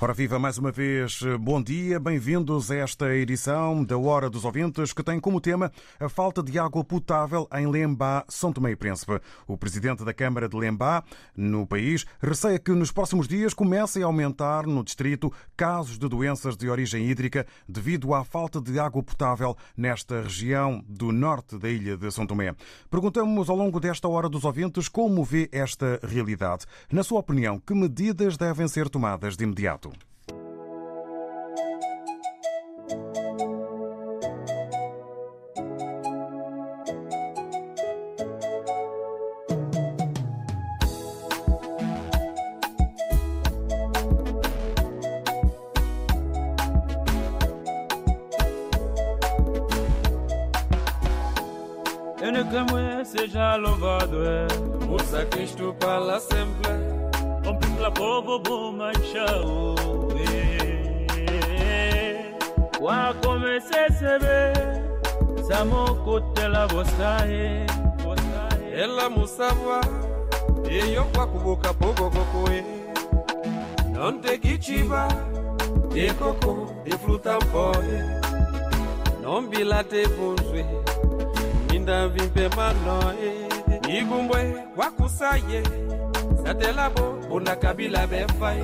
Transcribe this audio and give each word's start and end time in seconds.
Ora 0.00 0.12
viva 0.12 0.38
mais 0.38 0.58
uma 0.58 0.70
vez, 0.70 1.20
bom 1.40 1.62
dia, 1.62 1.98
bem-vindos 1.98 2.70
a 2.70 2.76
esta 2.76 3.14
edição 3.14 3.82
da 3.82 3.96
Hora 3.96 4.28
dos 4.28 4.44
Ouvintes 4.44 4.92
que 4.92 5.04
tem 5.04 5.18
como 5.18 5.40
tema 5.40 5.72
a 5.98 6.08
falta 6.10 6.42
de 6.42 6.58
água 6.58 6.84
potável 6.84 7.48
em 7.54 7.66
Lembá, 7.66 8.22
São 8.28 8.52
Tomé 8.52 8.72
e 8.72 8.76
Príncipe. 8.76 9.18
O 9.46 9.56
presidente 9.56 10.04
da 10.04 10.12
Câmara 10.12 10.46
de 10.48 10.56
Lembá, 10.56 11.02
no 11.34 11.66
país, 11.66 12.04
receia 12.20 12.58
que 12.58 12.72
nos 12.72 12.92
próximos 12.92 13.26
dias 13.26 13.54
comecem 13.54 14.02
a 14.02 14.06
aumentar 14.06 14.66
no 14.66 14.84
distrito 14.84 15.32
casos 15.56 15.96
de 15.96 16.08
doenças 16.08 16.56
de 16.56 16.68
origem 16.68 17.08
hídrica 17.08 17.46
devido 17.66 18.12
à 18.12 18.24
falta 18.24 18.60
de 18.60 18.78
água 18.78 19.02
potável 19.02 19.56
nesta 19.74 20.22
região 20.22 20.84
do 20.86 21.12
norte 21.12 21.56
da 21.56 21.70
ilha 21.70 21.96
de 21.96 22.10
São 22.10 22.26
Tomé. 22.26 22.54
Perguntamos 22.90 23.48
ao 23.48 23.56
longo 23.56 23.80
desta 23.80 24.08
Hora 24.08 24.28
dos 24.28 24.44
Ouvintes 24.44 24.88
como 24.88 25.24
vê 25.24 25.48
esta 25.50 25.98
realidade. 26.02 26.66
Na 26.92 27.02
sua 27.02 27.20
opinião, 27.20 27.58
que 27.58 27.74
medidas 27.74 28.36
devem 28.36 28.68
ser 28.68 28.90
tomadas 28.90 29.36
de 29.36 29.44
imediato? 29.44 29.93
Seja 53.04 53.56
louvado 53.56 54.24
é. 54.24 54.46
Musa 54.86 55.24
Cristo 55.26 55.74
para 55.80 56.20
sempre. 56.20 56.70
Ompim 57.44 57.76
la 57.80 57.90
povo 57.90 58.38
bo 58.38 58.70
manchao 58.72 59.74
Wa 62.80 63.12
comece 63.22 63.88
sebe 63.98 64.52
Samo 65.48 65.94
kotela 66.04 66.68
bosaye 66.68 67.66
Ela 68.72 69.10
musabwa 69.10 69.80
Eyo 70.70 71.04
kwa 71.14 71.26
kubuka 71.26 71.74
pogo 71.74 72.10
gokoe 72.10 72.64
Non 73.92 74.20
te 74.20 74.38
kichiba 74.38 75.08
De 75.92 76.12
coco, 76.14 76.72
de 76.84 76.94
nindavimbe 81.74 82.48
manoe 82.56 83.30
nigumbwe 83.86 84.40
wakusaye. 84.76 85.62
Satelabo 86.44 87.04
bonakabila 87.28 88.06
befai 88.06 88.62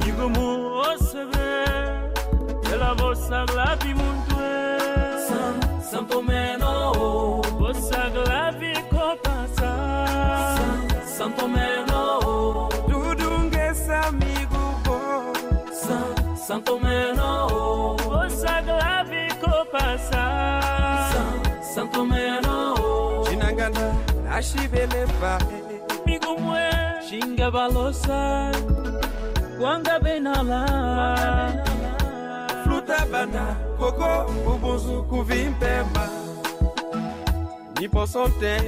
nigumu 0.00 0.46
osebe 0.88 1.48
telabo 2.62 3.14
saglavi 3.14 3.94
mundwe 3.98 4.48
santomeno. 5.90 6.72
Bosaglavi 7.58 8.72
kopasa 8.90 9.72
santomeno. 11.16 12.00
Dudungesa 12.88 14.00
migubo 14.20 14.98
santomeno. 16.46 17.28
Bosaglavi 18.08 19.17
Meno. 22.04 23.24
Chinangana 23.24 23.94
Ashibele 24.32 25.06
fae 25.20 25.38
Migumwe 26.06 26.70
Shinga 27.08 27.50
balosa 27.50 28.52
Kwanga 29.60 29.98
benala. 29.98 30.60
Fruta 32.64 33.06
bana 33.12 33.56
Koko 33.78 34.30
Ubunzu 34.54 35.02
kuvimpema. 35.02 36.08
Nipo 37.80 38.06
sonte 38.06 38.58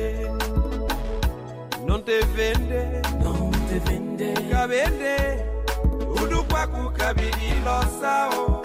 Non 1.86 2.02
te 2.04 2.20
vende. 2.36 3.02
Non 3.22 3.50
te 3.68 3.78
vende. 3.78 4.34
Kabende 4.50 5.44
Udu 6.22 6.44
kwaku 6.44 6.90
kabiri 6.90 7.52
losao 7.64 8.62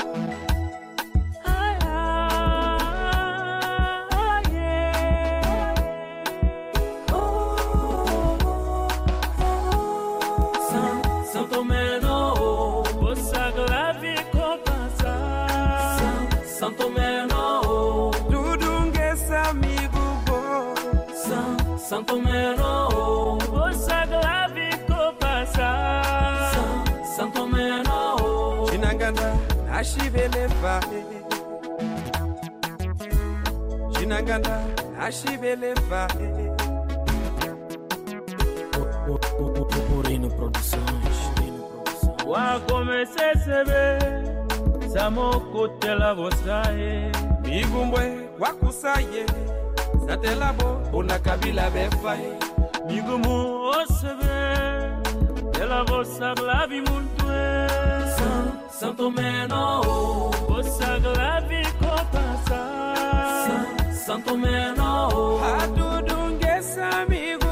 Santo 21.89 22.19
Meno 22.19 23.37
Vosagla 23.51 24.47
vi 24.53 24.69
kopasa 24.87 25.69
San, 26.53 27.05
Santo 27.15 27.47
Meno 27.47 28.65
Chinangana 28.69 29.37
Ashibele 29.71 30.49
fae 30.61 30.99
Chinangana 33.93 34.55
Ashibele 34.99 35.73
fae 35.89 36.55
Urino 39.95 40.29
Produções. 40.29 41.17
Wa 42.25 42.59
comece 42.67 43.33
sebe 43.43 43.99
Samo 44.93 45.39
kotela 45.51 46.15
bosaye 46.15 47.11
Migumbwe 47.43 48.29
wakusaye 48.39 49.25
Satelabo 50.05 50.91
Bona 50.91 51.19
kabila 51.19 51.69
befaye 51.69 52.33
Migumu 52.87 53.69
osebe 53.69 54.35
Ela 55.61 55.83
vosagla 55.83 56.67
vi 56.67 56.81
muntue 56.81 57.67
San, 58.17 58.45
Santo 58.79 59.11
Meno 59.11 60.31
Vosagla 60.47 61.41
vi 61.49 61.63
kopasa 61.79 62.61
San, 63.45 63.93
Santo 64.05 64.37
Meno 64.37 65.39
Adudunge 65.59 66.61
samigu 66.61 67.45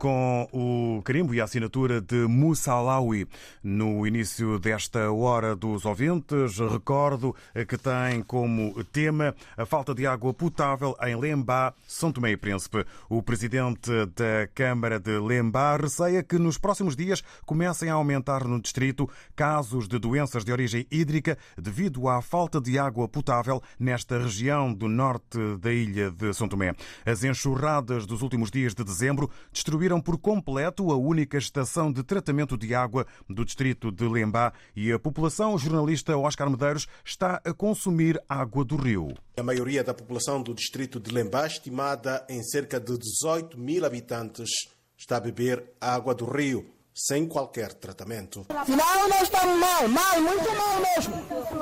com 0.00 0.48
o 0.52 1.00
carimbo 1.04 1.32
e 1.32 1.40
a 1.40 1.44
assinatura 1.44 2.00
de 2.00 2.26
Moussalawi 2.26 3.28
no 3.62 4.04
início 4.04 4.58
desta 4.58 5.12
hora 5.12 5.54
dos 5.54 5.86
ouvintes. 5.86 6.58
Recordo 6.58 7.36
que 7.68 7.78
tem 7.78 8.20
como 8.24 8.82
tema 8.86 9.32
a 9.56 9.64
falta 9.64 9.94
de 9.94 10.08
água 10.08 10.34
potável 10.34 10.96
em 11.00 11.14
Lembá, 11.14 11.72
São 11.86 12.10
Tomé 12.10 12.32
e 12.32 12.36
Príncipe. 12.36 12.84
O 13.08 13.22
presidente 13.22 13.92
da 14.06 14.48
Câmara 14.52 14.98
de 14.98 15.16
Lembá 15.16 15.76
receia 15.76 16.24
que 16.24 16.36
nos 16.36 16.58
próximos 16.58 16.96
dias 16.96 17.22
comecem 17.46 17.90
a 17.90 17.94
aumentar 17.94 18.42
no 18.42 18.60
distrito 18.60 19.08
casos 19.36 19.86
de 19.86 20.00
doenças 20.00 20.44
de 20.44 20.50
origem 20.50 20.84
hídrica 20.90 21.38
devido 21.56 22.08
à 22.08 22.20
falta 22.20 22.60
de 22.60 22.76
água 22.76 23.06
potável 23.06 23.62
nesta 23.78 24.18
região 24.18 24.74
do 24.74 24.88
norte 24.88 25.38
da 25.60 25.72
ilha 25.72 26.10
de 26.10 26.34
São 26.34 26.48
Tomé. 26.48 26.74
As 27.06 27.22
enxurradas 27.22 27.67
dos 28.06 28.22
últimos 28.22 28.50
dias 28.50 28.74
de 28.74 28.82
dezembro 28.82 29.30
destruíram 29.52 30.00
por 30.00 30.18
completo 30.18 30.90
a 30.90 30.96
única 30.96 31.36
estação 31.36 31.92
de 31.92 32.02
tratamento 32.02 32.56
de 32.56 32.74
água 32.74 33.06
do 33.28 33.44
distrito 33.44 33.92
de 33.92 34.08
Lembá 34.08 34.52
e 34.74 34.90
a 34.90 34.98
população, 34.98 35.54
o 35.54 35.58
jornalista 35.58 36.16
Oscar 36.16 36.50
Medeiros, 36.50 36.86
está 37.04 37.40
a 37.44 37.52
consumir 37.52 38.20
água 38.28 38.64
do 38.64 38.76
rio. 38.76 39.14
A 39.36 39.42
maioria 39.42 39.84
da 39.84 39.92
população 39.92 40.42
do 40.42 40.54
distrito 40.54 40.98
de 40.98 41.12
Lembá, 41.12 41.46
estimada 41.46 42.24
em 42.28 42.42
cerca 42.42 42.80
de 42.80 42.96
18 42.96 43.58
mil 43.58 43.84
habitantes, 43.84 44.48
está 44.96 45.18
a 45.18 45.20
beber 45.20 45.64
água 45.80 46.14
do 46.14 46.24
rio 46.24 46.77
sem 46.98 47.28
qualquer 47.28 47.72
tratamento. 47.74 48.44
Afinal, 48.48 49.08
nós 49.08 49.22
estamos 49.22 49.56
mal, 49.56 49.88
mal, 49.88 50.20
muito 50.20 50.48
mal 50.56 50.80
mesmo. 50.80 51.14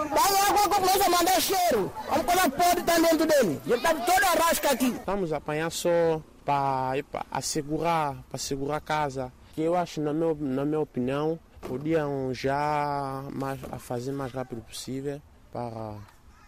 Daí 0.08 0.36
a 0.38 0.48
água 0.48 0.68
começa 0.76 1.04
a 1.04 1.10
mandar 1.10 1.40
cheiro. 1.42 1.92
Como 2.08 2.24
coisa 2.24 2.48
pode 2.48 2.80
estar 2.80 3.00
dentro 3.02 3.26
dele. 3.26 3.60
E 3.66 3.72
está 3.72 3.94
toda 3.94 4.26
a 4.26 4.48
rasca 4.48 4.70
aqui. 4.70 4.86
Estamos 4.86 5.34
a 5.34 5.36
apanhar 5.36 5.70
só 5.70 6.22
para 6.42 7.02
assegurar, 7.30 8.24
para 8.30 8.38
segurar 8.38 8.76
a 8.76 8.80
casa. 8.80 9.30
Que 9.54 9.60
eu 9.60 9.76
acho, 9.76 10.00
na 10.00 10.14
minha, 10.14 10.34
na 10.34 10.64
minha 10.64 10.80
opinião, 10.80 11.38
podiam 11.60 12.32
já 12.32 13.22
mais, 13.30 13.60
a 13.70 13.78
fazer 13.78 14.12
mais 14.12 14.32
rápido 14.32 14.62
possível 14.62 15.20
para... 15.52 15.96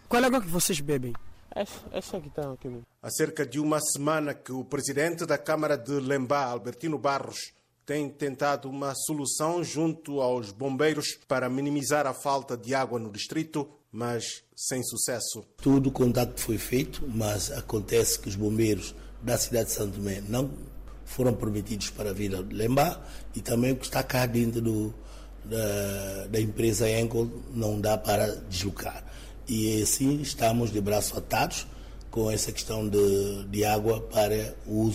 Qual 0.07 0.19
é 0.19 0.25
a 0.25 0.27
água 0.27 0.41
que 0.41 0.47
vocês 0.47 0.79
bebem? 0.79 1.13
Essa, 1.55 1.79
essa 1.91 2.19
que 2.19 2.27
está 2.27 2.51
aqui. 2.51 2.81
Há 3.03 3.09
cerca 3.11 3.45
de 3.45 3.59
uma 3.59 3.79
semana 3.79 4.33
que 4.33 4.51
o 4.51 4.63
presidente 4.63 5.27
da 5.27 5.37
Câmara 5.37 5.77
de 5.77 5.91
Lembá, 5.91 6.45
Albertino 6.45 6.97
Barros, 6.97 7.53
tem 7.89 8.07
tentado 8.07 8.69
uma 8.69 8.93
solução 8.93 9.63
junto 9.63 10.21
aos 10.21 10.51
bombeiros 10.51 11.17
para 11.27 11.49
minimizar 11.49 12.05
a 12.05 12.13
falta 12.13 12.55
de 12.55 12.75
água 12.75 12.99
no 12.99 13.11
distrito, 13.11 13.67
mas 13.91 14.43
sem 14.55 14.83
sucesso. 14.83 15.43
Tudo 15.57 15.89
o 15.89 15.91
contato 15.91 16.39
foi 16.39 16.59
feito, 16.59 17.03
mas 17.11 17.49
acontece 17.49 18.19
que 18.19 18.29
os 18.29 18.35
bombeiros 18.35 18.93
da 19.23 19.39
cidade 19.39 19.69
de 19.69 19.71
Santo 19.71 19.95
Tomé 19.95 20.21
não 20.21 20.51
foram 21.03 21.33
permitidos 21.33 21.89
para 21.89 22.13
vir 22.13 22.35
a 22.35 22.41
Lembá 22.41 23.03
e 23.35 23.41
também 23.41 23.71
o 23.71 23.75
que 23.75 23.85
está 23.85 24.03
cá 24.03 24.27
dentro 24.27 24.61
do, 24.61 24.93
da, 25.43 26.27
da 26.27 26.39
empresa 26.39 26.87
Enkel 26.87 27.27
não 27.55 27.81
dá 27.81 27.97
para 27.97 28.35
deslocar. 28.47 29.03
E 29.47 29.81
assim 29.81 30.21
estamos 30.21 30.71
de 30.71 30.79
braços 30.79 31.17
atados 31.17 31.65
com 32.11 32.29
essa 32.29 32.51
questão 32.51 32.87
de, 32.87 33.45
de 33.45 33.65
água 33.65 33.99
para 33.99 34.55
o 34.67 34.91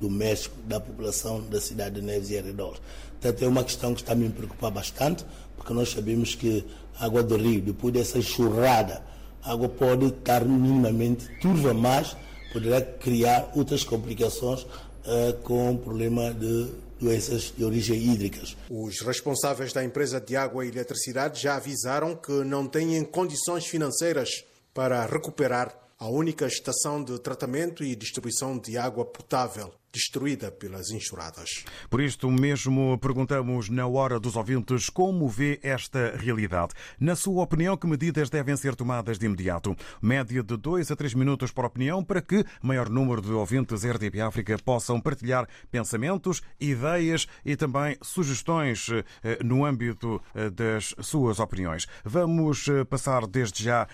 uso 0.00 0.10
doméstico 0.10 0.56
da 0.62 0.80
população 0.80 1.40
da 1.40 1.60
cidade 1.60 1.96
de 1.96 2.02
Neves 2.02 2.30
e 2.30 2.38
arredores. 2.38 2.80
Portanto, 3.20 3.42
é 3.42 3.48
uma 3.48 3.64
questão 3.64 3.94
que 3.94 4.02
está 4.02 4.12
a 4.12 4.16
me 4.16 4.28
preocupar 4.28 4.70
bastante, 4.70 5.24
porque 5.56 5.72
nós 5.72 5.90
sabemos 5.90 6.34
que 6.34 6.64
a 6.98 7.06
água 7.06 7.22
do 7.22 7.36
rio, 7.36 7.60
depois 7.60 7.92
dessa 7.92 8.18
enxurrada, 8.18 9.02
a 9.42 9.52
água 9.52 9.68
pode 9.68 10.06
estar 10.06 10.44
minimamente 10.44 11.28
turva 11.40 11.72
mais, 11.72 12.16
poderá 12.52 12.80
criar 12.80 13.50
outras 13.54 13.84
complicações 13.84 14.62
uh, 14.62 15.32
com 15.42 15.72
o 15.72 15.78
problema 15.78 16.32
de 16.32 16.70
doenças 16.98 17.52
de 17.56 17.64
origem 17.64 17.96
hídricas. 17.96 18.56
Os 18.70 19.00
responsáveis 19.00 19.72
da 19.72 19.84
empresa 19.84 20.20
de 20.20 20.34
água 20.36 20.64
e 20.64 20.68
eletricidade 20.68 21.42
já 21.42 21.56
avisaram 21.56 22.16
que 22.16 22.32
não 22.44 22.66
têm 22.66 23.04
condições 23.04 23.66
financeiras 23.66 24.44
para 24.72 25.04
recuperar 25.04 25.74
a 25.98 26.08
única 26.08 26.46
estação 26.46 27.02
de 27.02 27.18
tratamento 27.18 27.82
e 27.82 27.96
distribuição 27.96 28.58
de 28.58 28.76
água 28.76 29.04
potável 29.04 29.72
destruída 29.96 30.52
pelas 30.52 30.90
enxurradas. 30.90 31.64
Por 31.88 32.00
isto 32.02 32.30
mesmo 32.30 32.98
perguntamos 32.98 33.70
na 33.70 33.86
hora 33.86 34.20
dos 34.20 34.36
ouvintes 34.36 34.90
como 34.90 35.26
vê 35.26 35.58
esta 35.62 36.14
realidade. 36.16 36.74
Na 37.00 37.16
sua 37.16 37.42
opinião, 37.42 37.76
que 37.76 37.86
medidas 37.86 38.28
devem 38.28 38.56
ser 38.56 38.76
tomadas 38.76 39.18
de 39.18 39.24
imediato? 39.24 39.74
Média 40.02 40.42
de 40.42 40.56
2 40.56 40.90
a 40.90 40.96
3 40.96 41.14
minutos 41.14 41.50
por 41.50 41.64
opinião 41.64 42.04
para 42.04 42.20
que 42.20 42.44
maior 42.62 42.90
número 42.90 43.22
de 43.22 43.32
ouvintes 43.32 43.84
RDP 43.84 44.20
África 44.20 44.56
possam 44.62 45.00
partilhar 45.00 45.48
pensamentos, 45.70 46.42
ideias 46.60 47.26
e 47.44 47.56
também 47.56 47.96
sugestões 48.02 48.90
eh, 48.90 49.38
no 49.42 49.64
âmbito 49.64 50.22
eh, 50.34 50.50
das 50.50 50.94
suas 51.00 51.40
opiniões. 51.40 51.86
Vamos 52.04 52.68
eh, 52.68 52.84
passar 52.84 53.26
desde 53.26 53.64
já 53.64 53.86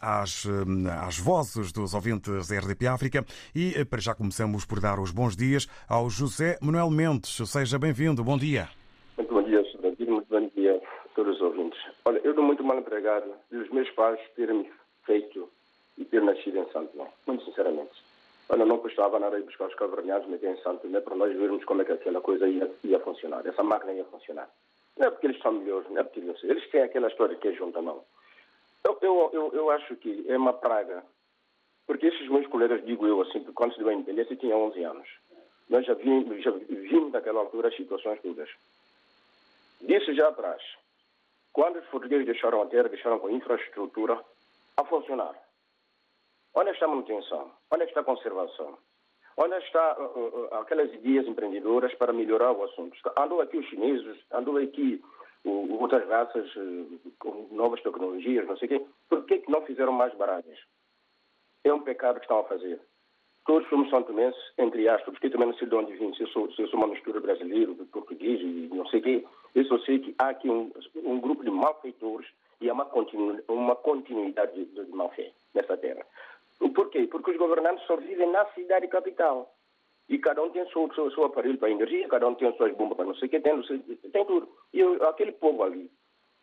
às, 0.00 0.44
às 1.06 1.18
vozes 1.18 1.72
dos 1.72 1.94
ouvintes 1.94 2.50
RDP 2.50 2.86
África 2.86 3.24
e 3.54 3.84
para 3.84 4.00
já 4.00 4.14
começamos 4.14 4.64
por 4.64 4.80
dar 4.80 4.98
os 4.98 5.10
bons 5.10 5.36
dias 5.36 5.41
dias 5.42 5.66
ao 5.88 6.08
José 6.08 6.56
Manuel 6.62 6.88
Mendes. 6.88 7.36
Seja 7.50 7.78
bem-vindo. 7.78 8.22
Bom 8.22 8.38
dia. 8.38 8.68
Muito 9.16 9.34
bom 9.34 9.42
dia, 9.42 9.62
Sr. 9.64 9.82
Muito 9.82 10.28
bom 10.28 10.48
dia 10.54 10.76
a 10.76 11.08
todos 11.16 11.34
os 11.36 11.42
ouvintes. 11.42 11.78
Olha, 12.04 12.20
eu 12.22 12.30
estou 12.30 12.44
muito 12.44 12.62
mal 12.62 12.78
empregado 12.78 13.26
de 13.50 13.56
os 13.56 13.68
meus 13.70 13.90
pais 13.90 14.20
terem 14.36 14.70
feito 15.04 15.48
e 15.98 16.04
ter 16.04 16.22
nascido 16.22 16.58
em 16.58 16.70
Santo 16.70 16.92
Tomé. 16.92 17.10
Muito 17.26 17.44
sinceramente. 17.44 17.90
Olha, 18.48 18.64
não 18.64 18.78
custava 18.78 19.18
nada 19.18 19.38
ir 19.38 19.42
buscar 19.42 19.66
os 19.66 19.74
cavernados, 19.74 20.28
meter 20.28 20.50
em 20.50 20.62
Santo 20.62 20.82
Tomé 20.82 21.00
para 21.00 21.16
nós 21.16 21.36
vermos 21.36 21.64
como 21.64 21.82
é 21.82 21.84
que 21.84 21.92
aquela 21.92 22.20
coisa 22.20 22.46
ia, 22.46 22.70
ia 22.84 23.00
funcionar. 23.00 23.44
Essa 23.44 23.64
máquina 23.64 23.92
ia 23.92 24.04
funcionar. 24.04 24.48
Não 24.96 25.08
é 25.08 25.10
porque 25.10 25.26
eles 25.26 25.42
são 25.42 25.52
melhores, 25.52 25.90
não 25.90 25.98
é 25.98 26.04
porque 26.04 26.20
eles, 26.20 26.44
eles 26.44 26.70
têm 26.70 26.82
aquela 26.82 27.08
história 27.08 27.34
que 27.34 27.48
é 27.48 27.52
junta 27.52 27.82
mão. 27.82 28.04
Eu, 28.84 28.96
eu, 29.02 29.30
eu, 29.32 29.50
eu 29.54 29.70
acho 29.70 29.96
que 29.96 30.24
é 30.28 30.36
uma 30.36 30.52
praga 30.52 31.02
porque 31.86 32.06
esses 32.06 32.28
meus 32.28 32.46
colegas, 32.46 32.84
digo 32.84 33.06
eu 33.06 33.20
assim, 33.22 33.40
quando 33.54 33.72
se 33.72 33.78
deu 33.78 33.88
a 33.88 33.94
independência, 33.94 34.36
tinha 34.36 34.56
11 34.56 34.82
anos. 34.84 35.08
Nós 35.72 35.86
já 35.86 35.94
vimos, 35.94 36.42
já 36.42 36.50
vimos 36.50 37.12
naquela 37.12 37.40
altura 37.40 37.68
as 37.68 37.76
situações 37.76 38.20
todas. 38.20 38.50
Disse 39.80 40.14
já 40.14 40.28
atrás, 40.28 40.62
quando 41.50 41.78
os 41.78 41.86
portugueses 41.86 42.26
deixaram 42.26 42.60
a 42.60 42.66
terra, 42.66 42.90
deixaram 42.90 43.18
com 43.18 43.28
a 43.28 43.32
infraestrutura 43.32 44.22
a 44.76 44.84
funcionar. 44.84 45.34
Onde 46.54 46.72
está 46.72 46.84
a 46.84 46.88
manutenção? 46.88 47.50
Onde 47.70 47.84
está 47.84 48.00
a 48.00 48.04
conservação? 48.04 48.76
Onde 49.38 49.56
está 49.64 49.96
uh, 49.98 50.18
uh, 50.18 50.54
aquelas 50.56 50.92
ideias 50.92 51.26
empreendedoras 51.26 51.94
para 51.94 52.12
melhorar 52.12 52.52
o 52.52 52.64
assunto? 52.64 52.94
Andou 53.16 53.40
aqui 53.40 53.56
os 53.56 53.66
chineses, 53.70 54.18
andou 54.30 54.58
aqui 54.58 55.02
uh, 55.46 55.80
outras 55.80 56.06
raças 56.06 56.52
com 57.18 57.48
novas 57.50 57.80
tecnologias, 57.80 58.46
não 58.46 58.58
sei 58.58 58.66
o 58.66 58.68
quê. 58.68 58.86
Por 59.08 59.24
que, 59.24 59.38
que 59.38 59.50
não 59.50 59.64
fizeram 59.64 59.92
mais 59.92 60.14
barragens? 60.16 60.58
É 61.64 61.72
um 61.72 61.80
pecado 61.80 62.16
que 62.16 62.26
estão 62.26 62.40
a 62.40 62.44
fazer. 62.44 62.78
Todos 63.44 63.68
somos 63.68 63.90
santomenses, 63.90 64.40
entre 64.56 64.88
aspas, 64.88 65.12
porque 65.14 65.28
também 65.28 65.48
não 65.48 65.54
sei 65.54 65.66
de 65.66 65.74
onde 65.74 65.92
vim, 65.94 66.14
se 66.14 66.22
eu 66.22 66.28
sou, 66.28 66.52
se 66.52 66.62
eu 66.62 66.68
sou 66.68 66.78
uma 66.78 66.86
mistura 66.86 67.20
brasileiro, 67.20 67.74
português 67.92 68.40
e 68.40 68.70
não 68.72 68.86
sei 68.86 69.00
o 69.00 69.02
quê. 69.02 69.24
Eu 69.54 69.64
só 69.64 69.78
sei 69.80 69.98
que 69.98 70.14
há 70.18 70.28
aqui 70.28 70.48
um, 70.48 70.70
um 71.04 71.20
grupo 71.20 71.42
de 71.42 71.50
malfeitores 71.50 72.28
e 72.60 72.70
há 72.70 72.72
uma, 72.72 72.84
continu, 72.84 73.42
uma 73.48 73.74
continuidade 73.74 74.64
de, 74.64 74.84
de, 74.84 74.92
má-fé 74.92 75.32
nessa 75.54 75.76
terra. 75.76 76.06
Por 76.72 76.88
quê? 76.90 77.08
Porque 77.10 77.32
os 77.32 77.36
governantes 77.36 77.84
só 77.86 77.96
vivem 77.96 78.30
na 78.30 78.44
cidade 78.52 78.86
capital. 78.86 79.52
E 80.08 80.18
cada 80.18 80.40
um 80.42 80.50
tem 80.50 80.64
seu, 80.70 80.92
seu, 80.94 81.10
seu, 81.10 81.24
aparelho 81.24 81.58
para 81.58 81.70
energia, 81.70 82.06
cada 82.08 82.28
um 82.28 82.34
tem 82.36 82.46
as 82.46 82.56
suas 82.56 82.72
bombas 82.76 82.96
para 82.96 83.06
não 83.06 83.14
sei 83.16 83.26
o 83.26 83.30
que, 83.30 83.40
tem, 83.40 83.60
tem 83.60 84.24
tudo. 84.24 84.48
E 84.72 84.78
eu, 84.78 85.02
aquele 85.08 85.32
povo 85.32 85.64
ali, 85.64 85.90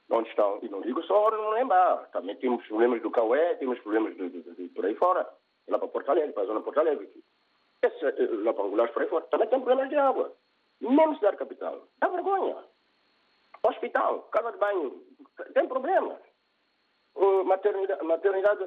onde 0.10 0.28
estão, 0.28 0.60
e 0.62 0.68
não 0.68 0.82
digo 0.82 1.02
só 1.04 1.32
não 1.32 1.52
lembrar, 1.52 2.10
também 2.12 2.36
temos 2.36 2.66
problemas 2.68 3.02
do 3.02 3.12
Caué, 3.12 3.54
temos 3.56 3.80
problemas 3.80 4.16
por 4.76 4.86
aí 4.86 4.96
fora 4.96 5.26
lá 5.70 5.80
para 5.80 5.88
Porto 5.88 6.10
Alegre, 6.10 6.34
para 6.34 6.44
a 6.44 6.46
zona 6.46 6.60
de 6.60 6.66
Porto 6.66 6.80
Alegre. 6.80 7.10
Esse, 7.82 8.28
lá 8.44 8.54
para 8.54 8.66
Angulares, 8.66 8.94
por 8.94 9.02
aí 9.02 9.10
fora, 9.10 9.26
também 9.26 9.48
tem 9.48 9.60
problemas 9.60 9.90
de 9.90 9.96
água. 9.96 10.34
Mesmo 10.82 11.16
cidade 11.16 11.38
capital. 11.38 11.88
Dá 12.00 12.08
vergonha. 12.08 12.58
Hospital, 13.64 14.22
casa 14.32 14.52
de 14.52 14.58
banho, 14.58 15.04
tem 15.54 15.68
problemas. 15.68 16.20
Maternidade, 17.46 18.04
maternidade 18.04 18.66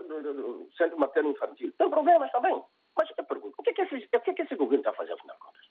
centro 0.76 0.98
materno 0.98 1.30
infantil, 1.30 1.72
tem 1.78 1.88
problemas 1.88 2.30
também. 2.32 2.62
Mas 2.96 3.08
eu 3.16 3.24
pergunto, 3.24 3.54
o 3.56 3.62
que 3.62 3.70
é 3.70 3.72
que 3.72 3.82
esse, 3.82 3.94
o 3.96 4.20
que 4.20 4.30
é 4.30 4.34
que 4.34 4.42
esse 4.42 4.54
governo 4.56 4.80
está 4.80 4.90
a 4.90 4.94
fazer, 4.94 5.12
afinal 5.12 5.36
de 5.36 5.42
contas? 5.42 5.66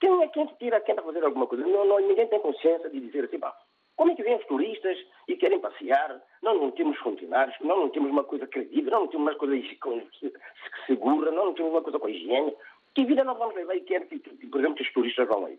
Quem 0.00 0.22
é 0.22 0.28
quem 0.28 0.46
tira, 0.58 0.80
quem 0.80 0.92
está 0.92 1.02
a 1.02 1.06
fazer 1.06 1.24
alguma 1.24 1.46
coisa? 1.46 1.66
Não, 1.66 1.86
não, 1.86 1.98
ninguém 2.00 2.28
tem 2.28 2.40
consciência 2.40 2.90
de 2.90 3.00
dizer 3.00 3.24
assim, 3.24 3.38
pá, 3.38 3.56
como 3.96 4.12
é 4.12 4.14
que 4.14 4.22
vêm 4.22 4.36
os 4.36 4.46
turistas 4.46 4.98
e 5.28 5.36
querem 5.36 5.60
passear? 5.60 6.20
Nós 6.42 6.60
não 6.60 6.70
temos 6.70 6.98
funcionários, 6.98 7.56
nós 7.60 7.78
não 7.78 7.88
temos 7.90 8.10
uma 8.10 8.24
coisa 8.24 8.46
credível, 8.46 8.90
nós 8.90 9.00
não 9.00 9.08
temos 9.08 9.26
uma 9.28 9.38
coisa 9.38 10.08
segura, 10.86 11.30
nós 11.30 11.44
não 11.44 11.54
temos 11.54 11.72
uma 11.72 11.82
coisa 11.82 11.98
com 11.98 12.08
higiene. 12.08 12.54
Que 12.94 13.04
vida 13.04 13.24
nós 13.24 13.38
vamos 13.38 13.54
levar 13.54 13.76
e 13.76 13.80
quer 13.80 14.06
que, 14.06 14.18
por 14.18 14.60
exemplo, 14.60 14.76
que 14.76 14.82
os 14.82 14.92
turistas 14.92 15.28
vão 15.28 15.46
aí? 15.46 15.58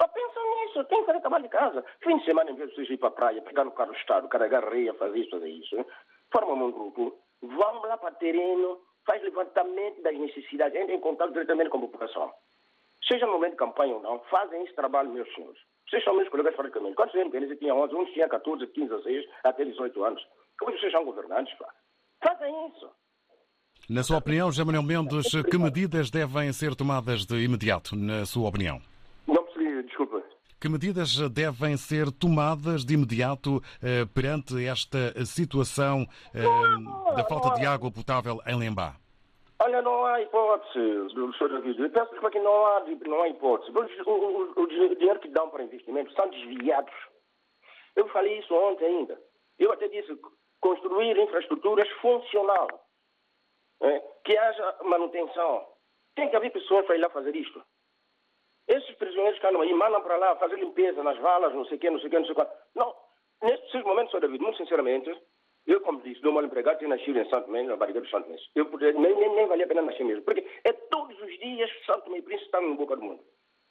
Só 0.00 0.08
pensam 0.08 0.42
nisso, 0.64 0.84
tem 0.84 1.00
que 1.00 1.06
fazer 1.06 1.20
trabalho 1.20 1.44
de 1.44 1.50
casa. 1.50 1.84
Fim 2.02 2.16
de 2.18 2.24
semana, 2.24 2.50
em 2.50 2.54
vez 2.54 2.70
de 2.70 2.76
vocês 2.76 2.90
ir 2.90 2.96
para 2.96 3.08
a 3.08 3.12
praia, 3.12 3.42
pegar 3.42 3.64
no 3.64 3.72
carro 3.72 3.92
do 3.92 3.98
Estado, 3.98 4.28
carregar 4.28 4.68
reia, 4.68 4.94
fazer 4.94 5.18
isso, 5.18 5.30
fazer 5.30 5.50
isso, 5.50 5.86
formam 6.32 6.66
um 6.66 6.72
grupo, 6.72 7.14
vão 7.42 7.82
lá 7.82 7.96
para 7.98 8.12
terreno 8.12 8.80
faz 9.06 9.22
levantamento 9.22 10.00
das 10.02 10.16
necessidades, 10.16 10.80
entra 10.80 10.94
em 10.94 11.00
contato 11.00 11.32
diretamente 11.32 11.70
com 11.70 11.78
a 11.78 11.82
população. 11.82 12.32
Seja 13.06 13.26
no 13.26 13.32
momento 13.32 13.52
de 13.52 13.58
campanha 13.58 13.94
ou 13.94 14.02
não, 14.02 14.20
fazem 14.30 14.62
esse 14.64 14.74
trabalho, 14.74 15.10
meus 15.10 15.32
senhores. 15.34 15.60
Vocês 15.92 16.04
são 16.04 16.16
meus 16.16 16.28
colegas 16.30 16.56
praticamente. 16.56 16.94
Quantos 16.94 17.14
MPNs 17.14 17.54
tinham 17.58 17.78
11? 17.82 17.94
Uns 17.94 18.10
tinham 18.12 18.26
14, 18.26 18.66
15, 18.66 18.88
16, 18.88 19.26
até 19.44 19.62
18 19.62 20.04
anos. 20.04 20.22
Como 20.58 20.72
vocês 20.72 20.90
são 20.90 21.04
governantes, 21.04 21.52
pá? 21.58 21.68
Fazem 22.24 22.50
isso. 22.68 22.88
Na 23.90 24.02
sua 24.02 24.16
opinião, 24.16 24.50
José 24.50 24.64
Manuel 24.64 24.84
Mendes, 24.84 25.30
que 25.50 25.58
medidas 25.58 26.10
devem 26.10 26.50
ser 26.50 26.74
tomadas 26.74 27.26
de 27.26 27.44
imediato, 27.44 27.94
na 27.94 28.24
sua 28.24 28.48
opinião? 28.48 28.80
Não 29.26 29.44
percebi, 29.44 29.82
desculpa. 29.82 30.22
Que 30.58 30.66
medidas 30.66 31.18
devem 31.28 31.76
ser 31.76 32.10
tomadas 32.10 32.86
de 32.86 32.94
imediato 32.94 33.62
eh, 33.82 34.06
perante 34.14 34.64
esta 34.64 35.26
situação 35.26 36.06
eh, 36.32 36.42
da 37.14 37.24
falta 37.24 37.50
de 37.60 37.66
água 37.66 37.92
potável 37.92 38.40
em 38.46 38.56
Lembá? 38.56 39.01
Olha, 39.64 39.80
não 39.80 40.04
há 40.04 40.20
hipótese, 40.20 41.14
Sr. 41.38 41.48
David. 41.48 41.80
Eu 41.80 41.90
peço 41.90 42.10
desculpa 42.10 42.32
que 42.32 42.40
não 42.40 42.66
há, 42.66 42.80
não 43.06 43.22
há 43.22 43.28
hipótese. 43.28 43.70
O, 43.70 44.10
o, 44.10 44.62
o, 44.62 44.66
dinheiro 44.66 45.20
que 45.20 45.28
dão 45.28 45.48
para 45.50 45.62
investimento 45.62 46.12
são 46.14 46.28
desviados. 46.28 46.92
Eu 47.94 48.08
falei 48.08 48.40
isso 48.40 48.52
ontem 48.52 48.86
ainda. 48.86 49.22
Eu 49.60 49.70
até 49.70 49.86
disse 49.86 50.18
construir 50.60 51.16
infraestruturas 51.16 51.88
funcional. 52.00 52.66
É, 53.82 54.00
que 54.24 54.36
haja 54.36 54.78
manutenção. 54.82 55.68
Tem 56.16 56.28
que 56.28 56.36
haver 56.36 56.50
pessoas 56.50 56.84
para 56.84 56.96
ir 56.96 57.00
lá 57.00 57.10
fazer 57.10 57.34
isto. 57.36 57.62
Esses 58.66 58.94
prisioneiros 58.96 59.38
que 59.38 59.46
andam 59.46 59.60
aí 59.60 59.72
mandam 59.74 60.02
para 60.02 60.16
lá 60.16 60.36
fazer 60.36 60.56
limpeza 60.56 61.04
nas 61.04 61.18
valas, 61.18 61.54
não 61.54 61.64
sei 61.66 61.76
o 61.76 61.80
quê, 61.80 61.90
não 61.90 62.00
sei 62.00 62.08
o 62.08 62.10
quê, 62.10 62.18
não 62.18 62.26
sei 62.26 62.34
o 62.34 62.36
quê. 62.36 62.52
Não, 62.74 62.96
nesses 63.42 63.82
momentos, 63.84 64.10
Sr. 64.10 64.20
David, 64.20 64.42
muito 64.42 64.58
sinceramente, 64.58 65.10
eu, 65.66 65.80
como 65.80 66.00
disse, 66.02 66.20
dou 66.20 66.32
mal 66.32 66.44
empregado, 66.44 66.78
tenho 66.78 66.90
nascido 66.90 67.18
em 67.18 67.28
Santo 67.28 67.50
Mês, 67.50 67.66
na 67.66 67.76
barriga 67.76 68.00
do 68.00 68.08
Santo 68.08 68.28
Mês. 68.28 68.40
Eu 68.54 68.68
nem, 68.80 69.14
nem, 69.14 69.34
nem 69.34 69.46
valia 69.46 69.64
a 69.64 69.68
pena 69.68 69.82
nascer 69.82 70.04
mesmo. 70.04 70.22
Porque 70.22 70.44
é 70.64 70.72
todos 70.72 71.20
os 71.20 71.38
dias 71.38 71.70
Santo 71.86 72.10
Mês 72.10 72.24
Príncipe 72.24 72.46
está 72.46 72.62
em 72.62 72.74
boca 72.74 72.96
do 72.96 73.02
mundo. 73.02 73.22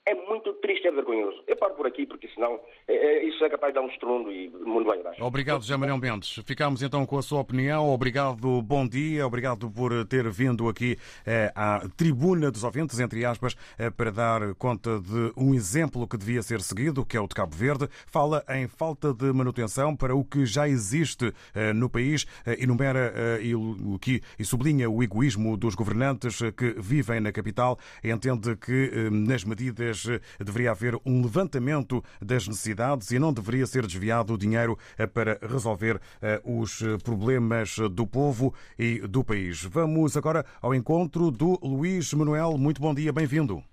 É 0.03 0.15
muito 0.15 0.51
triste, 0.53 0.87
é 0.87 0.91
vergonhoso. 0.91 1.43
Eu 1.47 1.55
paro 1.55 1.75
por 1.75 1.85
aqui 1.85 2.07
porque 2.07 2.27
senão 2.29 2.59
é, 2.87 2.93
é, 2.93 3.23
isso 3.23 3.45
é 3.45 3.49
capaz 3.49 3.71
de 3.71 3.79
dar 3.79 3.85
um 3.85 3.89
estrondo 3.89 4.31
e 4.31 4.47
o 4.47 4.67
mundo 4.67 4.85
vai 4.85 4.99
abaixo. 4.99 5.23
Obrigado, 5.23 5.61
José 5.61 5.77
Manuel 5.77 5.99
Mendes. 5.99 6.41
Ficamos 6.43 6.81
então 6.81 7.05
com 7.05 7.19
a 7.19 7.21
sua 7.21 7.39
opinião. 7.39 7.87
Obrigado, 7.87 8.61
bom 8.63 8.87
dia. 8.87 9.27
Obrigado 9.27 9.69
por 9.69 9.91
ter 10.07 10.27
vindo 10.31 10.67
aqui 10.67 10.97
eh, 11.23 11.51
à 11.55 11.87
tribuna 11.95 12.49
dos 12.49 12.63
ouvintes, 12.63 12.99
entre 12.99 13.23
aspas, 13.23 13.55
eh, 13.77 13.91
para 13.91 14.11
dar 14.11 14.55
conta 14.55 14.99
de 14.99 15.33
um 15.37 15.53
exemplo 15.53 16.07
que 16.07 16.17
devia 16.17 16.41
ser 16.41 16.61
seguido, 16.61 17.05
que 17.05 17.15
é 17.15 17.21
o 17.21 17.27
de 17.27 17.35
Cabo 17.35 17.55
Verde. 17.55 17.87
Fala 18.07 18.43
em 18.49 18.67
falta 18.67 19.13
de 19.13 19.31
manutenção 19.31 19.95
para 19.95 20.15
o 20.15 20.25
que 20.25 20.47
já 20.47 20.67
existe 20.67 21.31
no 21.75 21.89
país, 21.89 22.25
enumera 22.59 23.13
e, 23.41 23.53
que, 23.99 24.21
e 24.39 24.43
sublinha 24.43 24.89
o 24.89 25.03
egoísmo 25.03 25.55
dos 25.55 25.75
governantes 25.75 26.39
que 26.57 26.73
vivem 26.77 27.19
na 27.19 27.31
capital. 27.31 27.77
Entende 28.03 28.55
que 28.55 29.09
nas 29.11 29.43
medidas 29.43 29.90
deveria 30.39 30.71
haver 30.71 30.95
um 31.05 31.21
levantamento 31.21 32.03
das 32.21 32.47
necessidades 32.47 33.11
e 33.11 33.19
não 33.19 33.33
deveria 33.33 33.65
ser 33.65 33.85
desviado 33.85 34.33
o 34.33 34.37
dinheiro 34.37 34.77
eh, 34.97 35.07
para 35.07 35.39
resolver 35.41 35.99
eh, 36.21 36.41
os 36.45 36.81
problemas 37.03 37.77
do 37.91 38.05
povo 38.05 38.53
e 38.77 38.99
do 38.99 39.23
país. 39.23 39.63
Vamos 39.63 40.15
agora 40.15 40.45
ao 40.61 40.73
encontro 40.73 41.31
do 41.31 41.59
Luís 41.61 42.13
Manuel. 42.13 42.57
Muito 42.57 42.81
bom 42.81 42.93
dia, 42.93 43.11
bem-vindo. 43.11 43.63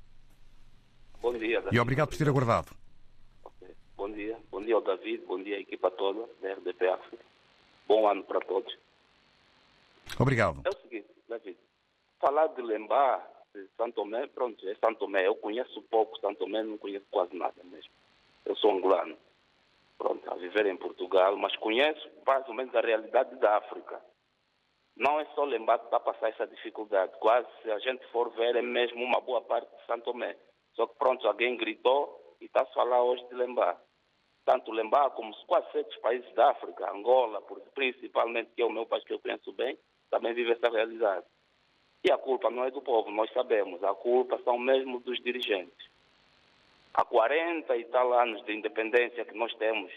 Bom 1.21 1.33
dia. 1.33 1.61
David. 1.61 1.77
E 1.77 1.81
obrigado 1.81 2.09
por 2.09 2.17
ter 2.17 2.29
aguardado. 2.29 2.73
Bom 3.97 4.11
dia. 4.11 4.37
Bom 4.51 4.63
dia 4.63 4.75
ao 4.75 4.81
David, 4.81 5.25
bom 5.27 5.43
dia 5.43 5.57
à 5.57 5.61
equipa 5.61 5.91
toda 5.91 6.29
da 6.41 6.55
RDP 6.55 6.89
África. 6.89 7.25
Bom 7.87 8.09
ano 8.09 8.23
para 8.25 8.41
todos. 8.41 8.77
Obrigado. 10.19 10.63
É 10.65 10.69
o 10.69 10.83
seguinte, 10.83 11.09
David, 11.29 11.57
falar 12.21 12.49
de 12.49 12.63
Lembá 13.55 13.69
Santo 13.77 13.95
Tomé, 13.95 14.27
pronto, 14.27 14.69
é 14.69 14.75
Santo 14.75 14.99
Tomé. 14.99 15.27
Eu 15.27 15.35
conheço 15.37 15.83
pouco 15.83 16.19
Santo 16.19 16.39
Tomé, 16.39 16.63
não 16.63 16.79
conheço 16.79 17.07
quase 17.11 17.35
nada 17.37 17.63
mesmo. 17.65 17.91
Eu 18.45 18.57
sou 18.57 18.71
angolano, 18.71 19.17
pronto, 19.97 20.31
a 20.31 20.35
viver 20.37 20.67
em 20.67 20.77
Portugal, 20.77 21.37
mas 21.37 21.55
conheço 21.57 22.09
mais 22.27 22.47
ou 22.49 22.55
menos 22.55 22.75
a 22.75 22.81
realidade 22.81 23.35
da 23.37 23.57
África. 23.57 24.01
Não 24.97 25.21
é 25.21 25.25
só 25.35 25.45
lembrar 25.45 25.81
a 25.93 26.01
passar 26.01 26.31
essa 26.31 26.47
dificuldade. 26.47 27.17
Quase, 27.21 27.47
se 27.63 27.71
a 27.71 27.79
gente 27.79 28.05
for 28.09 28.31
ver, 28.31 28.57
é 28.57 28.63
mesmo 28.63 29.03
uma 29.05 29.21
boa 29.21 29.41
parte 29.41 29.69
de 29.77 29.87
Santo 29.87 30.05
Tomé. 30.05 30.37
Só 30.75 30.87
que, 30.87 30.99
pronto, 30.99 31.27
alguém 31.27 31.57
gritou 31.57 32.37
e 32.41 32.47
está 32.47 32.63
a 32.63 32.67
falar 32.67 33.03
hoje 33.03 33.25
de 33.29 33.35
Lembá. 33.35 33.81
Tanto 34.45 34.73
Lembá 34.73 35.11
como 35.11 35.35
quase 35.47 35.71
sete 35.73 36.01
países 36.01 36.33
da 36.35 36.51
África, 36.51 36.91
Angola, 36.91 37.43
principalmente, 37.75 38.51
que 38.55 38.63
é 38.63 38.65
o 38.65 38.71
meu 38.71 38.87
país 38.87 39.05
que 39.05 39.13
eu 39.13 39.21
conheço 39.21 39.53
bem, 39.53 39.79
também 40.11 40.33
vive 40.35 40.53
essa 40.53 40.71
realidade. 40.71 41.27
E 42.09 42.11
a 42.11 42.17
culpa 42.17 42.49
não 42.49 42.65
é 42.65 42.71
do 42.71 42.81
povo, 42.81 43.11
nós 43.11 43.31
sabemos. 43.35 43.85
A 43.85 43.95
culpa 43.95 44.41
são 44.43 44.59
mesmo 44.59 44.99
dos 44.99 45.23
dirigentes. 45.23 45.91
Há 46.95 47.05
40 47.05 47.77
e 47.77 47.85
tal 47.85 48.15
anos 48.15 48.43
de 48.47 48.55
independência 48.55 49.27
que 49.27 49.37
nós 49.37 49.55
temos, 49.57 49.93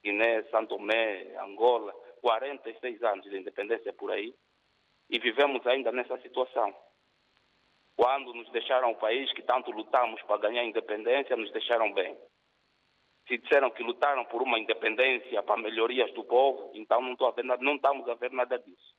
Guiné, 0.00 0.44
Santo 0.52 0.76
Tomé, 0.76 1.36
Angola, 1.40 1.92
46 2.20 3.02
anos 3.02 3.28
de 3.28 3.36
independência 3.36 3.92
por 3.92 4.12
aí, 4.12 4.32
e 5.10 5.18
vivemos 5.18 5.66
ainda 5.66 5.90
nessa 5.90 6.16
situação. 6.18 6.72
Quando 7.96 8.32
nos 8.34 8.48
deixaram 8.52 8.92
o 8.92 8.96
país 8.96 9.32
que 9.32 9.42
tanto 9.42 9.72
lutamos 9.72 10.22
para 10.22 10.38
ganhar 10.42 10.62
independência, 10.62 11.36
nos 11.36 11.50
deixaram 11.50 11.92
bem. 11.92 12.16
Se 13.26 13.36
disseram 13.36 13.68
que 13.72 13.82
lutaram 13.82 14.24
por 14.26 14.42
uma 14.42 14.60
independência 14.60 15.42
para 15.42 15.60
melhorias 15.60 16.12
do 16.12 16.22
povo, 16.22 16.70
então 16.74 17.00
não, 17.00 17.26
a 17.26 17.32
ver, 17.32 17.42
não 17.42 17.74
estamos 17.74 18.08
a 18.08 18.14
ver 18.14 18.30
nada 18.30 18.60
disso 18.60 18.97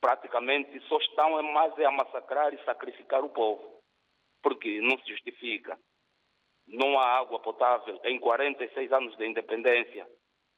praticamente 0.00 0.80
só 0.88 0.98
estão 0.98 1.42
mais 1.42 1.78
a 1.78 1.90
massacrar 1.90 2.52
e 2.54 2.64
sacrificar 2.64 3.24
o 3.24 3.30
povo. 3.30 3.80
Porque 4.42 4.80
não 4.80 4.98
se 4.98 5.08
justifica. 5.10 5.78
Não 6.66 6.98
há 6.98 7.18
água 7.18 7.40
potável 7.40 8.00
em 8.04 8.18
46 8.18 8.92
anos 8.92 9.16
de 9.16 9.26
independência. 9.26 10.08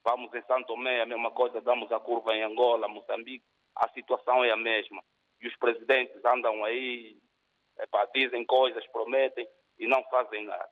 Vamos 0.04 0.32
em 0.34 0.42
Santo 0.42 0.66
Tomé, 0.66 1.00
a 1.00 1.06
mesma 1.06 1.30
coisa, 1.30 1.61
damos 1.61 1.90
a 1.92 2.00
curva 2.00 2.34
em 2.34 2.42
Angola, 2.42 2.88
Moçambique, 2.88 3.44
a 3.76 3.88
situação 3.90 4.44
é 4.44 4.50
a 4.50 4.56
mesma. 4.56 5.02
E 5.40 5.49
os 5.49 5.56
presidentes 5.56 6.25
andam 6.25 6.64
aí, 6.64 7.16
epa, 7.78 8.08
dizem 8.14 8.44
coisas, 8.44 8.87
prometem 8.88 9.46
e 9.78 9.87
não 9.87 10.02
fazem 10.04 10.44
nada. 10.44 10.70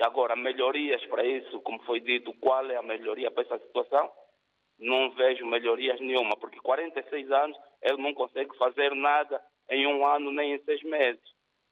E 0.00 0.04
agora, 0.04 0.36
melhorias 0.36 1.04
para 1.06 1.24
isso, 1.24 1.60
como 1.60 1.82
foi 1.84 2.00
dito, 2.00 2.32
qual 2.34 2.70
é 2.70 2.76
a 2.76 2.82
melhoria 2.82 3.30
para 3.30 3.42
essa 3.42 3.58
situação? 3.58 4.10
Não 4.78 5.10
vejo 5.10 5.44
melhorias 5.44 6.00
nenhuma, 6.00 6.36
porque 6.36 6.60
46 6.60 7.30
anos 7.32 7.58
ele 7.82 8.00
não 8.00 8.14
consegue 8.14 8.56
fazer 8.56 8.94
nada 8.94 9.42
em 9.70 9.86
um 9.86 10.06
ano 10.06 10.30
nem 10.30 10.54
em 10.54 10.64
seis 10.64 10.82
meses, 10.82 11.22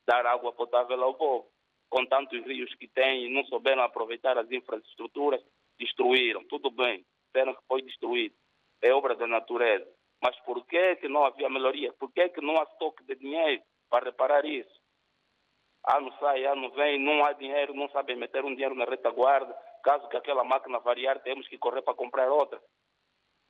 dar 0.06 0.26
água 0.26 0.52
potável 0.52 1.02
ao 1.02 1.14
povo. 1.14 1.48
Com 1.88 2.04
tantos 2.04 2.44
rios 2.44 2.74
que 2.74 2.88
tem 2.88 3.26
e 3.26 3.32
não 3.32 3.44
souberam 3.44 3.82
aproveitar 3.82 4.36
as 4.36 4.50
infraestruturas, 4.50 5.40
destruíram. 5.78 6.44
Tudo 6.44 6.70
bem, 6.70 7.04
disseram 7.26 7.54
que 7.54 7.62
foi 7.68 7.80
destruído. 7.82 8.34
É 8.82 8.92
obra 8.92 9.14
da 9.14 9.26
natureza. 9.26 9.86
Mas 10.20 10.36
por 10.40 10.66
que, 10.66 10.96
que 10.96 11.08
não 11.08 11.24
havia 11.24 11.48
melhoria? 11.48 11.92
Por 11.92 12.10
que, 12.12 12.28
que 12.30 12.40
não 12.40 12.58
há 12.58 12.64
estoque 12.64 13.04
de 13.04 13.14
dinheiro 13.14 13.62
para 13.88 14.06
reparar 14.06 14.44
isso? 14.44 14.80
Ano 15.88 16.12
sai, 16.18 16.44
ano 16.44 16.70
vem, 16.70 16.98
não 16.98 17.24
há 17.24 17.32
dinheiro, 17.32 17.72
não 17.72 17.88
sabem 17.90 18.16
meter 18.16 18.44
um 18.44 18.52
dinheiro 18.52 18.74
na 18.74 18.84
retaguarda. 18.84 19.56
Caso 19.84 20.08
que 20.08 20.16
aquela 20.16 20.42
máquina 20.42 20.80
variar, 20.80 21.20
temos 21.20 21.46
que 21.46 21.56
correr 21.56 21.82
para 21.82 21.94
comprar 21.94 22.28
outra 22.28 22.60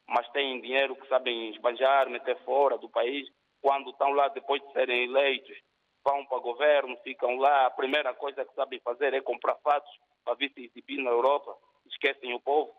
mas 0.08 0.28
têm 0.30 0.60
dinheiro 0.60 0.96
que 0.96 1.08
sabem 1.08 1.50
esbanjar, 1.50 2.08
meter 2.08 2.36
fora 2.44 2.78
do 2.78 2.88
país. 2.88 3.28
Quando 3.60 3.90
estão 3.90 4.12
lá, 4.12 4.28
depois 4.28 4.62
de 4.62 4.72
serem 4.72 5.04
eleitos, 5.04 5.56
vão 6.04 6.24
para 6.26 6.38
o 6.38 6.42
governo, 6.42 6.96
ficam 6.98 7.36
lá. 7.36 7.66
A 7.66 7.70
primeira 7.70 8.14
coisa 8.14 8.44
que 8.44 8.54
sabem 8.54 8.80
fazer 8.80 9.14
é 9.14 9.20
comprar 9.20 9.56
fatos 9.56 9.90
para 10.24 10.34
vir 10.34 10.52
se 10.52 10.64
exibir 10.64 11.02
na 11.02 11.10
Europa. 11.10 11.56
Esquecem 11.86 12.32
o 12.34 12.40
povo. 12.40 12.72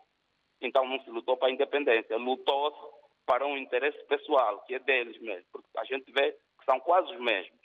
Então 0.60 0.86
não 0.86 1.00
se 1.00 1.10
lutou 1.10 1.36
para 1.36 1.48
a 1.48 1.52
independência, 1.52 2.16
lutou-se 2.16 2.98
para 3.26 3.46
um 3.46 3.56
interesse 3.56 4.02
pessoal, 4.06 4.60
que 4.62 4.74
é 4.74 4.78
deles 4.78 5.20
mesmo, 5.20 5.44
porque 5.52 5.68
a 5.76 5.84
gente 5.84 6.10
vê 6.10 6.32
que 6.32 6.64
são 6.64 6.80
quase 6.80 7.12
os 7.12 7.20
mesmos. 7.20 7.58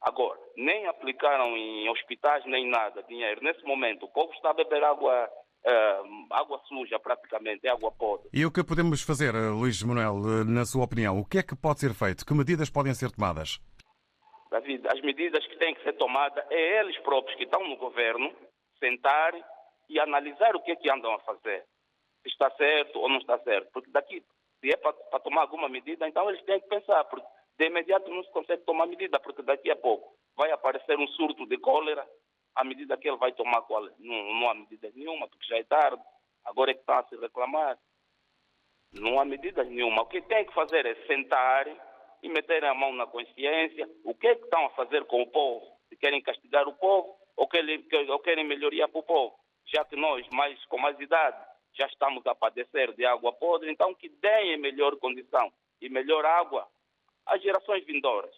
Agora, 0.00 0.38
nem 0.56 0.86
aplicaram 0.86 1.56
em 1.56 1.88
hospitais 1.88 2.44
nem 2.46 2.66
nada 2.66 3.02
dinheiro. 3.04 3.42
Nesse 3.42 3.62
momento, 3.64 4.06
o 4.06 4.10
povo 4.10 4.32
está 4.32 4.50
a 4.50 4.54
beber 4.54 4.82
água 4.82 5.30
Uh, 5.62 6.26
água 6.30 6.58
suja 6.66 6.98
praticamente, 6.98 7.66
é 7.66 7.70
água 7.70 7.92
podre. 7.92 8.28
E 8.32 8.46
o 8.46 8.50
que 8.50 8.64
podemos 8.64 9.02
fazer, 9.02 9.34
eh, 9.34 9.50
Luís 9.50 9.82
Manuel, 9.82 10.16
eh, 10.40 10.44
na 10.44 10.64
sua 10.64 10.84
opinião? 10.84 11.18
O 11.18 11.24
que 11.24 11.36
é 11.36 11.42
que 11.42 11.54
pode 11.54 11.80
ser 11.80 11.92
feito? 11.92 12.24
Que 12.24 12.32
medidas 12.32 12.70
podem 12.70 12.94
ser 12.94 13.10
tomadas? 13.10 13.60
David, 14.50 14.88
as 14.88 15.00
medidas 15.02 15.46
que 15.46 15.58
têm 15.58 15.74
que 15.74 15.82
ser 15.82 15.92
tomadas 15.98 16.42
é 16.50 16.80
eles 16.80 16.96
próprios 17.00 17.36
que 17.36 17.44
estão 17.44 17.62
no 17.68 17.76
governo 17.76 18.32
sentar 18.78 19.34
e 19.88 20.00
analisar 20.00 20.56
o 20.56 20.62
que 20.62 20.72
é 20.72 20.76
que 20.76 20.90
andam 20.90 21.12
a 21.12 21.18
fazer. 21.20 21.62
Se 22.22 22.30
está 22.30 22.50
certo 22.52 22.98
ou 22.98 23.08
não 23.08 23.18
está 23.18 23.38
certo. 23.40 23.70
Porque 23.72 23.90
daqui, 23.90 24.24
se 24.60 24.72
é 24.72 24.76
para, 24.78 24.94
para 24.94 25.20
tomar 25.20 25.42
alguma 25.42 25.68
medida, 25.68 26.08
então 26.08 26.28
eles 26.30 26.42
têm 26.44 26.60
que 26.60 26.68
pensar. 26.68 27.04
Porque 27.04 27.26
de 27.58 27.66
imediato 27.66 28.10
não 28.10 28.24
se 28.24 28.30
consegue 28.30 28.64
tomar 28.64 28.86
medida, 28.86 29.20
porque 29.20 29.42
daqui 29.42 29.70
a 29.70 29.76
pouco 29.76 30.16
vai 30.36 30.50
aparecer 30.50 30.98
um 30.98 31.06
surto 31.08 31.46
de 31.46 31.58
cólera 31.58 32.06
a 32.60 32.64
medida 32.64 32.96
que 32.96 33.08
ele 33.08 33.16
vai 33.16 33.32
tomar 33.32 33.62
qual 33.62 33.82
não, 33.98 34.34
não 34.34 34.50
há 34.50 34.54
medida 34.54 34.90
nenhuma, 34.94 35.26
porque 35.28 35.46
já 35.46 35.56
é 35.56 35.64
tarde, 35.64 36.02
agora 36.44 36.70
é 36.70 36.74
que 36.74 36.80
está 36.80 37.00
a 37.00 37.04
se 37.04 37.16
reclamar. 37.16 37.78
Não 38.92 39.18
há 39.18 39.24
medidas 39.24 39.66
nenhuma. 39.68 40.02
O 40.02 40.06
que 40.06 40.20
tem 40.20 40.44
que 40.44 40.52
fazer 40.52 40.84
é 40.84 40.94
sentar 41.06 41.66
e 42.22 42.28
meterem 42.28 42.68
a 42.68 42.74
mão 42.74 42.92
na 42.92 43.06
consciência. 43.06 43.88
O 44.04 44.14
que 44.14 44.26
é 44.26 44.34
que 44.34 44.44
estão 44.44 44.66
a 44.66 44.70
fazer 44.70 45.04
com 45.06 45.22
o 45.22 45.26
povo? 45.26 45.64
Se 45.88 45.96
querem 45.96 46.20
castigar 46.20 46.68
o 46.68 46.74
povo 46.74 47.16
ou 47.36 47.48
querem, 47.48 47.86
ou 48.08 48.18
querem 48.18 48.44
melhoria 48.44 48.88
para 48.88 48.98
o 48.98 49.02
povo? 49.02 49.34
Já 49.66 49.84
que 49.84 49.96
nós, 49.96 50.26
mais, 50.30 50.62
com 50.66 50.76
mais 50.76 50.98
idade, 51.00 51.38
já 51.72 51.86
estamos 51.86 52.26
a 52.26 52.34
padecer 52.34 52.92
de 52.94 53.06
água 53.06 53.32
podre, 53.32 53.70
então 53.70 53.94
que 53.94 54.08
deem 54.08 54.54
em 54.54 54.58
melhor 54.58 54.96
condição 54.96 55.52
e 55.80 55.88
melhor 55.88 56.26
água 56.26 56.66
às 57.24 57.40
gerações 57.40 57.86
vindouras. 57.86 58.34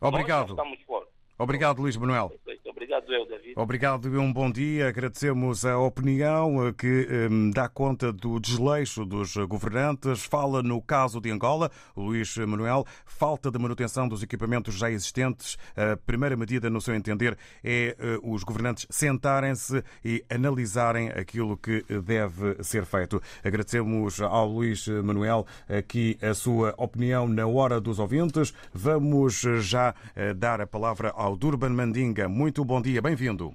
Obrigado. 0.00 0.40
Nós 0.40 0.50
estamos 0.50 0.82
fora. 0.82 1.15
Obrigado, 1.38 1.80
Luís 1.80 1.96
Manuel. 1.96 2.32
Obrigado, 2.64 3.12
eu, 3.12 3.26
David. 3.26 3.54
Obrigado 3.56 4.08
e 4.14 4.18
um 4.18 4.32
bom 4.32 4.50
dia. 4.50 4.88
Agradecemos 4.88 5.64
a 5.64 5.78
opinião 5.78 6.72
que 6.76 7.08
um, 7.30 7.50
dá 7.50 7.68
conta 7.68 8.12
do 8.12 8.38
desleixo 8.38 9.04
dos 9.04 9.34
governantes. 9.48 10.24
Fala 10.24 10.62
no 10.62 10.80
caso 10.80 11.20
de 11.20 11.30
Angola, 11.30 11.70
Luís 11.96 12.36
Manuel, 12.36 12.84
falta 13.04 13.50
de 13.50 13.58
manutenção 13.58 14.06
dos 14.06 14.22
equipamentos 14.22 14.74
já 14.74 14.90
existentes. 14.90 15.56
A 15.74 15.96
primeira 15.96 16.36
medida, 16.36 16.68
no 16.68 16.80
seu 16.80 16.94
entender, 16.94 17.36
é 17.64 17.96
uh, 18.22 18.34
os 18.34 18.44
governantes 18.44 18.86
sentarem-se 18.90 19.82
e 20.04 20.24
analisarem 20.30 21.08
aquilo 21.08 21.56
que 21.56 21.82
deve 22.04 22.62
ser 22.62 22.84
feito. 22.84 23.22
Agradecemos 23.42 24.20
ao 24.20 24.46
Luís 24.46 24.86
Manuel 24.86 25.46
aqui 25.68 26.18
a 26.22 26.34
sua 26.34 26.74
opinião 26.76 27.26
na 27.26 27.46
hora 27.46 27.80
dos 27.80 27.98
ouvintes. 27.98 28.52
Vamos 28.72 29.40
já 29.60 29.90
uh, 29.92 30.34
dar 30.34 30.60
a 30.60 30.66
palavra 30.66 31.10
ao 31.16 31.25
ao 31.26 31.36
Durban 31.36 31.70
Mandinga. 31.70 32.28
Muito 32.28 32.64
bom 32.64 32.80
dia, 32.80 33.02
bem-vindo. 33.02 33.50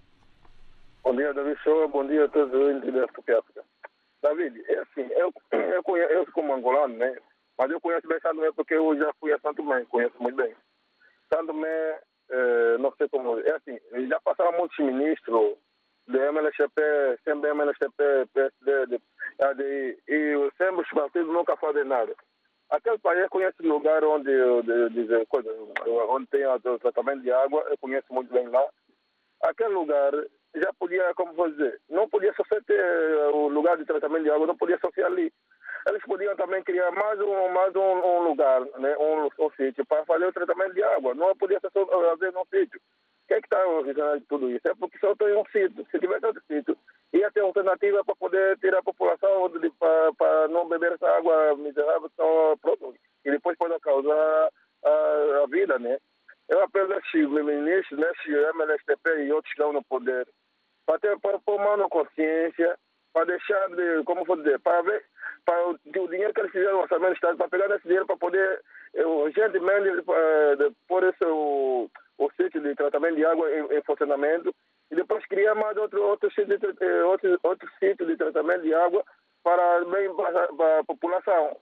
Bom 1.04 1.16
dia, 1.16 1.34
David 1.34 1.58
Show. 1.64 1.88
Bom 1.88 2.06
dia 2.06 2.26
a 2.26 2.28
todos 2.28 2.54
os 2.54 2.60
ouvintes 2.60 2.94
da 2.94 3.06
África. 3.06 3.64
David, 4.22 4.62
é 4.68 4.80
assim, 4.80 5.08
eu, 5.14 5.34
eu, 5.74 5.82
conheço, 5.82 6.12
eu 6.12 6.26
como 6.34 6.54
angolano, 6.54 6.98
né? 6.98 7.16
Mas 7.58 7.72
eu 7.72 7.80
conheço 7.80 8.08
bem 8.10 8.20
Santo 8.20 8.36
Tomé 8.36 8.52
porque 8.52 8.74
eu 8.74 8.98
já 8.98 9.14
fui 9.22 9.32
a 9.32 9.40
Santo 9.40 9.64
Tomé, 9.64 9.86
conheço 9.86 10.22
muito 10.22 10.36
bem. 10.36 10.54
Santo 11.34 11.48
Tomé, 11.48 12.00
eh, 12.30 12.78
não 12.78 12.92
sei 12.98 13.08
como, 13.08 13.40
é 13.40 13.52
assim, 13.54 13.80
já 14.10 14.20
passaram 14.20 14.52
muitos 14.58 14.78
ministros 14.78 15.56
do 16.08 16.18
MLXP, 16.18 16.82
sempre 17.24 17.52
MLXP, 17.52 18.28
PSD, 18.34 18.88
de, 18.88 19.02
de, 19.56 19.98
e 20.10 20.52
sempre 20.58 20.82
os 20.82 20.90
partidos 20.90 21.34
nunca 21.34 21.56
fazem 21.56 21.86
nada. 21.86 22.14
Aquele 22.72 22.98
país 23.00 23.28
conhece 23.28 23.62
lugar 23.64 24.02
onde, 24.06 24.32
onde 26.08 26.28
tem 26.28 26.46
o 26.48 26.80
tratamento 26.80 27.22
de 27.22 27.32
água, 27.32 27.66
eu 27.70 27.78
conheço 27.78 28.14
muito 28.14 28.34
bem 28.34 28.48
lá. 28.48 28.66
Aquele 29.44 29.74
lugar 29.74 30.14
já 30.56 30.72
podia, 30.80 31.14
como 31.16 31.34
vou 31.34 31.50
dizer, 31.50 31.82
não 31.90 32.08
podia 32.08 32.34
só 32.34 32.44
ter 32.66 32.80
eh, 32.80 33.28
o 33.34 33.50
lugar 33.50 33.78
de 33.78 33.84
tratamento 33.84 34.24
de 34.24 34.32
água, 34.32 34.48
não 34.48 34.56
podia 34.56 34.78
só 34.80 34.90
ser 34.92 35.06
ali. 35.06 35.34
Eles 35.90 36.02
podiam 36.04 36.34
também 36.38 36.64
criar 36.64 36.92
mais 36.92 37.20
um, 37.20 37.50
mais 37.50 37.76
um, 37.76 37.82
um 37.82 38.20
lugar, 38.24 38.62
né, 38.80 38.96
um, 38.98 39.28
um 39.46 39.52
sítio 39.58 39.86
para 39.86 40.06
fazer 40.06 40.26
o 40.26 40.34
tratamento 40.34 40.74
de 40.74 40.84
água. 40.84 41.14
Não 41.14 41.36
podia 41.36 41.60
só 41.60 41.70
fazer 41.86 42.32
num 42.32 42.46
sítio. 42.46 42.80
O 42.80 43.28
que 43.28 43.34
é 43.34 43.42
que 43.42 43.48
está 43.48 43.66
organizando 43.66 44.24
tudo 44.30 44.50
isso? 44.50 44.66
É 44.68 44.76
porque 44.76 44.98
só 45.00 45.14
tem 45.16 45.36
um 45.36 45.46
sítio. 45.46 45.86
Se 45.90 46.00
tivesse 46.00 46.26
outro 46.26 46.42
sítio, 46.48 46.78
ia 47.14 47.32
ter 47.32 47.42
alternativa 47.42 48.04
para 48.06 48.16
poder 48.16 48.58
tirar 48.60 48.80
a 48.80 48.84
população 48.84 49.52
para 50.18 50.48
não 50.48 50.68
beber 50.68 50.94
essa 50.94 51.10
água 51.10 51.56
miserável 51.58 52.10
só 52.16 52.56
pronto, 52.62 52.96
e 53.26 53.32
depois 53.32 53.58
pode 53.58 53.78
causar 53.80 54.50
a, 54.84 55.42
a 55.44 55.48
vida, 55.48 55.78
né? 55.78 55.98
Eu 56.50 56.64
apelo 56.64 56.94
a 56.94 56.98
esses 56.98 57.30
ministros, 57.30 58.00
né, 58.00 58.12
MLSTP 58.54 59.24
e 59.24 59.32
outros 59.32 59.54
que 59.54 59.62
estão 59.62 59.74
no 59.74 59.84
poder, 59.84 60.28
para 60.86 61.00
ter 61.00 61.20
para 61.20 61.40
pôr 61.40 61.60
mão 61.60 61.78
na 61.78 61.88
consciência, 61.88 62.78
para 63.14 63.26
deixar 63.26 63.70
de, 63.70 64.04
como 64.04 64.26
vou 64.26 64.38
dizer, 64.38 64.60
para 64.60 64.82
ver 64.82 65.04
para 65.46 65.68
o, 65.68 65.72
o 65.72 66.08
dinheiro 66.08 66.34
que 66.34 66.40
eles 66.40 66.52
fizeram 66.52 66.74
no 66.74 66.84
orçamento 66.84 67.10
do 67.10 67.16
Estado, 67.16 67.38
para 67.38 67.50
pegar 67.50 67.76
esse 67.76 67.84
dinheiro 67.84 68.06
para 68.06 68.18
poder 68.18 68.62
urgentemente 68.94 70.04
pôr 70.88 71.04
esse, 71.04 71.26
o, 71.26 71.90
o 72.18 72.32
sítio 72.32 72.62
de 72.62 72.76
tratamento 72.76 73.16
de 73.16 73.26
água 73.26 73.50
em, 73.52 73.78
em 73.78 73.82
funcionamento 73.84 74.54
e 74.92 74.96
depois 74.96 75.26
criar 75.26 75.56
mais 75.56 75.76
outro, 75.78 76.04
outro, 76.04 76.30
eh, 76.38 77.04
outro, 77.04 77.40
outro 77.44 77.70
sítio 77.80 78.06
de 78.06 78.18
tratamento 78.18 78.62
de 78.62 78.74
água 78.74 79.04
para, 79.42 79.86
bem, 79.86 80.14
para, 80.16 80.48
para 80.50 80.80
a 80.80 80.84
população. 80.84 81.58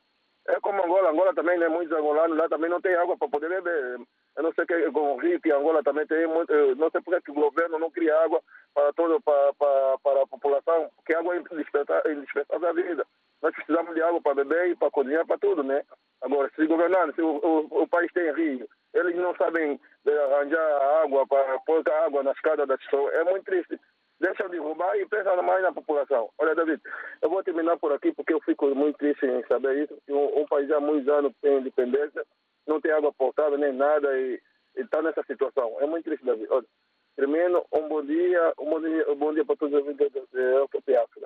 É 0.47 0.59
como 0.61 0.83
Angola, 0.83 1.11
Angola 1.11 1.33
também, 1.35 1.59
né, 1.59 1.67
muitos 1.67 1.95
angolanos 1.95 2.35
lá 2.35 2.49
também 2.49 2.71
não 2.71 2.81
tem 2.81 2.95
água 2.95 3.15
para 3.17 3.27
poder 3.27 3.49
beber. 3.49 3.99
Eu 4.35 4.43
não 4.43 4.51
sei 4.53 4.65
que 4.65 4.91
com 4.91 5.13
o 5.13 5.17
Rio 5.17 5.39
que 5.39 5.51
Angola 5.51 5.83
também 5.83 6.07
tem 6.07 6.25
muito, 6.25 6.51
não 6.75 6.89
sei 6.89 7.01
porque 7.01 7.21
que 7.21 7.31
o 7.31 7.35
governo 7.35 7.77
não 7.77 7.91
cria 7.91 8.17
água 8.23 8.41
para 8.73 8.91
todo 8.93 9.21
para, 9.21 9.53
para, 9.53 9.97
para 9.99 10.23
a 10.23 10.27
população, 10.27 10.89
porque 10.95 11.13
água 11.13 11.35
é 11.35 11.39
indispensável 11.39 12.69
à 12.69 12.73
vida. 12.73 13.05
Nós 13.43 13.53
precisamos 13.53 13.93
de 13.93 14.01
água 14.01 14.21
para 14.21 14.43
beber 14.43 14.71
e 14.71 14.75
para 14.75 14.89
cozinhar, 14.89 15.25
para 15.25 15.37
tudo, 15.37 15.63
né? 15.63 15.83
Agora, 16.21 16.51
se 16.55 16.65
governando, 16.65 17.13
se 17.13 17.21
o, 17.21 17.37
o, 17.37 17.83
o 17.83 17.87
país 17.87 18.11
tem 18.11 18.33
rio, 18.33 18.67
eles 18.93 19.15
não 19.15 19.35
sabem 19.35 19.79
arranjar 20.07 21.03
água 21.03 21.27
para 21.27 21.59
pôr 21.59 21.83
água 22.05 22.23
nas 22.23 22.39
casas 22.41 22.67
das 22.67 22.83
pessoas, 22.83 23.13
é 23.13 23.23
muito 23.23 23.45
triste. 23.45 23.79
Deixa 24.19 24.49
de 24.49 24.57
roubar 24.57 24.97
e 24.97 25.05
pensa 25.05 25.33
mais 25.41 25.63
na 25.63 25.71
população. 25.71 26.29
Olha, 26.37 26.53
David, 26.53 26.81
eu 27.21 27.29
vou 27.29 27.41
terminar 27.41 27.77
por 27.77 27.93
aqui 27.93 28.11
porque 28.11 28.33
eu 28.33 28.41
fico 28.41 28.67
muito 28.75 28.97
triste 28.97 29.25
em 29.25 29.45
saber 29.47 29.83
isso. 29.83 29.97
Um, 30.09 30.41
um 30.41 30.45
país 30.45 30.69
há 30.71 30.79
muitos 30.79 31.07
anos 31.07 31.33
tem 31.41 31.59
independência, 31.59 32.25
não 32.67 32.81
tem 32.81 32.91
água 32.91 33.13
potável 33.13 33.57
nem 33.57 33.71
nada 33.71 34.09
e 34.19 34.41
está 34.75 35.01
nessa 35.01 35.23
situação. 35.23 35.77
É 35.79 35.85
muito 35.85 36.03
triste, 36.03 36.25
David. 36.25 36.47
Olha, 36.49 36.65
Termino, 37.15 37.63
um 37.73 37.87
bom 37.89 38.05
dia, 38.05 38.53
um 38.59 38.69
bom 38.69 38.81
dia, 38.81 39.11
um 39.11 39.15
bom 39.15 39.33
dia 39.33 39.45
para 39.45 39.55
todos 39.55 39.73
os 39.73 39.81
ouvintes 39.81 40.07
da 40.11 41.03
África. 41.03 41.19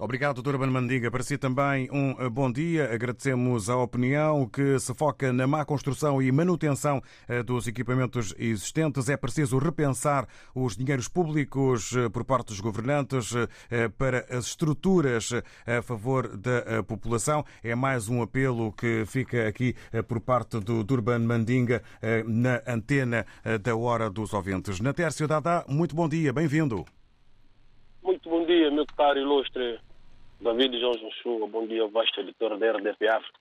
Obrigado, 0.00 0.40
doutor 0.40 0.56
Banmandiga. 0.58 1.10
Para 1.10 1.24
si 1.24 1.36
também 1.36 1.90
um 1.90 2.14
eh, 2.20 2.28
bom 2.28 2.52
dia. 2.52 2.92
Agradecemos 2.94 3.68
a 3.68 3.76
opinião 3.76 4.48
que 4.48 4.78
se 4.78 4.94
foca 4.94 5.32
na 5.32 5.44
má 5.44 5.64
construção 5.64 6.22
e 6.22 6.30
manutenção 6.30 7.02
eh, 7.28 7.42
dos 7.42 7.66
equipamentos 7.66 8.32
existentes. 8.38 9.08
É 9.08 9.16
preciso 9.16 9.58
repensar 9.58 10.28
os 10.54 10.76
dinheiros 10.76 11.08
públicos 11.08 11.96
eh, 11.96 12.08
por 12.08 12.24
parte 12.24 12.48
dos 12.48 12.60
governantes 12.60 13.34
para 13.96 14.24
as 14.30 14.46
estruturas 14.46 15.30
a 15.66 15.82
favor 15.82 16.36
da 16.36 16.82
população. 16.84 17.44
É 17.62 17.74
mais 17.74 18.08
um 18.08 18.22
apelo 18.22 18.72
que 18.72 19.04
fica 19.06 19.48
aqui 19.48 19.74
por 20.06 20.20
parte 20.20 20.60
do 20.60 20.84
Durban 20.84 21.20
Mandinga 21.20 21.82
na 22.24 22.62
antena 22.66 23.26
da 23.62 23.76
Hora 23.76 24.08
dos 24.10 24.32
Ouvintes. 24.32 24.80
Na 24.80 24.92
da 25.26 25.27
Dada, 25.28 25.62
muito 25.68 25.94
bom 25.94 26.08
dia, 26.08 26.32
bem-vindo. 26.32 26.86
Muito 28.02 28.30
bom 28.30 28.46
dia, 28.46 28.70
meu 28.70 28.86
caro 28.86 29.18
ilustre 29.18 29.78
David 30.40 30.80
João 30.80 30.96
Joshua, 30.96 31.46
bom 31.46 31.66
dia, 31.66 31.86
vasto 31.86 32.22
editor 32.22 32.56
da 32.56 32.72
RDP 32.72 33.06
África 33.08 33.38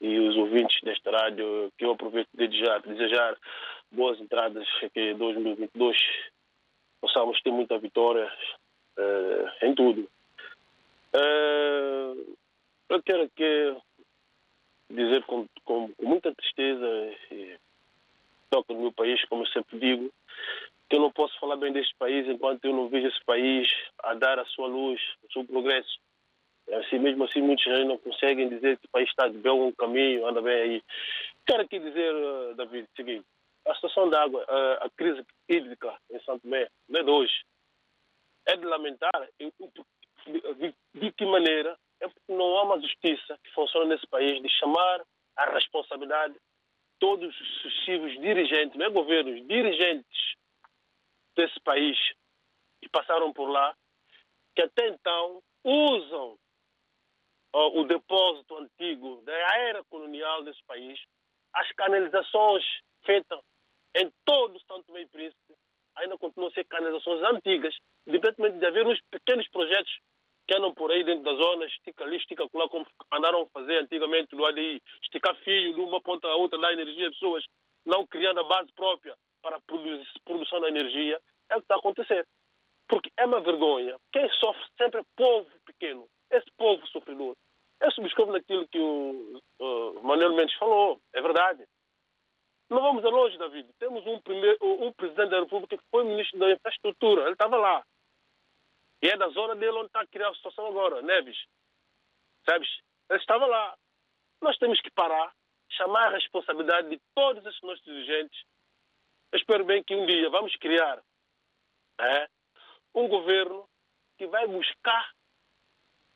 e 0.00 0.18
os 0.18 0.36
ouvintes 0.36 0.76
desta 0.82 1.12
rádio, 1.12 1.70
que 1.78 1.84
eu 1.84 1.92
aproveito 1.92 2.28
de 2.34 2.48
desejar, 2.48 2.82
desejar 2.82 3.36
boas 3.92 4.20
entradas 4.20 4.66
aqui 4.82 5.12
em 5.12 5.16
2022, 5.16 5.96
possamos 7.00 7.40
ter 7.40 7.52
muita 7.52 7.78
vitória 7.78 8.28
uh, 8.98 9.64
em 9.64 9.76
tudo. 9.76 10.10
Uh, 11.14 12.36
eu 12.88 13.00
quero 13.04 13.22
aqui 13.22 13.76
dizer 14.90 15.22
com, 15.22 15.46
com, 15.64 15.88
com 15.92 16.04
muita 16.04 16.34
tristeza 16.34 17.14
toca 18.50 18.74
no 18.74 18.80
meu 18.80 18.92
país, 18.92 19.24
como 19.26 19.42
eu 19.42 19.46
sempre 19.48 19.78
digo, 19.78 20.12
eu 20.90 21.00
não 21.00 21.10
posso 21.10 21.38
falar 21.40 21.56
bem 21.56 21.72
deste 21.72 21.94
país 21.96 22.26
enquanto 22.28 22.64
eu 22.64 22.72
não 22.72 22.88
vejo 22.88 23.08
esse 23.08 23.24
país 23.24 23.68
a 24.02 24.14
dar 24.14 24.38
a 24.38 24.44
sua 24.46 24.68
luz, 24.68 25.00
o 25.24 25.32
seu 25.32 25.44
progresso. 25.44 25.98
Assim, 26.72 26.98
mesmo 26.98 27.24
assim, 27.24 27.40
muitos 27.40 27.64
não 27.86 27.98
conseguem 27.98 28.48
dizer 28.48 28.78
que 28.78 28.86
o 28.86 28.90
país 28.90 29.08
está 29.08 29.28
de 29.28 29.38
bom 29.38 29.72
caminho, 29.72 30.26
anda 30.26 30.42
bem 30.42 30.54
aí. 30.54 30.82
Quero 31.46 31.62
aqui 31.62 31.78
dizer, 31.78 32.12
uh, 32.14 32.54
David, 32.54 32.84
o 32.84 32.96
seguinte: 32.96 33.26
a 33.66 33.74
situação 33.74 34.10
da 34.10 34.22
água, 34.22 34.42
uh, 34.42 34.84
a 34.84 34.90
crise 34.96 35.24
hídrica 35.48 35.96
em 36.10 36.20
Santo 36.20 36.42
Tomé, 36.42 36.68
não 36.88 37.00
é 37.00 37.02
de 37.04 37.10
hoje. 37.10 37.44
É 38.46 38.56
de 38.56 38.64
lamentar 38.64 39.28
de, 40.94 41.12
que 41.12 41.24
maneira 41.24 41.76
é 42.00 42.08
porque 42.08 42.32
não 42.32 42.56
há 42.56 42.62
uma 42.64 42.80
justiça 42.80 43.38
que 43.42 43.50
funciona 43.52 43.86
nesse 43.86 44.06
país 44.06 44.40
de 44.42 44.48
chamar 44.58 45.02
a 45.36 45.50
responsabilidade 45.50 46.34
todos 46.98 47.28
os 47.28 47.62
sucessivos 47.62 48.12
dirigentes, 48.20 48.76
não 48.76 48.86
é 48.86 48.90
governos, 48.90 49.46
dirigentes 49.46 50.05
país 51.66 51.98
que 52.80 52.88
passaram 52.88 53.32
por 53.32 53.48
lá, 53.50 53.76
que 54.54 54.62
até 54.62 54.88
então 54.88 55.42
usam 55.64 56.38
o 57.52 57.84
depósito 57.84 58.56
antigo 58.58 59.22
da 59.22 59.32
era 59.32 59.82
colonial 59.84 60.44
desse 60.44 60.62
país, 60.64 60.98
as 61.52 61.70
canalizações 61.72 62.64
feitas 63.04 63.40
em 63.96 64.12
todo 64.24 64.56
o 64.56 64.60
Santo 64.60 64.96
e 64.96 65.06
Príncipe 65.06 65.54
ainda 65.96 66.18
continuam 66.18 66.50
a 66.50 66.54
ser 66.54 66.64
canalizações 66.64 67.22
antigas, 67.22 67.74
independentemente 68.06 68.58
de 68.58 68.66
haver 68.66 68.86
uns 68.86 69.00
pequenos 69.10 69.48
projetos 69.48 69.90
que 70.46 70.54
andam 70.54 70.72
por 70.74 70.92
aí 70.92 71.02
dentro 71.02 71.24
das 71.24 71.36
zonas, 71.38 71.72
estica 71.72 72.04
ali, 72.04 72.18
estica 72.18 72.46
lá, 72.54 72.68
como 72.68 72.86
andaram 73.10 73.42
a 73.42 73.46
fazer 73.46 73.78
antigamente 73.78 74.36
no 74.36 74.44
ADI, 74.44 74.80
esticar 75.02 75.34
fio 75.36 75.74
de 75.74 75.80
uma 75.80 76.00
ponta 76.00 76.28
a 76.28 76.36
outra, 76.36 76.58
dar 76.58 76.72
energia 76.72 77.08
às 77.08 77.14
pessoas, 77.14 77.44
não 77.84 78.06
criando 78.06 78.40
a 78.40 78.44
base 78.44 78.70
própria 78.74 79.16
para 79.42 79.56
a 79.56 79.60
produção 80.24 80.60
da 80.60 80.68
energia, 80.68 81.20
é 81.50 81.56
o 81.56 81.58
que 81.58 81.64
está 81.64 81.74
a 81.74 81.78
acontecer. 81.78 82.26
Porque 82.88 83.10
é 83.16 83.26
uma 83.26 83.40
vergonha. 83.40 83.96
Quem 84.12 84.28
sofre 84.34 84.64
sempre 84.78 85.00
é 85.00 85.04
povo 85.16 85.50
pequeno, 85.64 86.08
esse 86.30 86.50
povo 86.56 86.86
sofredor. 86.88 87.36
Eu 87.80 87.90
subscrevo 87.92 88.32
naquilo 88.32 88.66
que 88.68 88.78
o 88.78 90.00
Manuel 90.02 90.34
Mendes 90.34 90.56
falou, 90.56 91.00
é 91.12 91.20
verdade. 91.20 91.66
Não 92.68 92.80
vamos 92.80 93.04
a 93.04 93.08
longe, 93.08 93.38
David. 93.38 93.68
Temos 93.78 94.04
um, 94.06 94.20
primeiro, 94.20 94.58
um 94.60 94.92
presidente 94.92 95.30
da 95.30 95.40
República 95.40 95.76
que 95.76 95.84
foi 95.90 96.04
ministro 96.04 96.38
da 96.38 96.50
infraestrutura. 96.50 97.22
Ele 97.22 97.32
estava 97.32 97.56
lá. 97.56 97.84
E 99.02 99.08
é 99.08 99.16
da 99.16 99.28
zona 99.28 99.54
dele 99.54 99.76
onde 99.76 99.86
está 99.86 100.00
a 100.00 100.06
criar 100.06 100.30
a 100.30 100.34
situação 100.34 100.66
agora, 100.66 101.02
Neves. 101.02 101.38
Sabes? 102.44 102.68
Ele 103.08 103.20
estava 103.20 103.46
lá. 103.46 103.76
Nós 104.42 104.58
temos 104.58 104.80
que 104.80 104.90
parar, 104.90 105.32
chamar 105.70 106.08
a 106.08 106.16
responsabilidade 106.16 106.88
de 106.90 107.00
todos 107.14 107.44
esses 107.46 107.60
nossos 107.62 107.84
dirigentes. 107.84 108.44
Eu 109.32 109.38
espero 109.38 109.64
bem 109.64 109.84
que 109.84 109.94
um 109.94 110.06
dia 110.06 110.28
vamos 110.30 110.54
criar 110.56 111.00
é, 112.00 112.28
um 112.94 113.08
governo 113.08 113.68
que 114.18 114.26
vai 114.26 114.46
buscar 114.46 115.12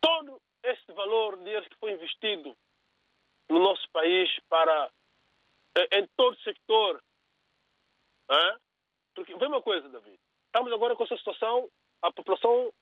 todo 0.00 0.40
esse 0.62 0.92
valor 0.92 1.36
dinheiro 1.38 1.68
que 1.68 1.76
foi 1.78 1.92
investido 1.92 2.56
no 3.48 3.58
nosso 3.58 3.88
país 3.90 4.30
para 4.48 4.90
em 5.92 6.06
todo 6.16 6.34
o 6.34 6.40
sector. 6.40 7.02
É? 8.30 8.56
Porque, 9.14 9.34
vê 9.36 9.46
uma 9.46 9.62
coisa, 9.62 9.88
David. 9.88 10.18
Estamos 10.46 10.72
agora 10.72 10.96
com 10.96 11.04
essa 11.04 11.16
situação, 11.16 11.68
a 12.02 12.12
população 12.12 12.72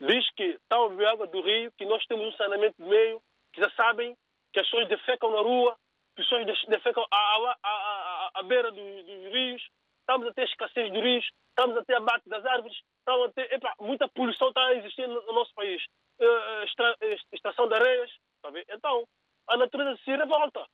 diz 0.00 0.28
que 0.32 0.42
está 0.42 0.76
a 0.76 0.88
beber 0.88 1.06
água 1.06 1.26
do 1.26 1.40
rio, 1.40 1.72
que 1.72 1.84
nós 1.84 2.04
temos 2.06 2.26
um 2.26 2.36
saneamento 2.36 2.82
de 2.82 2.88
meio, 2.88 3.22
que 3.52 3.60
já 3.60 3.70
sabem 3.70 4.16
que 4.52 4.60
as 4.60 4.66
pessoas 4.66 4.88
defecam 4.88 5.30
na 5.30 5.40
rua, 5.40 5.72
as 5.72 6.14
pessoas 6.14 6.46
defecam 6.68 7.06
à, 7.10 7.16
à, 7.16 7.58
à, 7.62 8.30
à 8.34 8.42
beira 8.42 8.70
dos, 8.70 9.04
dos, 9.04 9.32
rios, 9.32 9.70
estamos 10.12 10.28
a 10.28 10.34
ter 10.34 10.44
escassez 10.44 10.92
de 10.92 11.00
rios, 11.00 11.24
estamos 11.48 11.76
a 11.76 11.84
ter 11.84 11.96
abate 11.96 12.28
das 12.28 12.44
árvores, 12.44 12.76
estamos 12.98 13.28
a 13.28 13.32
ter, 13.32 13.52
epa, 13.52 13.74
muita 13.80 14.08
poluição 14.08 14.48
está 14.48 14.66
a 14.66 14.74
existir 14.74 15.08
no, 15.08 15.22
no 15.22 15.32
nosso 15.32 15.54
país. 15.54 15.82
Uh, 16.20 16.62
extra, 16.64 16.96
extração 17.32 17.66
de 17.66 17.74
areias, 17.74 18.10
sabe? 18.42 18.64
Então, 18.68 19.04
a 19.48 19.56
natureza 19.56 19.98
se 20.04 20.10
revolta. 20.10 20.66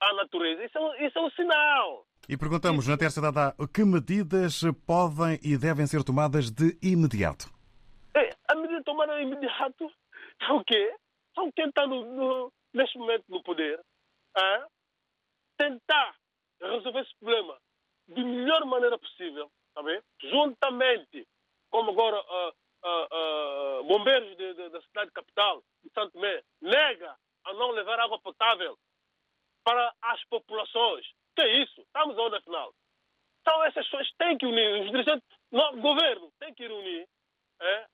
A 0.00 0.14
natureza, 0.14 0.64
isso 0.64 0.78
é, 0.78 1.06
isso 1.06 1.18
é 1.18 1.22
um 1.22 1.30
sinal. 1.30 2.06
E 2.28 2.36
perguntamos 2.36 2.86
na 2.86 2.98
terça 2.98 3.20
data 3.20 3.54
que 3.72 3.84
medidas 3.84 4.60
podem 4.86 5.38
e 5.42 5.56
devem 5.56 5.86
ser 5.86 6.04
tomadas 6.04 6.50
de 6.50 6.76
imediato? 6.82 7.46
A 8.48 8.54
medida 8.54 8.82
tomada 8.84 9.16
de 9.16 9.22
imediato 9.22 9.90
é 10.40 10.52
o 10.52 10.62
quê? 10.64 10.94
São 11.34 11.50
quem 11.52 11.68
está 11.68 11.86
no, 11.86 12.04
no, 12.04 12.52
neste 12.74 12.98
momento 12.98 13.24
no 13.28 13.42
poder 13.42 13.80
a 14.36 14.66
tentar 15.56 16.14
resolver 16.60 17.00
esse 17.00 17.16
problema 17.18 17.56
de 18.08 18.24
melhor 18.24 18.64
maneira 18.64 18.98
possível, 18.98 19.50
tá 19.74 19.82
bem? 19.82 20.00
juntamente, 20.22 21.26
como 21.70 21.90
agora 21.90 22.20
uh, 22.20 22.54
uh, 22.84 23.80
uh, 23.80 23.84
bombeiros 23.84 24.36
de, 24.36 24.54
de, 24.54 24.68
da 24.68 24.80
cidade 24.82 25.10
capital, 25.12 25.62
de 25.82 25.90
Santo 25.92 26.12
Tomé, 26.12 26.42
nega 26.60 27.16
a 27.44 27.52
não 27.54 27.70
levar 27.70 27.98
água 28.00 28.18
potável 28.20 28.78
para 29.64 29.94
as 30.02 30.22
populações. 30.24 31.06
Que 31.34 31.42
é 31.42 31.62
isso? 31.62 31.80
Estamos 31.80 32.16
onde 32.18 32.36
afinal? 32.36 32.74
Então 33.40 33.64
essas 33.64 33.84
pessoas 33.86 34.10
têm 34.18 34.38
que 34.38 34.46
unir, 34.46 34.82
os 34.82 34.90
dirigentes, 34.90 35.26
o 35.50 35.76
governo 35.80 36.32
tem 36.38 36.54
que 36.54 36.66
unir 36.66 37.08
é, 37.60 37.86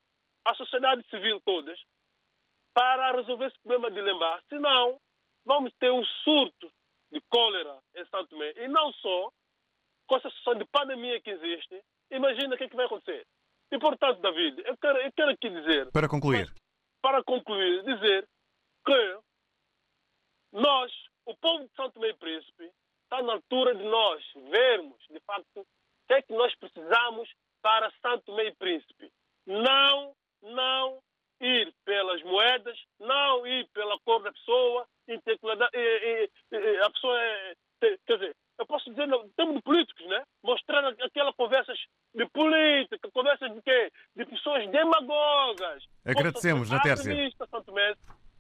a 0.44 0.54
sociedade 0.54 1.06
civil 1.08 1.40
todas 1.44 1.78
para 2.74 3.12
resolver 3.12 3.46
esse 3.46 3.58
problema 3.60 3.90
de 3.90 4.00
lembrar. 4.00 4.42
Senão, 4.48 5.00
vamos 5.44 5.72
ter 5.78 5.90
um 5.90 6.04
surto 6.04 6.70
de 7.10 7.20
cólera 7.22 7.78
em 7.94 8.04
Santo 8.06 8.28
Tomé. 8.28 8.52
E 8.56 8.68
não 8.68 8.92
só, 8.94 9.32
com 10.08 10.16
essa 10.16 10.30
situação 10.30 10.58
de 10.58 10.64
pandemia 10.66 11.20
que 11.20 11.30
existe, 11.30 11.80
imagina 12.10 12.54
o 12.54 12.58
que, 12.58 12.64
é 12.64 12.68
que 12.68 12.76
vai 12.76 12.86
acontecer. 12.86 13.24
E, 13.70 13.78
portanto, 13.78 14.20
David, 14.20 14.62
eu 14.64 14.76
quero, 14.78 14.98
eu 14.98 15.12
quero 15.12 15.30
aqui 15.30 15.50
dizer... 15.50 15.90
Para 15.92 16.08
concluir. 16.08 16.52
Para 17.02 17.22
concluir, 17.22 17.84
dizer 17.84 18.26
que 18.84 19.18
nós, 20.52 20.90
o 21.26 21.36
povo 21.36 21.64
de 21.64 21.70
Santo 21.76 22.04
e 22.04 22.14
Príncipe, 22.14 22.72
está 23.04 23.22
na 23.22 23.34
altura 23.34 23.74
de 23.74 23.84
nós 23.84 24.24
vermos, 24.50 24.98
de 25.10 25.20
facto, 25.20 25.60
o 25.60 25.66
que 26.08 26.14
é 26.14 26.22
que 26.22 26.32
nós 26.32 26.54
precisamos 26.56 27.30
para 27.62 27.92
Santo 28.02 28.24
Tomé 28.24 28.46
e 28.46 28.54
Príncipe. 28.54 29.12
Não, 29.46 30.14
não 30.42 31.00
ir 31.40 31.72
pelas 31.84 32.22
moedas, 32.22 32.78
não 32.98 33.46
ir 33.46 33.68
pela 33.74 33.98
cor 34.00 34.22
da 34.22 34.32
pessoa, 34.32 34.86
a 35.08 36.90
pessoa 36.90 37.22
é, 37.22 37.54
quer 37.80 38.18
dizer, 38.18 38.36
eu 38.58 38.66
posso 38.66 38.90
dizer, 38.90 39.06
no 39.06 39.28
termos 39.30 39.56
de 39.56 39.62
políticos, 39.62 40.04
né? 40.06 40.24
Mostrar 40.42 40.84
aquelas 40.84 41.34
conversas 41.36 41.78
de 42.12 42.26
política, 42.30 43.08
conversas 43.12 43.54
de 43.54 43.62
quê? 43.62 43.92
De 44.16 44.26
pessoas 44.26 44.68
demagogas. 44.68 45.84
Agradecemos, 46.38 46.70
na 46.70 46.80
Tércia. 46.80 47.12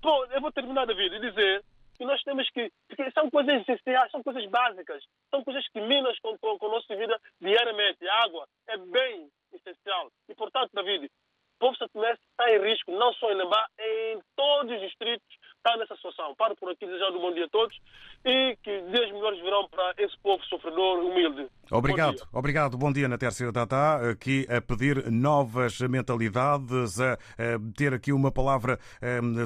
Bom, 0.00 0.24
eu 0.26 0.40
vou 0.40 0.52
terminar, 0.52 0.86
David, 0.86 1.16
e 1.16 1.20
dizer 1.20 1.64
que 1.96 2.04
nós 2.04 2.22
temos 2.22 2.48
que. 2.50 2.70
Porque 2.88 3.10
são 3.10 3.30
coisas 3.30 3.60
essenciais, 3.62 4.10
são 4.10 4.22
coisas 4.22 4.44
básicas, 4.46 5.04
são 5.30 5.42
coisas 5.42 5.66
que 5.68 5.80
minam 5.80 6.12
com, 6.22 6.38
com, 6.38 6.58
com 6.58 6.66
a 6.66 6.70
nossa 6.70 6.96
vida 6.96 7.20
diariamente. 7.40 8.06
A 8.08 8.24
água 8.24 8.46
é 8.68 8.76
bem 8.76 9.28
essencial. 9.52 10.10
E, 10.28 10.34
portanto, 10.34 10.70
David, 10.72 11.06
o 11.06 11.58
povo 11.58 11.76
santomense 11.76 12.20
está 12.30 12.48
em 12.54 12.62
risco, 12.62 12.92
não 12.92 13.12
só 13.14 13.32
em 13.32 13.34
Lembá, 13.34 13.66
em 13.80 14.20
todos 14.36 14.72
os 14.72 14.80
distritos 14.80 15.26
está 15.56 15.76
nessa 15.76 15.96
situação. 15.96 16.34
Paro 16.36 16.54
por 16.54 16.70
aqui 16.70 16.86
desejando 16.86 17.18
um 17.18 17.20
bom 17.20 17.32
dia 17.32 17.46
a 17.46 17.48
todos 17.48 17.76
e 18.24 18.56
que 18.62 18.80
dias 18.82 19.10
melhores 19.10 19.40
virão 19.40 19.68
para 19.68 19.92
esse 19.98 20.16
povo 20.18 20.42
sofredor, 20.44 21.00
humilde. 21.00 21.48
Obrigado, 21.98 22.28
bom 22.30 22.38
obrigado. 22.38 22.78
Bom 22.78 22.92
dia 22.92 23.08
na 23.08 23.18
Terceira 23.18 23.50
Data, 23.50 24.10
aqui 24.10 24.46
a 24.48 24.60
pedir 24.60 25.10
novas 25.10 25.80
mentalidades, 25.80 27.00
a, 27.00 27.18
ter 27.76 27.92
aqui 27.92 28.12
uma 28.12 28.30
palavra 28.30 28.78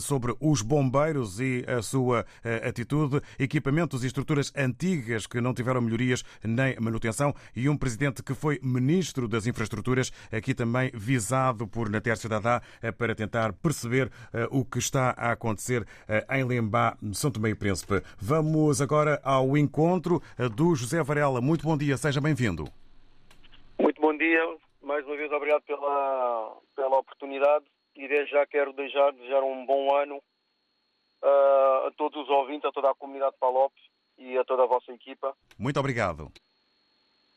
sobre 0.03 0.37
os 0.39 0.61
bombeiros 0.61 1.41
e 1.41 1.65
a 1.67 1.81
sua 1.81 2.27
atitude, 2.69 3.23
equipamentos 3.39 4.05
e 4.05 4.07
estruturas 4.07 4.53
antigas 4.55 5.27
que 5.27 5.41
não 5.41 5.55
tiveram 5.55 5.81
melhorias 5.81 6.23
nem 6.45 6.79
manutenção 6.79 7.35
e 7.57 7.71
um 7.71 7.77
presidente 7.77 8.23
que 8.23 8.35
foi 8.35 8.61
ministro 8.63 9.27
das 9.27 9.47
infraestruturas, 9.47 10.13
aqui 10.31 10.53
também 10.53 10.91
visado 10.93 11.67
por 11.67 11.89
na 11.89 12.03
Terceira 12.03 12.39
Data 12.39 12.63
para 12.99 13.15
tentar 13.15 13.55
perceber 13.55 14.13
o 14.51 14.63
que 14.63 14.79
está 14.79 15.15
a 15.17 15.33
acontecer 15.33 15.87
em 16.31 16.45
Lembá, 16.45 16.99
São 17.15 17.31
Tomé 17.31 17.51
e 17.51 17.55
Príncipe. 17.55 18.03
Vamos 18.21 18.83
agora 18.83 19.19
ao 19.25 19.57
encontro 19.57 20.23
do 20.55 20.75
José 20.75 21.03
Varela. 21.03 21.41
Muito 21.41 21.65
bom 21.65 21.79
dia, 21.79 21.97
seja 21.97 22.21
bem-vindo. 22.21 22.42
Muito 23.79 24.01
bom 24.01 24.17
dia, 24.17 24.57
mais 24.83 25.07
uma 25.07 25.17
vez 25.17 25.31
obrigado 25.31 25.63
pela, 25.63 26.57
pela 26.75 26.99
oportunidade 26.99 27.65
e 27.95 28.09
desde 28.09 28.33
já 28.33 28.45
quero 28.45 28.73
desejar, 28.73 29.13
desejar 29.13 29.45
um 29.45 29.65
bom 29.65 29.95
ano 29.95 30.17
uh, 30.17 31.87
a 31.87 31.93
todos 31.97 32.21
os 32.21 32.29
ouvintes, 32.29 32.65
a 32.65 32.73
toda 32.73 32.91
a 32.91 32.95
comunidade 32.97 33.35
de 33.35 33.39
Palopes 33.39 33.81
e 34.19 34.37
a 34.37 34.45
toda 34.45 34.65
a 34.65 34.67
vossa 34.67 34.91
equipa. 34.91 35.33
Muito 35.57 35.79
obrigado. 35.79 36.33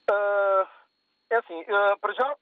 Uh, 0.09 0.67
é 1.29 1.35
assim, 1.35 1.61
uh, 1.61 1.99
para 2.01 2.13
já 2.13 2.35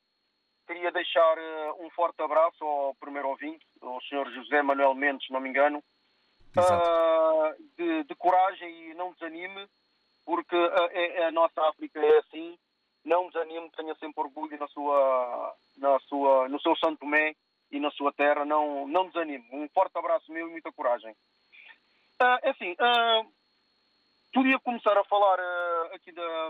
queria 0.65 0.91
deixar 0.93 1.35
um 1.81 1.89
forte 1.89 2.21
abraço 2.21 2.63
ao 2.63 2.95
primeiro 2.95 3.27
ouvinte, 3.27 3.65
ao 3.81 3.99
Sr. 4.03 4.31
José 4.35 4.61
Manuel 4.61 4.95
Mendes, 4.95 5.27
se 5.27 5.33
não 5.33 5.41
me 5.41 5.49
engano, 5.49 5.83
de, 7.77 8.03
de 8.05 8.15
coragem 8.15 8.91
e 8.91 8.93
não 8.93 9.11
desanime 9.11 9.67
porque 10.25 10.55
a, 10.55 11.23
a, 11.23 11.27
a, 11.27 11.31
nossa 11.31 11.61
África 11.69 11.99
é 11.99 12.17
assim. 12.19 12.57
Não 13.03 13.27
desanime, 13.27 13.69
tenha 13.71 13.93
sempre 13.95 14.23
orgulho 14.23 14.57
na 14.57 14.67
sua, 14.69 15.55
na 15.77 15.99
sua, 16.01 16.47
no 16.47 16.59
seu 16.61 16.73
Santo 16.77 16.99
Tomé 16.99 17.35
e 17.69 17.79
na 17.79 17.91
sua 17.91 18.13
terra. 18.13 18.45
Não, 18.45 18.87
não 18.87 19.07
desanime. 19.07 19.45
Um 19.51 19.67
forte 19.69 19.97
abraço 19.97 20.31
meu 20.31 20.47
e 20.47 20.51
muita 20.51 20.71
coragem. 20.71 21.13
É 22.43 22.49
assim, 22.49 22.71
uh, 22.71 23.29
podia 24.33 24.57
começar 24.59 24.97
a 24.97 25.03
falar 25.03 25.37
aqui 25.93 26.13
da, 26.13 26.49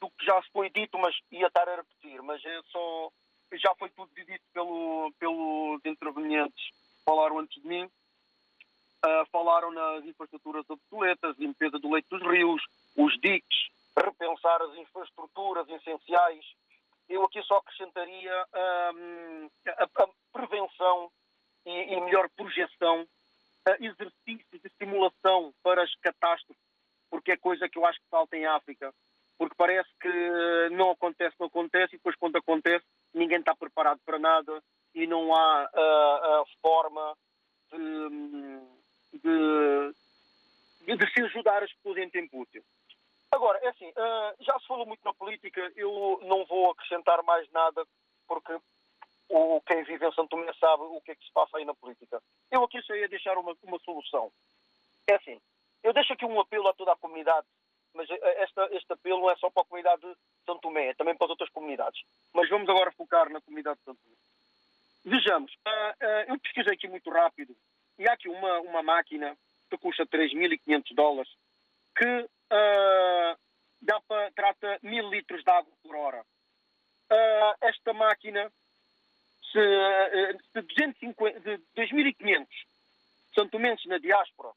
do 0.00 0.10
que 0.10 0.26
já 0.26 0.42
se 0.42 0.50
foi 0.50 0.68
dito, 0.70 0.98
mas 0.98 1.14
ia 1.30 1.46
estar 1.46 1.68
a 1.68 1.76
repetir. 1.76 2.20
Mas 2.22 2.44
é 2.44 2.60
só, 2.72 3.10
já 3.52 3.72
foi 3.76 3.90
tudo 3.90 4.10
dito 4.14 4.42
pelo, 4.52 5.12
pelos 5.20 5.84
intervenientes 5.84 6.64
que 6.64 7.04
falaram 7.04 7.38
antes 7.38 7.62
de 7.62 7.68
mim. 7.68 7.88
Uh, 9.04 9.26
falaram 9.30 9.70
nas 9.70 10.02
infraestruturas 10.06 10.64
obsoletas, 10.66 11.36
limpeza 11.36 11.78
do 11.78 11.92
leito 11.92 12.08
dos 12.08 12.26
rios, 12.26 12.62
os 12.96 13.12
diques, 13.20 13.68
repensar 13.94 14.62
as 14.62 14.74
infraestruturas 14.76 15.68
essenciais. 15.68 16.42
Eu 17.06 17.22
aqui 17.22 17.42
só 17.42 17.58
acrescentaria 17.58 18.32
a, 18.50 18.92
a, 19.76 20.08
prevenção 20.32 21.10
e, 21.66 21.70
e, 21.70 22.00
melhor 22.00 22.30
projeção, 22.30 23.02
uh, 23.02 23.84
exercícios 23.84 24.62
de 24.62 24.70
simulação 24.78 25.52
para 25.62 25.82
as 25.82 25.94
catástrofes, 25.96 26.56
porque 27.10 27.32
é 27.32 27.36
coisa 27.36 27.68
que 27.68 27.76
eu 27.76 27.84
acho 27.84 28.00
que 28.00 28.08
falta 28.08 28.34
em 28.38 28.46
África. 28.46 28.90
Porque 29.36 29.54
parece 29.54 29.90
que 30.00 30.68
não 30.70 30.92
acontece, 30.92 31.36
não 31.38 31.48
acontece, 31.48 31.94
e 31.94 31.98
depois 31.98 32.16
quando 32.16 32.36
acontece, 32.36 32.86
ninguém 33.12 33.40
está 33.40 33.54
preparado 33.54 34.00
para 34.06 34.18
nada 34.18 34.62
e 34.94 35.06
não 35.06 35.34
há 35.34 35.64
uh, 35.64 36.46
forma 36.62 37.14
de. 37.70 37.76
Um, 37.76 38.83
de, 39.18 40.96
de, 40.96 41.12
se 41.12 41.22
ajudar 41.22 41.62
as 41.62 41.72
pessoas 41.72 41.98
em 41.98 42.10
tempo 42.10 42.40
útil. 42.40 42.62
Agora, 43.32 43.58
é 43.62 43.68
assim, 43.68 43.88
uh, 43.88 44.44
já 44.44 44.58
se 44.58 44.66
falou 44.66 44.86
muito 44.86 45.04
na 45.04 45.12
política, 45.12 45.72
eu 45.76 46.20
não 46.22 46.44
vou 46.44 46.70
acrescentar 46.70 47.22
mais 47.24 47.50
nada, 47.50 47.84
porque 48.28 48.56
o, 49.28 49.60
quem 49.62 49.82
vive 49.84 50.06
em 50.06 50.12
Santo 50.12 50.30
Tomé 50.30 50.52
sabe 50.54 50.82
o 50.84 51.00
que 51.00 51.10
é 51.12 51.14
que 51.14 51.24
se 51.24 51.32
passa 51.32 51.58
aí 51.58 51.64
na 51.64 51.74
política. 51.74 52.22
Eu 52.50 52.62
aqui 52.62 52.80
só 52.82 52.94
ia 52.94 53.08
deixar 53.08 53.36
uma, 53.36 53.56
uma 53.62 53.78
solução. 53.80 54.30
É 55.08 55.14
assim, 55.14 55.40
eu 55.82 55.92
deixo 55.92 56.12
aqui 56.12 56.24
um 56.24 56.40
apelo 56.40 56.68
a 56.68 56.74
toda 56.74 56.92
a 56.92 56.96
comunidade 56.96 57.46
mas 57.94 58.10
eh, 58.10 58.42
esta, 58.42 58.68
este 58.72 58.92
apelo 58.92 59.30
é 59.30 59.36
só 59.36 59.48
para 59.48 59.62
a 59.62 59.66
comunidade 59.66 60.02
de 60.02 60.16
São 60.44 60.58
Tomé, 60.58 60.88
é 60.88 60.94
também 60.94 61.16
para 61.16 61.26
as 61.26 61.30
outras 61.30 61.48
comunidades. 61.50 62.02
Mas 62.32 62.48
vamos 62.50 62.68
agora 62.68 62.92
focar 62.92 63.30
na 63.30 63.40
comunidade 63.40 63.78
de 63.78 63.84
São 63.84 63.94
Tomé. 63.94 64.16
Vejamos, 65.04 65.52
uh, 65.52 66.04
eu 66.28 66.38
pesquisei 66.40 66.72
aqui 66.72 66.88
muito 66.88 67.10
rápido 67.10 67.54
e 67.98 68.08
há 68.08 68.12
aqui 68.12 68.28
uma, 68.28 68.60
uma 68.60 68.82
máquina 68.82 69.36
que 69.70 69.78
custa 69.78 70.06
3.500 70.06 70.94
dólares 70.94 71.30
que 71.96 72.06
uh, 72.06 73.38
dá 73.80 74.00
para, 74.08 74.30
trata 74.32 74.78
mil 74.82 75.08
litros 75.10 75.44
de 75.44 75.50
água 75.50 75.72
por 75.82 75.96
hora. 75.96 76.24
esta 77.60 77.92
máquina, 77.92 78.50
se, 79.52 79.60
de, 80.54 80.62
250, 80.62 81.40
de 81.40 81.58
2.500 81.76 82.46
santomenses 83.34 83.86
na 83.86 83.98
diáspora, 83.98 84.50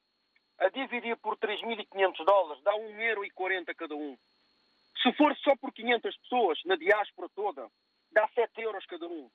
a 0.60 0.70
dividir 0.70 1.16
por 1.18 1.38
3.500 1.38 2.26
dólares, 2.26 2.64
dá 2.64 2.74
1,40€ 2.74 3.76
cada 3.76 3.96
um. 3.96 4.18
Se 5.02 5.14
for 5.14 5.36
só 5.38 5.56
por 5.56 5.72
500 5.72 6.18
pessoas, 6.18 6.60
na 6.66 6.76
diáspora 6.76 7.30
toda, 7.36 7.68
dá 8.12 8.28
7 8.34 8.62
euros 8.62 8.86
cada 8.86 9.08
um. 9.08 9.30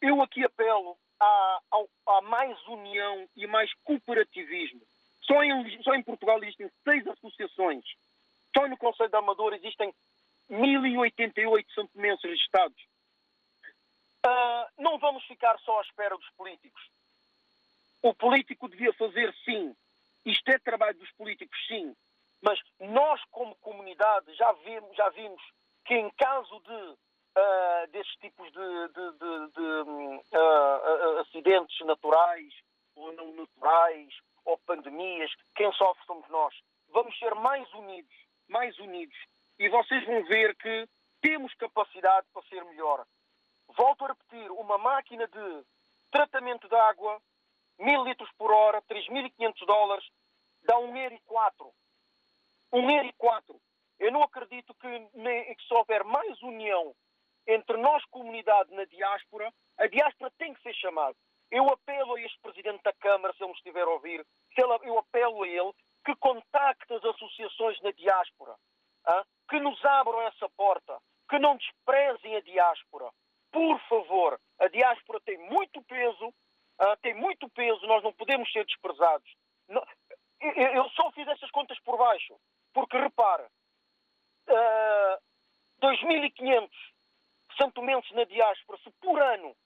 Eu 0.00 0.22
aqui 0.22 0.44
apelo 0.44 0.96
a, 1.22 1.60
a, 1.72 2.16
a 2.18 2.20
mais 2.22 2.58
união 2.66 3.28
e 3.36 3.46
mais 3.46 3.72
cooperativismo. 3.84 4.80
Só 5.22 5.42
em, 5.44 5.82
só 5.82 5.94
em 5.94 6.02
Portugal 6.02 6.42
existem 6.42 6.68
seis 6.82 7.06
associações. 7.06 7.84
Só 8.54 8.66
no 8.66 8.76
Conselho 8.76 9.10
da 9.10 9.18
Amadora 9.18 9.56
existem 9.56 9.94
1.088 10.50 11.66
santomenses 11.74 12.24
registados. 12.24 12.76
Uh, 14.26 14.82
não 14.82 14.98
vamos 14.98 15.24
ficar 15.24 15.58
só 15.60 15.78
à 15.78 15.82
espera 15.82 16.16
dos 16.16 16.30
políticos. 16.30 16.82
O 18.02 18.12
político 18.14 18.68
devia 18.68 18.92
fazer, 18.94 19.32
sim. 19.44 19.74
Isto 20.26 20.48
é 20.50 20.58
trabalho 20.58 20.98
dos 20.98 21.10
políticos, 21.12 21.56
sim. 21.68 21.94
Mas 22.40 22.58
nós, 22.80 23.20
como 23.30 23.54
comunidade, 23.56 24.34
já 24.34 24.52
vimos, 24.52 24.96
já 24.96 25.08
vimos 25.10 25.42
que 25.84 25.94
em 25.94 26.10
caso 26.10 26.60
de 26.60 26.96
uh, 27.36 27.86
desses 27.90 28.12
tipos 28.16 28.50
de, 28.52 28.88
de, 28.88 29.12
de, 29.12 29.52
de 29.52 30.36
uh, 30.36 31.18
acidentes 31.20 31.78
naturais 31.86 32.52
ou 32.94 33.12
não 33.12 33.32
naturais 33.32 34.14
ou 34.44 34.58
pandemias, 34.58 35.30
quem 35.54 35.72
sofre 35.72 36.04
somos 36.04 36.28
nós. 36.28 36.54
Vamos 36.88 37.16
ser 37.18 37.34
mais 37.34 37.72
unidos, 37.74 38.14
mais 38.48 38.78
unidos. 38.78 39.16
E 39.58 39.68
vocês 39.68 40.04
vão 40.04 40.24
ver 40.24 40.54
que 40.56 40.88
temos 41.20 41.54
capacidade 41.54 42.26
para 42.32 42.42
ser 42.48 42.64
melhor. 42.64 43.06
Volto 43.76 44.04
a 44.04 44.08
repetir, 44.08 44.50
uma 44.50 44.76
máquina 44.76 45.26
de 45.26 45.64
tratamento 46.10 46.68
de 46.68 46.74
água, 46.74 47.20
mil 47.78 48.04
litros 48.04 48.30
por 48.36 48.52
hora, 48.52 48.82
3.500 48.82 49.66
dólares, 49.66 50.04
dá 50.64 50.78
um 50.78 50.94
euro 50.96 51.14
e 51.14 51.20
quatro. 51.20 51.72
Um 52.72 52.90
euro 52.90 53.06
e 53.06 53.12
quatro. 53.14 53.60
Eu 53.98 54.10
não 54.10 54.22
acredito 54.22 54.74
que, 54.74 54.88
que 54.88 55.66
se 55.66 55.74
houver 55.74 56.04
mais 56.04 56.42
união 56.42 56.94
entre 57.46 57.76
nós, 57.76 58.04
comunidade, 58.06 58.72
na 58.72 58.84
diáspora, 58.84 59.52
a 59.78 59.86
diáspora 59.86 60.30
tem 60.38 60.54
que 60.54 60.62
ser 60.62 60.74
chamada. 60.74 61.16
Eu 61.50 61.68
apelo 61.70 62.14
a 62.14 62.20
este 62.20 62.38
Presidente 62.40 62.82
da 62.82 62.92
Câmara, 62.94 63.34
se 63.34 63.42
ele 63.42 63.50
me 63.50 63.56
estiver 63.56 63.82
a 63.82 63.90
ouvir, 63.90 64.24
eu 64.56 64.98
apelo 64.98 65.42
a 65.42 65.48
ele 65.48 65.72
que 66.04 66.14
contacte 66.16 66.92
as 66.94 67.04
associações 67.04 67.80
na 67.82 67.90
diáspora, 67.92 68.54
que 69.48 69.60
nos 69.60 69.84
abram 69.84 70.22
essa 70.22 70.48
porta, 70.56 70.98
que 71.28 71.38
não 71.38 71.56
desprezem 71.56 72.36
a 72.36 72.40
diáspora. 72.40 73.10
Por 73.50 73.78
favor, 73.88 74.40
a 74.58 74.68
diáspora 74.68 75.20
tem 75.20 75.38
muito 75.38 75.82
peso, 75.82 76.34
tem 77.02 77.14
muito 77.14 77.48
peso, 77.50 77.86
nós 77.86 78.02
não 78.02 78.12
podemos 78.12 78.50
ser 78.50 78.64
desprezados. 78.64 79.30
Eu 80.40 80.88
só 80.90 81.10
fiz 81.12 81.28
essas 81.28 81.50
contas 81.50 81.78
por 81.80 81.96
baixo, 81.98 82.36
porque 82.72 82.96
repara, 82.98 83.48
uh, 84.48 85.22
2.500 85.80 86.68
santomenses 87.56 88.10
na 88.12 88.24
diáspora, 88.24 88.78
se 88.82 88.90
por 89.00 89.20
ano, 89.20 89.56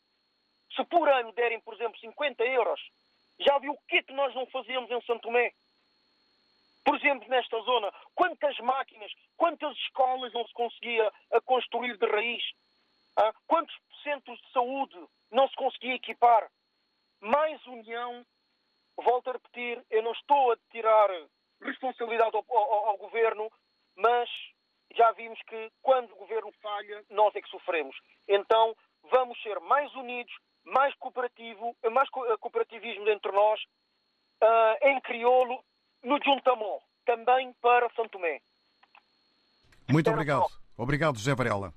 se 0.75 0.85
por 0.85 1.09
ano 1.09 1.33
derem, 1.33 1.61
por 1.61 1.75
exemplo, 1.75 1.99
50 1.99 2.45
euros, 2.45 2.81
já 3.39 3.59
viu 3.59 3.73
o 3.73 3.79
que 3.89 3.99
é 3.99 4.03
que 4.03 4.13
nós 4.13 4.35
não 4.35 4.47
fazíamos 4.47 4.91
em 4.91 5.01
Santo 5.03 5.23
Tomé? 5.23 5.53
Por 6.85 6.97
exemplo, 6.97 7.29
nesta 7.29 7.61
zona, 7.63 7.93
quantas 8.15 8.57
máquinas, 8.59 9.13
quantas 9.37 9.77
escolas 9.79 10.33
não 10.33 10.47
se 10.47 10.53
conseguia 10.53 11.13
construir 11.45 11.97
de 11.99 12.07
raiz? 12.07 12.43
Ah, 13.17 13.35
quantos 13.47 13.75
centros 14.03 14.39
de 14.41 14.53
saúde 14.53 14.97
não 15.33 15.49
se 15.49 15.57
conseguia 15.57 15.95
equipar? 15.95 16.49
Mais 17.21 17.65
união, 17.67 18.25
volto 18.97 19.31
a 19.31 19.33
repetir, 19.33 19.85
eu 19.91 20.03
não 20.03 20.13
estou 20.13 20.53
a 20.53 20.57
tirar 20.71 21.11
responsabilidade 21.61 22.37
ao, 22.37 22.45
ao, 22.49 22.89
ao 22.91 22.97
governo, 22.99 23.51
mas 23.97 24.31
já 24.97 25.13
vimos 25.13 25.39
que 25.47 25.71
quando 25.83 26.13
o 26.13 26.17
governo 26.17 26.53
falha, 26.63 27.05
nós 27.11 27.35
é 27.35 27.43
que 27.43 27.49
sofremos. 27.49 27.97
Então, 28.29 28.75
vamos 29.11 29.41
ser 29.43 29.61
mais 29.61 29.93
unidos, 29.95 30.33
mais 30.65 30.95
cooperativo, 30.97 31.77
mais 31.93 32.09
eh, 32.09 32.37
cooperativismo 32.41 33.09
entre 33.09 33.31
nós, 33.33 33.61
uh, 34.43 34.89
em 34.89 35.01
crioulo, 35.01 35.63
no 36.03 36.19
Juntamó, 36.23 36.79
também 37.05 37.53
para 37.61 37.89
São 37.95 38.09
Tomé. 38.09 38.41
Muito 39.89 40.11
obrigado. 40.11 40.47
Obrigado, 40.77 41.17
José 41.17 41.35
Varela. 41.35 41.73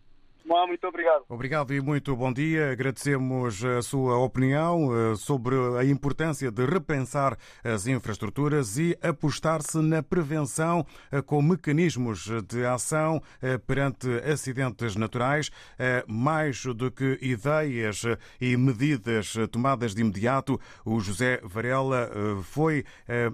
Muito 0.50 0.88
obrigado. 0.88 1.26
Obrigado 1.30 1.74
e 1.76 1.80
muito 1.80 2.16
bom 2.16 2.34
dia. 2.34 2.72
Agradecemos 2.72 3.64
a 3.64 3.84
sua 3.84 4.18
opinião 4.18 4.90
eh, 4.92 5.16
sobre 5.16 5.56
a 5.78 5.86
importância 5.86 6.50
de 6.50 6.66
repensar 6.66 7.38
as 7.64 7.86
infraestruturas 7.86 8.76
e 8.80 8.98
apostar-se 9.00 9.78
na 9.78 10.02
prevenção 10.02 10.84
eh, 11.12 11.22
com 11.22 11.40
mecanismos 11.40 12.28
de 12.48 12.66
ação 12.66 13.22
eh, 13.44 13.60
perante 13.60 14.10
acidentes 14.28 14.96
naturais, 14.96 15.52
mais 16.08 16.66
do 16.66 16.90
que 16.90 17.20
ideias 17.22 18.04
e 18.42 18.58
medidas 18.58 19.36
tomadas 19.52 19.94
de 19.94 20.02
imediato. 20.02 20.60
O 20.84 21.00
José 21.00 21.40
Varela 21.44 22.10
foi 22.44 22.84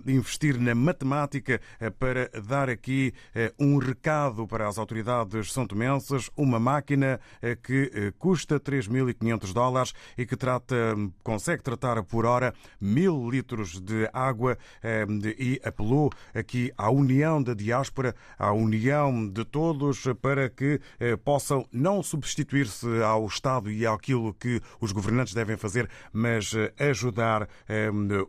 investir 0.05 0.59
na 0.59 0.75
matemática 0.75 1.61
para 1.97 2.29
dar 2.41 2.69
aqui 2.69 3.13
um 3.59 3.77
recado 3.77 4.47
para 4.47 4.67
as 4.67 4.77
autoridades 4.77 5.53
são 5.53 5.65
tomenses, 5.65 6.29
uma 6.35 6.59
máquina 6.59 7.04
eh, 7.41 7.57
que 7.61 7.91
eh, 7.93 8.13
custa 8.17 8.59
3.500 8.59 9.53
dólares 9.53 9.93
e 10.17 10.25
que 10.25 10.35
trata, 10.35 10.75
consegue 11.23 11.63
tratar 11.63 12.03
por 12.03 12.25
hora 12.25 12.53
mil 12.79 13.29
litros 13.29 13.79
de 13.79 14.09
água 14.13 14.57
eh, 14.83 15.05
e 15.37 15.61
apelou 15.63 16.09
aqui 16.33 16.71
à 16.77 16.89
união 16.89 17.41
da 17.41 17.53
diáspora, 17.53 18.15
à 18.37 18.51
união 18.51 19.27
de 19.27 19.45
todos 19.45 20.03
para 20.21 20.49
que 20.49 20.79
possam 21.23 21.65
não 21.71 22.01
substituir-se 22.01 22.87
ao 23.03 23.25
Estado 23.25 23.71
e 23.71 23.85
àquilo 23.85 24.33
que 24.33 24.61
os 24.79 24.91
governantes 24.91 25.33
devem 25.33 25.57
fazer, 25.57 25.89
mas 26.11 26.53
ajudar 26.79 27.47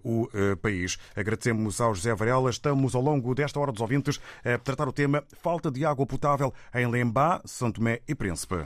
o 0.02 0.28
país. 0.60 0.98
Agradecemos 1.14 1.80
ao 1.80 1.94
José 1.94 2.14
Varela. 2.14 2.50
Estamos 2.50 2.94
ao 2.94 3.02
longo 3.02 3.34
desta 3.34 3.58
hora 3.60 3.72
dos 3.72 3.80
ouvintes 3.80 4.20
a 4.44 4.58
tratar 4.58 4.88
o 4.88 4.92
tema 4.92 5.24
falta 5.42 5.70
de 5.70 5.84
água 5.84 6.06
potável 6.06 6.52
em 6.74 6.86
Lembá, 6.86 7.40
São 7.44 7.70
Tomé 7.70 8.00
e 8.06 8.14
Príncipe. 8.14 8.65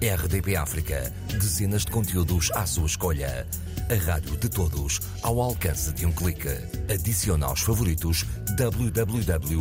RDP 0.00 0.56
África, 0.56 1.12
dezenas 1.28 1.84
de 1.84 1.90
conteúdos 1.90 2.50
à 2.52 2.66
sua 2.66 2.86
escolha 2.86 3.46
a 3.88 3.94
rádio 3.94 4.36
de 4.36 4.48
todos, 4.48 5.00
ao 5.22 5.40
alcance 5.40 5.92
de 5.92 6.04
um 6.06 6.12
clique. 6.12 6.48
Adicione 6.92 7.44
aos 7.44 7.60
favoritos 7.60 8.24
www.rtp.pt 8.58 9.58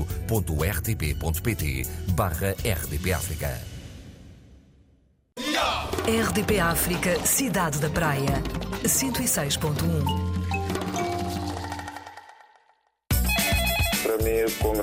barra 2.16 2.56
RDP 2.64 3.14
África. 3.14 3.62
RDP 6.08 6.60
África, 6.60 7.26
Cidade 7.26 7.80
da 7.80 7.90
Praia, 7.90 8.42
106.1. 8.84 10.35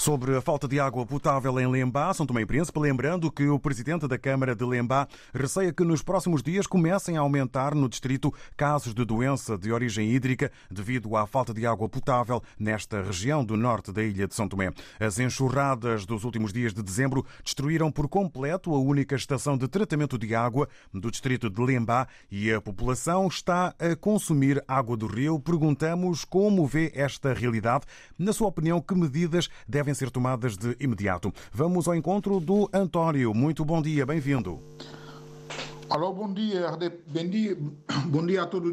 Sobre 0.00 0.34
a 0.34 0.40
falta 0.40 0.66
de 0.66 0.80
água 0.80 1.04
potável 1.04 1.60
em 1.60 1.66
Lembá, 1.66 2.14
São 2.14 2.24
Tomé 2.24 2.40
e 2.40 2.46
Príncipe, 2.46 2.80
lembrando 2.80 3.30
que 3.30 3.46
o 3.48 3.58
presidente 3.58 4.08
da 4.08 4.16
Câmara 4.16 4.56
de 4.56 4.64
Lembá 4.64 5.06
receia 5.34 5.74
que 5.74 5.84
nos 5.84 6.00
próximos 6.00 6.42
dias 6.42 6.66
comecem 6.66 7.18
a 7.18 7.20
aumentar 7.20 7.74
no 7.74 7.86
distrito 7.86 8.32
casos 8.56 8.94
de 8.94 9.04
doença 9.04 9.58
de 9.58 9.70
origem 9.70 10.10
hídrica 10.10 10.50
devido 10.70 11.14
à 11.16 11.26
falta 11.26 11.52
de 11.52 11.66
água 11.66 11.86
potável 11.86 12.42
nesta 12.58 13.02
região 13.02 13.44
do 13.44 13.58
norte 13.58 13.92
da 13.92 14.02
ilha 14.02 14.26
de 14.26 14.34
São 14.34 14.48
Tomé. 14.48 14.72
As 14.98 15.18
enxurradas 15.18 16.06
dos 16.06 16.24
últimos 16.24 16.50
dias 16.50 16.72
de 16.72 16.82
dezembro 16.82 17.26
destruíram 17.44 17.92
por 17.92 18.08
completo 18.08 18.74
a 18.74 18.78
única 18.78 19.14
estação 19.14 19.58
de 19.58 19.68
tratamento 19.68 20.16
de 20.16 20.34
água 20.34 20.66
do 20.94 21.10
distrito 21.10 21.50
de 21.50 21.60
Lembá 21.60 22.08
e 22.30 22.50
a 22.50 22.58
população 22.58 23.28
está 23.28 23.74
a 23.78 23.94
consumir 23.96 24.64
água 24.66 24.96
do 24.96 25.06
rio. 25.06 25.38
Perguntamos 25.38 26.24
como 26.24 26.66
vê 26.66 26.90
esta 26.94 27.34
realidade. 27.34 27.84
Na 28.18 28.32
sua 28.32 28.48
opinião, 28.48 28.80
que 28.80 28.94
medidas 28.94 29.50
devem 29.68 29.89
devem 29.90 29.94
ser 29.94 30.10
tomadas 30.10 30.56
de 30.56 30.76
imediato. 30.78 31.32
Vamos 31.52 31.88
ao 31.88 31.94
encontro 31.94 32.38
do 32.38 32.68
António. 32.72 33.34
Muito 33.34 33.64
bom 33.64 33.82
dia, 33.82 34.06
bem-vindo. 34.06 34.60
Alô, 35.88 36.12
bom 36.12 36.32
dia, 36.32 36.70
bom 37.08 37.28
dia, 37.28 37.58
bom 38.06 38.24
dia 38.24 38.42
a 38.42 38.46
todo 38.46 38.72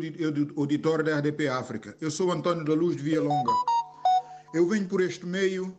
o 0.56 0.62
auditório 0.62 1.04
da 1.04 1.18
RDP 1.18 1.48
África. 1.48 1.98
Eu 2.00 2.12
sou 2.12 2.32
António 2.32 2.64
da 2.64 2.74
Luz 2.74 2.96
de 2.96 3.04
Via 3.04 3.22
Longa. 3.22 3.52
Eu 4.54 4.68
venho 4.68 4.88
por 4.88 5.02
este 5.02 5.26
meio 5.26 5.76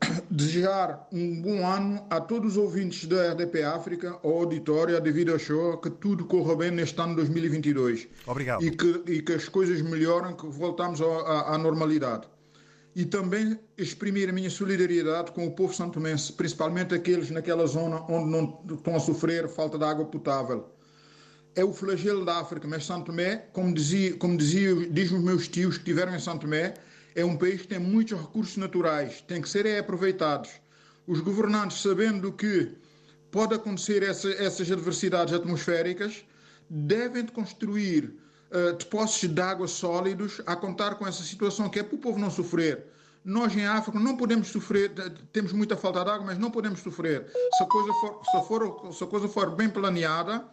desejar 0.30 1.08
um 1.12 1.42
bom 1.42 1.66
ano 1.66 2.06
a 2.08 2.20
todos 2.20 2.52
os 2.52 2.56
ouvintes 2.56 3.06
da 3.06 3.32
RDP 3.32 3.64
África, 3.64 4.20
ao 4.22 4.38
auditório, 4.38 5.00
devido 5.00 5.32
ao 5.32 5.38
show, 5.38 5.78
que 5.78 5.90
tudo 5.90 6.24
corra 6.26 6.54
bem 6.54 6.70
neste 6.70 7.00
ano 7.00 7.16
2022. 7.16 8.06
Obrigado. 8.26 8.62
E 8.62 8.70
que, 8.70 9.02
e 9.08 9.22
que 9.22 9.32
as 9.32 9.48
coisas 9.48 9.82
melhorem, 9.82 10.36
que 10.36 10.46
voltamos 10.46 11.00
à, 11.00 11.54
à 11.54 11.58
normalidade 11.58 12.35
e 12.96 13.04
também 13.04 13.60
exprimir 13.76 14.30
a 14.30 14.32
minha 14.32 14.48
solidariedade 14.48 15.30
com 15.32 15.46
o 15.46 15.50
povo 15.50 15.74
santomense, 15.74 16.32
principalmente 16.32 16.94
aqueles 16.94 17.30
naquela 17.30 17.66
zona 17.66 18.00
onde 18.10 18.30
não 18.30 18.58
estão 18.74 18.96
a 18.96 18.98
sofrer 18.98 19.46
falta 19.50 19.76
de 19.76 19.84
água 19.84 20.06
potável. 20.06 20.74
É 21.54 21.62
o 21.62 21.74
flagelo 21.74 22.24
da 22.24 22.38
África, 22.38 22.66
mas 22.66 22.86
Santo 22.86 23.06
Tomé, 23.06 23.48
como 23.52 23.74
dizia, 23.74 24.16
como 24.16 24.38
dizia, 24.38 24.74
diz 24.88 25.12
os 25.12 25.22
meus 25.22 25.46
tios 25.46 25.74
que 25.74 25.82
estiveram 25.82 26.16
em 26.16 26.18
Santo 26.18 26.42
Tomé, 26.42 26.72
é 27.14 27.22
um 27.22 27.36
país 27.36 27.60
que 27.60 27.68
tem 27.68 27.78
muitos 27.78 28.18
recursos 28.18 28.56
naturais, 28.56 29.20
tem 29.28 29.42
que 29.42 29.48
ser 29.50 29.66
aproveitados. 29.78 30.52
Os 31.06 31.20
governantes, 31.20 31.82
sabendo 31.82 32.32
que 32.32 32.72
pode 33.30 33.54
acontecer 33.54 34.02
essa, 34.02 34.30
essas 34.42 34.72
adversidades 34.72 35.34
atmosféricas, 35.34 36.24
devem 36.70 37.26
construir 37.26 38.16
uh, 38.50 38.72
depósitos 38.76 39.28
de 39.28 39.40
água 39.40 39.68
sólidos 39.68 40.40
a 40.46 40.56
contar 40.56 40.96
com 40.96 41.06
essa 41.06 41.22
situação, 41.22 41.68
que 41.68 41.78
é 41.78 41.82
para 41.82 41.96
o 41.96 41.98
povo 41.98 42.18
não 42.18 42.30
sofrer. 42.30 42.86
Nós 43.24 43.56
em 43.56 43.66
África 43.66 43.98
não 43.98 44.16
podemos 44.16 44.48
sofrer, 44.48 44.92
temos 45.32 45.52
muita 45.52 45.76
falta 45.76 46.04
de 46.04 46.10
água, 46.10 46.26
mas 46.26 46.38
não 46.38 46.48
podemos 46.48 46.78
sofrer. 46.78 47.26
Se 47.56 47.62
a 47.64 47.66
coisa 47.66 47.92
for, 47.94 48.20
se 48.24 48.46
for, 48.46 48.92
se 48.92 49.04
a 49.04 49.06
coisa 49.08 49.28
for 49.28 49.50
bem 49.50 49.68
planeada, 49.68 50.44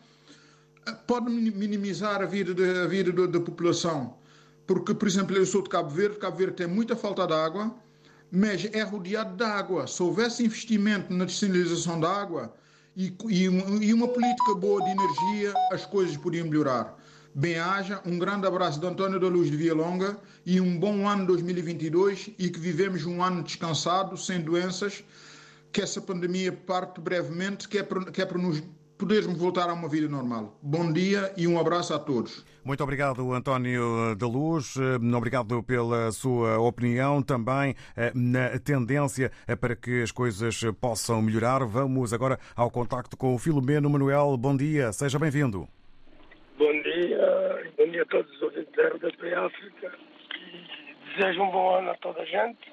eh, 0.87 0.91
pode 1.05 1.29
minimizar 1.29 2.21
a 2.23 2.25
vida, 2.25 2.51
de, 2.51 2.63
a 2.79 2.87
vida 2.87 3.27
da, 3.27 3.39
população. 3.39 4.17
Porque, 4.65 4.91
por 4.91 5.07
exemplo, 5.07 5.35
eu 5.35 5.45
sou 5.45 5.61
de 5.61 5.69
Cabo 5.69 5.91
Verde, 5.91 6.17
Cabo 6.17 6.35
Verde 6.35 6.55
tem 6.55 6.67
muita 6.67 6.95
falta 6.95 7.27
de 7.27 7.33
água, 7.33 7.75
mas 8.31 8.65
é 8.73 8.81
rodeado 8.81 9.35
de 9.35 9.43
água. 9.43 9.85
Se 9.85 10.01
houvesse 10.01 10.43
investimento 10.43 11.13
na 11.13 11.25
descentralização 11.25 11.99
da 11.99 12.09
água 12.09 12.55
e, 12.95 13.15
e, 13.29 13.43
e 13.43 13.93
uma 13.93 14.07
política 14.07 14.55
boa 14.55 14.83
de 14.83 14.89
energia, 14.89 15.53
as 15.71 15.85
coisas 15.85 16.17
podiam 16.17 16.47
melhorar. 16.47 16.97
Bem-haja, 17.35 17.99
um 18.05 18.19
grande 18.19 18.45
abraço 18.45 18.79
de 18.79 18.85
António 18.85 19.19
da 19.19 19.27
Luz 19.27 19.49
de 19.49 19.57
Via 19.57 19.73
Longa 19.73 20.19
e 20.45 20.61
um 20.61 20.77
bom 20.77 21.07
ano 21.07 21.25
2022 21.25 22.29
e 22.37 22.47
que 22.47 22.59
vivemos 22.59 23.07
um 23.07 23.23
ano 23.23 23.41
descansado, 23.41 24.15
sem 24.15 24.39
doenças, 24.39 25.03
que 25.71 25.81
essa 25.81 25.99
pandemia 25.99 26.51
parte 26.51 27.01
brevemente, 27.01 27.67
que 27.67 27.79
é 27.79 27.83
para, 27.83 28.05
que 28.11 28.21
é 28.21 28.25
para 28.25 28.37
nos 28.37 28.61
podermos 28.99 29.35
voltar 29.35 29.67
a 29.67 29.73
uma 29.73 29.89
vida 29.89 30.07
normal. 30.07 30.59
Bom 30.61 30.93
dia 30.93 31.33
e 31.35 31.47
um 31.47 31.59
abraço 31.59 31.95
a 31.95 31.97
todos. 31.97 32.45
Muito 32.63 32.83
obrigado, 32.83 33.33
António 33.33 34.15
da 34.15 34.27
Luz. 34.27 34.75
Obrigado 35.17 35.63
pela 35.63 36.11
sua 36.11 36.59
opinião 36.59 37.23
também 37.23 37.75
eh, 37.97 38.11
na 38.13 38.59
tendência 38.59 39.31
eh, 39.47 39.55
para 39.55 39.75
que 39.75 40.03
as 40.03 40.11
coisas 40.11 40.61
possam 40.79 41.19
melhorar. 41.19 41.65
Vamos 41.65 42.13
agora 42.13 42.39
ao 42.55 42.69
contacto 42.69 43.17
com 43.17 43.33
o 43.33 43.39
Filomeno 43.39 43.89
Manuel. 43.89 44.37
Bom 44.37 44.55
dia, 44.55 44.93
seja 44.93 45.17
bem-vindo. 45.17 45.67
Bom 46.55 46.71
dia, 46.83 47.73
bom 47.75 47.87
dia 47.87 48.03
a 48.03 48.05
todos 48.05 48.31
os 48.35 48.41
ouvintes 48.43 48.71
da 48.73 48.87
RDP 48.89 49.33
África 49.33 49.91
desejo 51.15 51.41
um 51.41 51.49
bom 51.49 51.75
ano 51.75 51.89
a 51.89 51.95
toda 51.95 52.21
a 52.21 52.25
gente 52.25 52.71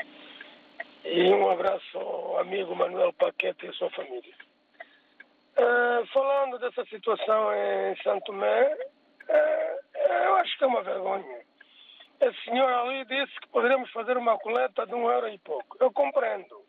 e 1.03 1.31
um 1.31 1.51
abraço 1.51 1.99
ao 1.99 2.41
amigo 2.41 2.77
Manuel 2.77 3.11
Paquete 3.15 3.65
e 3.65 3.69
a 3.71 3.73
sua 3.73 3.89
família. 3.91 4.35
Uh, 5.57 6.07
falando 6.13 6.59
dessa 6.59 6.85
situação 6.85 7.55
em 7.55 7.97
Santo 8.03 8.25
Tomé, 8.27 8.75
uh, 8.75 9.99
eu 10.25 10.35
acho 10.37 10.59
que 10.59 10.65
é 10.65 10.67
uma 10.67 10.83
vergonha. 10.83 11.41
Esse 12.21 12.45
senhor 12.45 12.71
ali 12.71 13.07
disse 13.07 13.41
que 13.41 13.49
poderíamos 13.49 13.91
fazer 13.93 14.17
uma 14.19 14.37
coleta 14.39 14.87
de 14.87 14.95
um 14.95 15.11
euro 15.11 15.29
e 15.29 15.39
pouco. 15.39 15.79
Eu 15.81 15.91
compreendo. 15.91 16.63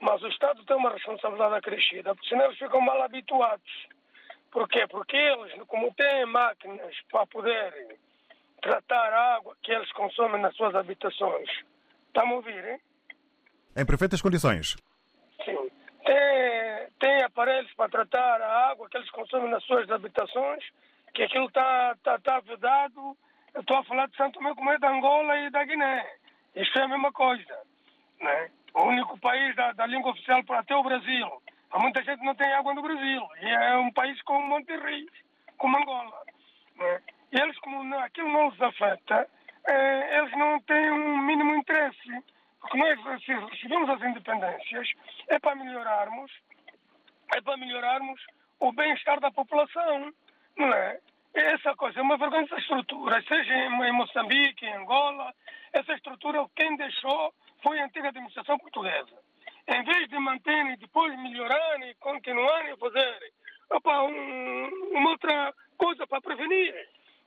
Mas 0.00 0.20
o 0.22 0.28
Estado 0.28 0.64
tem 0.64 0.76
uma 0.76 0.90
responsabilidade 0.90 1.54
acrescida, 1.54 2.12
porque 2.12 2.28
senão 2.28 2.46
eles 2.46 2.58
ficam 2.58 2.80
mal 2.80 3.00
habituados 3.02 3.99
por 4.50 4.68
quê? 4.68 4.86
Porque 4.88 5.16
eles, 5.16 5.52
como 5.66 5.92
têm 5.94 6.26
máquinas 6.26 6.94
para 7.10 7.26
poderem 7.26 7.88
tratar 8.60 9.12
a 9.12 9.36
água 9.36 9.56
que 9.62 9.72
eles 9.72 9.90
consomem 9.92 10.40
nas 10.40 10.54
suas 10.56 10.74
habitações, 10.74 11.48
estão 12.06 12.28
a 12.28 12.34
ouvir, 12.34 12.64
hein? 12.64 12.80
Em 13.76 13.86
perfeitas 13.86 14.20
condições. 14.20 14.76
Sim. 15.44 15.70
Tem, 16.04 16.88
tem 16.98 17.22
aparelhos 17.22 17.72
para 17.74 17.90
tratar 17.90 18.42
a 18.42 18.70
água 18.70 18.88
que 18.88 18.96
eles 18.96 19.10
consomem 19.10 19.50
nas 19.50 19.62
suas 19.64 19.88
habitações, 19.90 20.64
que 21.14 21.22
aquilo 21.22 21.46
está 21.46 21.96
tá, 22.02 22.18
tá 22.18 22.40
vedado. 22.40 23.16
Eu 23.54 23.60
estou 23.60 23.76
a 23.76 23.84
falar 23.84 24.06
de 24.08 24.16
Santo 24.16 24.38
Tomé 24.38 24.54
como 24.54 24.70
é 24.70 24.78
da 24.78 24.90
Angola 24.90 25.36
e 25.38 25.50
da 25.50 25.64
Guiné. 25.64 26.06
Isto 26.56 26.78
é 26.78 26.82
a 26.82 26.88
mesma 26.88 27.12
coisa. 27.12 27.58
Né? 28.20 28.50
O 28.74 28.82
único 28.84 29.18
país 29.20 29.54
da, 29.54 29.72
da 29.72 29.86
língua 29.86 30.10
oficial 30.10 30.42
para 30.44 30.60
até 30.60 30.74
o 30.74 30.82
Brasil 30.82 31.42
Há 31.72 31.78
muita 31.78 32.02
gente 32.02 32.18
que 32.18 32.26
não 32.26 32.34
tem 32.34 32.52
água 32.52 32.74
no 32.74 32.82
Brasil. 32.82 33.28
E 33.40 33.48
é 33.48 33.76
um 33.76 33.92
país 33.92 34.20
com 34.22 34.42
monte 34.42 34.66
de 34.66 34.76
rios, 34.76 35.12
como 35.56 35.76
Angola. 35.76 36.22
E 37.32 37.40
eles, 37.40 37.56
como 37.60 37.84
não, 37.84 38.00
aquilo 38.00 38.28
não 38.28 38.48
os 38.48 38.60
afeta, 38.60 39.28
é, 39.68 40.18
eles 40.18 40.32
não 40.36 40.60
têm 40.62 40.90
um 40.90 41.18
mínimo 41.18 41.54
interesse. 41.54 42.24
Porque 42.60 42.76
nós, 42.76 43.22
se 43.24 43.32
recebemos 43.32 43.88
as 43.88 44.02
independências, 44.02 44.90
é 45.28 45.38
para 45.38 45.54
melhorarmos, 45.54 46.32
é 47.34 47.40
para 47.40 47.56
melhorarmos 47.56 48.20
o 48.58 48.72
bem-estar 48.72 49.20
da 49.20 49.30
população, 49.30 50.12
não 50.56 50.74
é? 50.74 50.98
Essa 51.32 51.74
coisa 51.76 52.00
é 52.00 52.02
uma 52.02 52.18
vergonha 52.18 52.42
essa 52.42 52.58
estrutura, 52.58 53.22
seja 53.22 53.54
em 53.54 53.92
Moçambique, 53.92 54.66
em 54.66 54.74
Angola, 54.74 55.32
essa 55.72 55.92
estrutura 55.94 56.44
quem 56.56 56.76
deixou 56.76 57.32
foi 57.62 57.80
a 57.80 57.84
antiga 57.84 58.08
administração 58.08 58.58
portuguesa 58.58 59.29
em 59.70 59.84
vez 59.84 60.08
de 60.08 60.18
manterem, 60.18 60.76
depois 60.78 61.16
melhorarem 61.18 61.94
continuarem 62.00 62.72
a 62.72 62.76
fazer 62.76 63.32
opa, 63.70 64.02
um, 64.02 64.68
uma 64.92 65.10
outra 65.10 65.54
coisa 65.78 66.06
para 66.06 66.20
prevenir, 66.20 66.74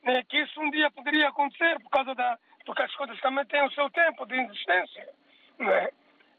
né, 0.04 0.24
que 0.24 0.38
isso 0.38 0.60
um 0.62 0.70
dia 0.70 0.92
poderia 0.92 1.30
acontecer 1.30 1.80
por 1.80 1.90
causa 1.90 2.14
da. 2.14 2.38
porque 2.66 2.82
as 2.82 2.94
coisas 2.96 3.20
também 3.22 3.46
têm 3.46 3.64
o 3.66 3.72
seu 3.72 3.90
tempo 3.90 4.26
de 4.26 4.36
existência. 4.36 5.10
Né? 5.58 5.90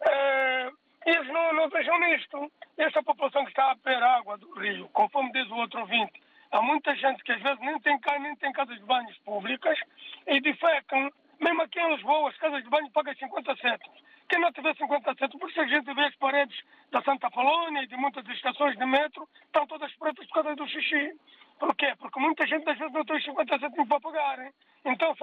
É, 0.01 0.71
eles 1.07 1.29
não, 1.29 1.53
não 1.55 1.69
vejam 1.71 1.99
nisto. 2.01 2.53
Essa 2.77 3.03
população 3.03 3.45
que 3.45 3.51
está 3.51 3.71
a 3.71 3.75
beber 3.75 4.03
água 4.03 4.37
do 4.37 4.53
rio, 4.59 4.88
conforme 4.93 5.33
diz 5.33 5.49
o 5.51 5.57
outro 5.57 5.81
ouvinte, 5.81 6.23
há 6.51 6.61
muita 6.61 6.95
gente 6.97 7.23
que 7.25 7.33
às 7.33 7.40
vezes 7.40 7.61
nem 7.61 7.79
tem, 7.81 7.99
nem 8.21 8.37
tem 8.37 8.53
casas 8.53 8.77
de 8.77 8.85
banhos 8.85 9.17
públicas 9.19 9.79
e 10.27 10.40
defecam. 10.40 11.11
Mesmo 11.40 11.62
aqui 11.62 11.81
em 11.81 11.95
Lisboa, 11.95 12.31
as 12.31 12.37
casas 12.37 12.62
de 12.62 12.69
banho 12.69 12.90
pagam 12.90 13.14
50 13.14 13.57
cêntimos. 13.57 14.04
Quem 14.28 14.40
não 14.40 14.52
tiver 14.52 14.74
50 14.74 15.14
centos, 15.14 15.38
porque 15.38 15.54
se 15.54 15.60
a 15.60 15.66
gente 15.66 15.92
vê 15.94 16.04
as 16.04 16.16
paredes 16.16 16.58
da 16.90 17.02
Santa 17.02 17.30
Polónia 17.30 17.82
e 17.82 17.87
de 17.87 17.96
muitas 17.96 18.26
estações 18.28 18.76
de 18.76 18.87
metro, 18.87 19.28
estão 19.44 19.66
todas 19.66 19.92
pretas 19.96 20.26
por 20.26 20.42
causa 20.42 20.56
do 20.56 20.68
xixi. 20.68 21.12
Por 21.58 21.74
quê? 21.76 21.94
Porque 21.98 22.20
muita 22.20 22.46
gente 22.46 22.68
às 22.68 22.78
vezes 22.78 22.92
não 22.92 23.04
tem 23.04 23.20
50 23.20 23.58
centos 23.58 23.88
para 23.88 24.00
pagar. 24.00 24.38
Hein? 24.40 24.52
Então, 24.84 25.14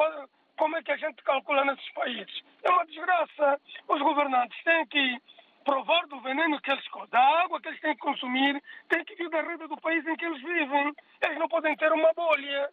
como 0.57 0.77
é 0.77 0.83
que 0.83 0.91
a 0.91 0.97
gente 0.97 1.23
calcula 1.23 1.65
nesses 1.65 1.89
países? 1.93 2.43
É 2.63 2.69
uma 2.69 2.85
desgraça. 2.85 3.59
Os 3.87 4.01
governantes 4.01 4.63
têm 4.63 4.85
que 4.87 5.21
provar 5.63 6.07
do 6.07 6.19
veneno 6.21 6.59
que 6.61 6.71
eles 6.71 6.83
da 7.09 7.43
água 7.43 7.61
que 7.61 7.67
eles 7.67 7.81
têm 7.81 7.93
que 7.93 8.01
consumir, 8.01 8.61
tem 8.89 9.03
que 9.03 9.15
vir 9.15 9.29
da 9.29 9.41
rede 9.41 9.67
do 9.67 9.77
país 9.77 10.05
em 10.05 10.15
que 10.15 10.25
eles 10.25 10.41
vivem. 10.41 10.93
Eles 11.23 11.37
não 11.37 11.47
podem 11.47 11.75
ter 11.75 11.91
uma 11.91 12.13
bolha. 12.13 12.69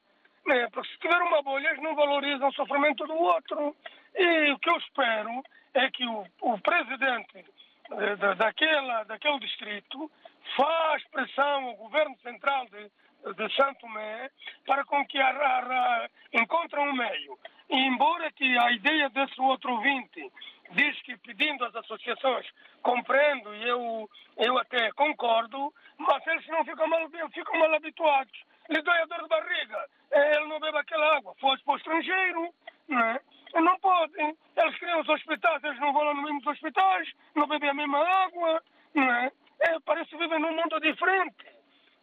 Né? 0.47 0.68
Porque 0.70 0.89
se 0.89 0.99
tiver 0.99 1.20
uma 1.22 1.43
bolha, 1.43 1.68
eles 1.68 1.83
não 1.83 1.95
valorizam 1.95 2.49
o 2.49 2.55
sofrimento 2.55 3.07
do 3.07 3.14
outro. 3.14 3.76
E 4.15 4.53
o 4.53 4.59
que 4.59 4.71
eu 4.71 4.77
espero 4.79 5.43
é 5.75 5.91
que 5.91 6.07
o, 6.07 6.27
o 6.43 6.59
presidente 6.61 7.45
eh, 7.91 8.17
da, 8.17 8.35
daquela, 8.35 9.05
daquele 9.05 9.39
distrito 9.41 10.11
faz 10.57 11.05
pressão 11.09 11.65
ao 11.69 11.77
governo 11.77 12.17
central 12.23 12.67
de, 12.67 12.91
de 13.35 13.57
Santo 13.57 13.81
Tomé 13.81 14.31
para 14.67 14.85
com 14.85 15.05
que 15.07 15.19
a, 15.19 15.29
a, 15.31 16.05
a, 16.05 16.81
um 16.81 16.93
meio. 16.93 17.39
E 17.71 17.77
embora 17.77 18.31
que 18.33 18.59
a 18.59 18.73
ideia 18.73 19.09
desse 19.11 19.41
outro 19.41 19.73
ouvinte 19.73 20.33
diz 20.71 21.01
que 21.03 21.17
pedindo 21.19 21.65
às 21.65 21.75
associações, 21.75 22.47
compreendo 22.83 23.55
e 23.55 23.69
eu, 23.69 24.11
eu 24.37 24.59
até 24.59 24.91
concordo, 24.93 25.73
mas 25.97 26.27
eles 26.27 26.47
não 26.49 26.65
ficam 26.65 26.87
mal, 26.87 27.09
ficam 27.33 27.59
mal 27.59 27.75
habituados. 27.75 28.39
Lhe 28.69 28.83
dói 28.83 28.99
a 29.01 29.07
dor 29.07 29.23
de 29.23 29.29
barriga, 29.29 29.85
eh, 30.11 30.37
ele 30.37 30.47
não 30.47 30.61
bebe 30.61 30.77
aquela 30.79 31.17
água, 31.17 31.35
foge 31.41 31.63
para 31.65 31.75
o 31.75 31.77
estrangeiro, 31.79 32.55
não 32.87 33.01
é? 33.01 33.21
Não 33.55 33.79
podem. 33.81 34.37
Eles 34.57 34.79
criam 34.79 35.01
os 35.01 35.09
hospitais, 35.09 35.63
eles 35.65 35.81
não 35.81 35.93
vão 35.93 36.03
lá 36.03 36.15
nos 36.15 36.25
mesmos 36.25 36.47
hospitais, 36.47 37.09
não 37.35 37.47
bebem 37.47 37.71
a 37.71 37.75
mesma 37.75 37.99
água, 37.99 38.63
não 38.95 39.13
é? 39.13 39.33
é 39.61 39.81
parece 39.81 40.11
que 40.11 40.19
vivem 40.19 40.39
num 40.39 40.55
mundo 40.55 40.81
diferente. 40.81 41.47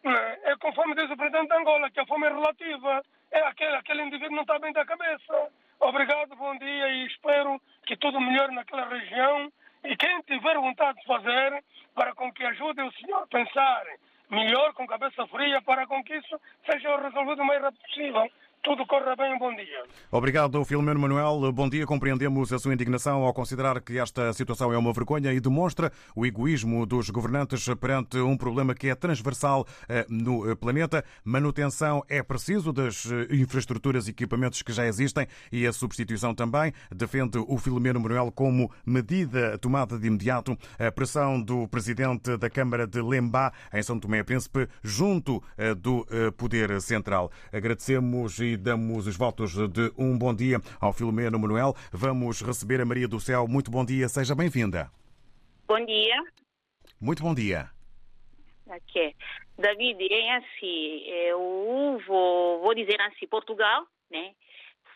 Não 0.04 0.12
é? 0.12 0.40
é 0.44 0.58
conforme 0.58 0.96
diz 0.96 1.10
o 1.10 1.18
presidente 1.18 1.48
de 1.48 1.56
Angola, 1.56 1.90
que 1.92 2.00
a 2.00 2.06
fome 2.06 2.28
é 2.28 2.30
relativa. 2.30 3.04
É 3.32 3.40
aquele, 3.42 3.76
aquele 3.76 4.04
indivíduo 4.04 4.36
não 4.36 4.44
está 4.44 4.60
bem 4.60 4.72
da 4.72 4.86
cabeça. 4.86 5.52
Obrigado, 5.80 6.36
bom 6.36 6.58
dia 6.58 6.88
e 6.90 7.06
espero 7.08 7.62
que 7.86 7.98
tudo 7.98 8.22
melhore 8.22 8.54
naquela 8.54 8.88
região. 8.88 9.52
E 9.84 9.96
quem 9.98 10.22
tiver 10.22 10.56
vontade 10.56 11.00
de 11.00 11.06
fazer, 11.06 11.64
para 11.94 12.14
com 12.16 12.32
que 12.32 12.44
ajude 12.44 12.82
o 12.82 12.92
senhor 12.94 13.24
a 13.24 13.28
pensar 13.28 13.86
melhor, 14.30 14.74
com 14.74 14.88
cabeça 14.88 15.28
fria, 15.28 15.62
para 15.62 15.86
com 15.86 16.04
que 16.04 16.16
isso 16.16 16.42
seja 16.70 16.98
resolvido 16.98 17.42
o 17.42 17.46
mais 17.46 17.62
rápido 17.62 17.82
possível 17.82 18.32
tudo 18.66 18.84
corra 18.88 19.16
bem. 19.16 19.38
Bom 19.38 19.56
dia. 19.56 19.84
Obrigado, 20.12 20.66
Filomeno 20.66 21.00
Manuel. 21.00 21.52
Bom 21.52 21.70
dia. 21.70 21.86
Compreendemos 21.86 22.52
a 22.52 22.58
sua 22.58 22.74
indignação 22.74 23.24
ao 23.24 23.32
considerar 23.32 23.80
que 23.80 24.00
esta 24.00 24.34
situação 24.34 24.74
é 24.74 24.78
uma 24.78 24.92
vergonha 24.92 25.32
e 25.32 25.40
demonstra 25.40 25.92
o 26.16 26.26
egoísmo 26.26 26.84
dos 26.84 27.12
governantes 27.12 27.64
perante 27.76 28.18
um 28.18 28.36
problema 28.36 28.74
que 28.74 28.90
é 28.90 28.96
transversal 28.96 29.68
eh, 29.88 30.04
no 30.10 30.50
eh, 30.50 30.56
planeta. 30.56 31.06
Manutenção 31.24 32.04
é 32.10 32.24
preciso 32.24 32.74
das 32.74 33.06
eh, 33.06 33.36
infraestruturas 33.36 34.08
e 34.08 34.10
equipamentos 34.10 34.64
que 34.64 34.74
já 34.74 34.88
existem 34.88 35.28
e 35.52 35.68
a 35.68 35.72
substituição 35.72 36.34
também. 36.34 36.74
Defende 36.92 37.38
o 37.38 37.60
Filomeno 37.60 38.00
Manuel 38.00 38.32
como 38.32 38.72
medida 38.84 39.60
tomada 39.60 40.00
de 40.00 40.08
imediato 40.08 40.58
a 40.80 40.92
pressão 40.92 41.40
do 41.40 41.68
presidente 41.68 42.36
da 42.36 42.50
Câmara 42.50 42.88
de 42.88 43.00
Lembá, 43.00 43.54
em 43.72 43.84
São 43.84 44.00
Tomé 44.00 44.24
Príncipe, 44.24 44.68
junto 44.84 45.44
do 45.78 46.06
Poder 46.36 46.82
Central. 46.82 47.30
Agradecemos 47.54 48.40
e 48.40 48.55
damos 48.58 49.08
os 49.08 49.18
votos 49.18 49.54
de 49.70 49.92
um 49.98 50.18
bom 50.18 50.34
dia 50.34 50.60
ao 50.80 50.94
Filomeno 50.94 51.40
Manuel. 51.40 51.74
Vamos 51.92 52.42
receber 52.42 52.82
a 52.82 52.86
Maria 52.86 53.08
do 53.08 53.20
Céu. 53.20 53.48
Muito 53.48 53.72
bom 53.72 53.86
dia, 53.86 54.08
seja 54.08 54.36
bem-vinda. 54.36 54.90
Bom 55.68 55.84
dia. 55.86 56.24
Muito 57.00 57.24
bom 57.24 57.34
dia. 57.34 57.70
Ok. 58.68 59.16
David, 59.58 60.14
é 60.14 60.36
assim, 60.38 61.04
eu 61.08 62.02
vou, 62.08 62.62
vou 62.62 62.74
dizer 62.74 63.00
assim, 63.02 63.28
Portugal, 63.28 63.88
né, 64.10 64.34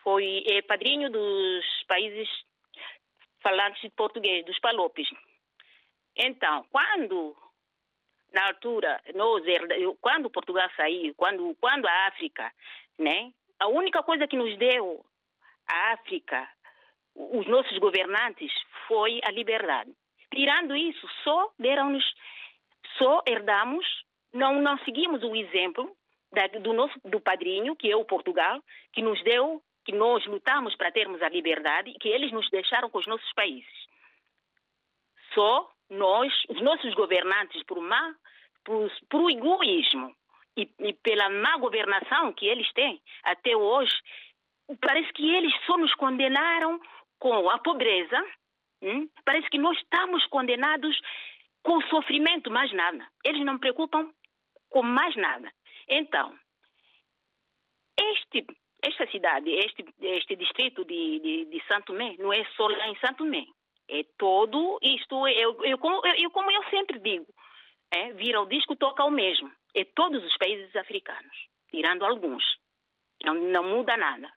foi 0.04 0.44
é, 0.48 0.62
padrinho 0.62 1.10
dos 1.10 1.66
países 1.88 2.28
falantes 3.42 3.82
de 3.82 3.90
português, 3.92 4.46
dos 4.46 4.60
palopes. 4.60 5.08
Então, 6.16 6.66
quando 6.72 7.36
na 8.34 8.48
altura, 8.48 9.02
nós, 9.16 9.44
quando 10.02 10.30
Portugal 10.30 10.70
saiu, 10.76 11.14
quando, 11.16 11.56
quando 11.60 11.88
a 11.88 12.08
África, 12.08 12.52
né, 12.98 13.32
a 13.60 13.68
única 13.68 14.02
coisa 14.02 14.28
que 14.28 14.38
nos 14.38 14.58
deu 14.58 15.06
a 15.68 15.94
África, 15.94 16.48
os 17.16 17.46
nossos 17.48 17.78
governantes, 17.78 18.52
foi 18.88 19.20
a 19.24 19.32
liberdade. 19.32 19.92
Tirando 20.34 20.76
isso, 20.76 21.08
só 21.24 21.52
deram-nos, 21.60 22.06
só 22.98 23.22
herdamos, 23.28 23.86
não, 24.34 24.62
não 24.62 24.78
seguimos 24.80 25.24
o 25.24 25.36
exemplo 25.36 25.96
da, 26.32 26.48
do 26.48 26.74
nosso 26.74 27.00
do 27.04 27.20
padrinho, 27.20 27.76
que 27.76 27.92
é 27.92 27.96
o 27.96 28.06
Portugal, 28.06 28.64
que 28.94 29.02
nos 29.02 29.22
deu, 29.24 29.62
que 29.84 29.92
nós 29.92 30.26
lutamos 30.26 30.76
para 30.76 30.92
termos 30.92 31.22
a 31.22 31.30
liberdade 31.30 31.90
e 31.90 32.00
que 32.00 32.10
eles 32.10 32.32
nos 32.32 32.50
deixaram 32.50 32.90
com 32.90 33.00
os 33.00 33.08
nossos 33.08 33.32
países. 33.34 33.88
Só 35.34 35.70
nós, 35.90 36.32
os 36.48 36.62
nossos 36.62 36.94
governantes, 36.94 37.64
por 37.64 37.82
má, 37.82 38.16
por, 38.64 38.92
por 39.10 39.32
egoísmo, 39.32 40.16
e, 40.58 40.70
e 40.80 40.94
pela 40.94 41.30
má 41.30 41.58
governação 41.58 42.34
que 42.34 42.46
eles 42.46 42.72
têm 42.74 43.02
até 43.24 43.56
hoje, 43.56 43.94
parece 44.82 45.12
que 45.14 45.36
eles 45.36 45.54
só 45.66 45.78
nos 45.78 45.94
condenaram 45.96 46.80
com 47.18 47.50
a 47.50 47.58
pobreza. 47.60 48.24
Hum? 48.82 49.10
Parece 49.26 49.50
que 49.50 49.58
nós 49.58 49.78
estamos 49.78 50.26
condenados 50.28 51.00
com 51.64 51.78
o 51.78 51.88
sofrimento, 51.88 52.52
mais 52.52 52.72
nada. 52.74 53.06
Eles 53.24 53.44
não 53.46 53.58
preocupam 53.58 54.12
com 54.70 54.84
mais 54.84 55.16
nada. 55.16 55.52
Então, 55.88 56.38
este, 58.00 58.46
esta 58.82 59.10
cidade, 59.12 59.50
este, 59.50 59.86
este 60.02 60.36
distrito 60.36 60.86
de, 60.86 61.20
de, 61.20 61.46
de 61.46 61.68
Santo 61.68 61.88
Tomé, 61.88 62.16
não 62.18 62.32
é 62.32 62.46
só 62.56 62.68
lá 62.68 62.88
em 62.88 62.96
Santo 62.98 63.18
Tomé. 63.18 63.46
É 63.90 64.04
todo 64.18 64.78
isto, 64.84 65.28
eu, 65.28 65.66
eu, 65.66 65.80
eu, 65.82 66.16
eu 66.16 66.32
como 66.32 66.52
eu 66.52 66.64
sempre 66.70 67.00
digo, 67.00 67.26
é, 67.92 68.14
vira 68.14 68.40
o 68.40 68.46
disco, 68.46 68.76
toca 68.76 69.04
o 69.04 69.10
mesmo 69.10 69.52
é 69.76 69.86
todos 69.86 70.24
os 70.24 70.38
países 70.38 70.76
africanos, 70.76 71.36
tirando 71.70 72.04
alguns. 72.04 72.44
Não, 73.24 73.34
não 73.34 73.64
muda 73.64 73.96
nada. 73.98 74.32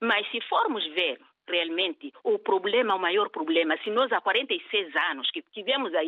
Mas 0.00 0.28
se 0.30 0.40
formos 0.42 0.84
ver 0.88 1.20
realmente 1.48 2.12
o 2.24 2.38
problema, 2.38 2.94
o 2.94 2.98
maior 2.98 3.28
problema, 3.30 3.76
se 3.78 3.90
nós 3.90 4.10
há 4.12 4.20
46 4.20 4.94
anos 5.10 5.30
que 5.30 5.42
tivemos 5.52 5.92
a, 5.94 6.00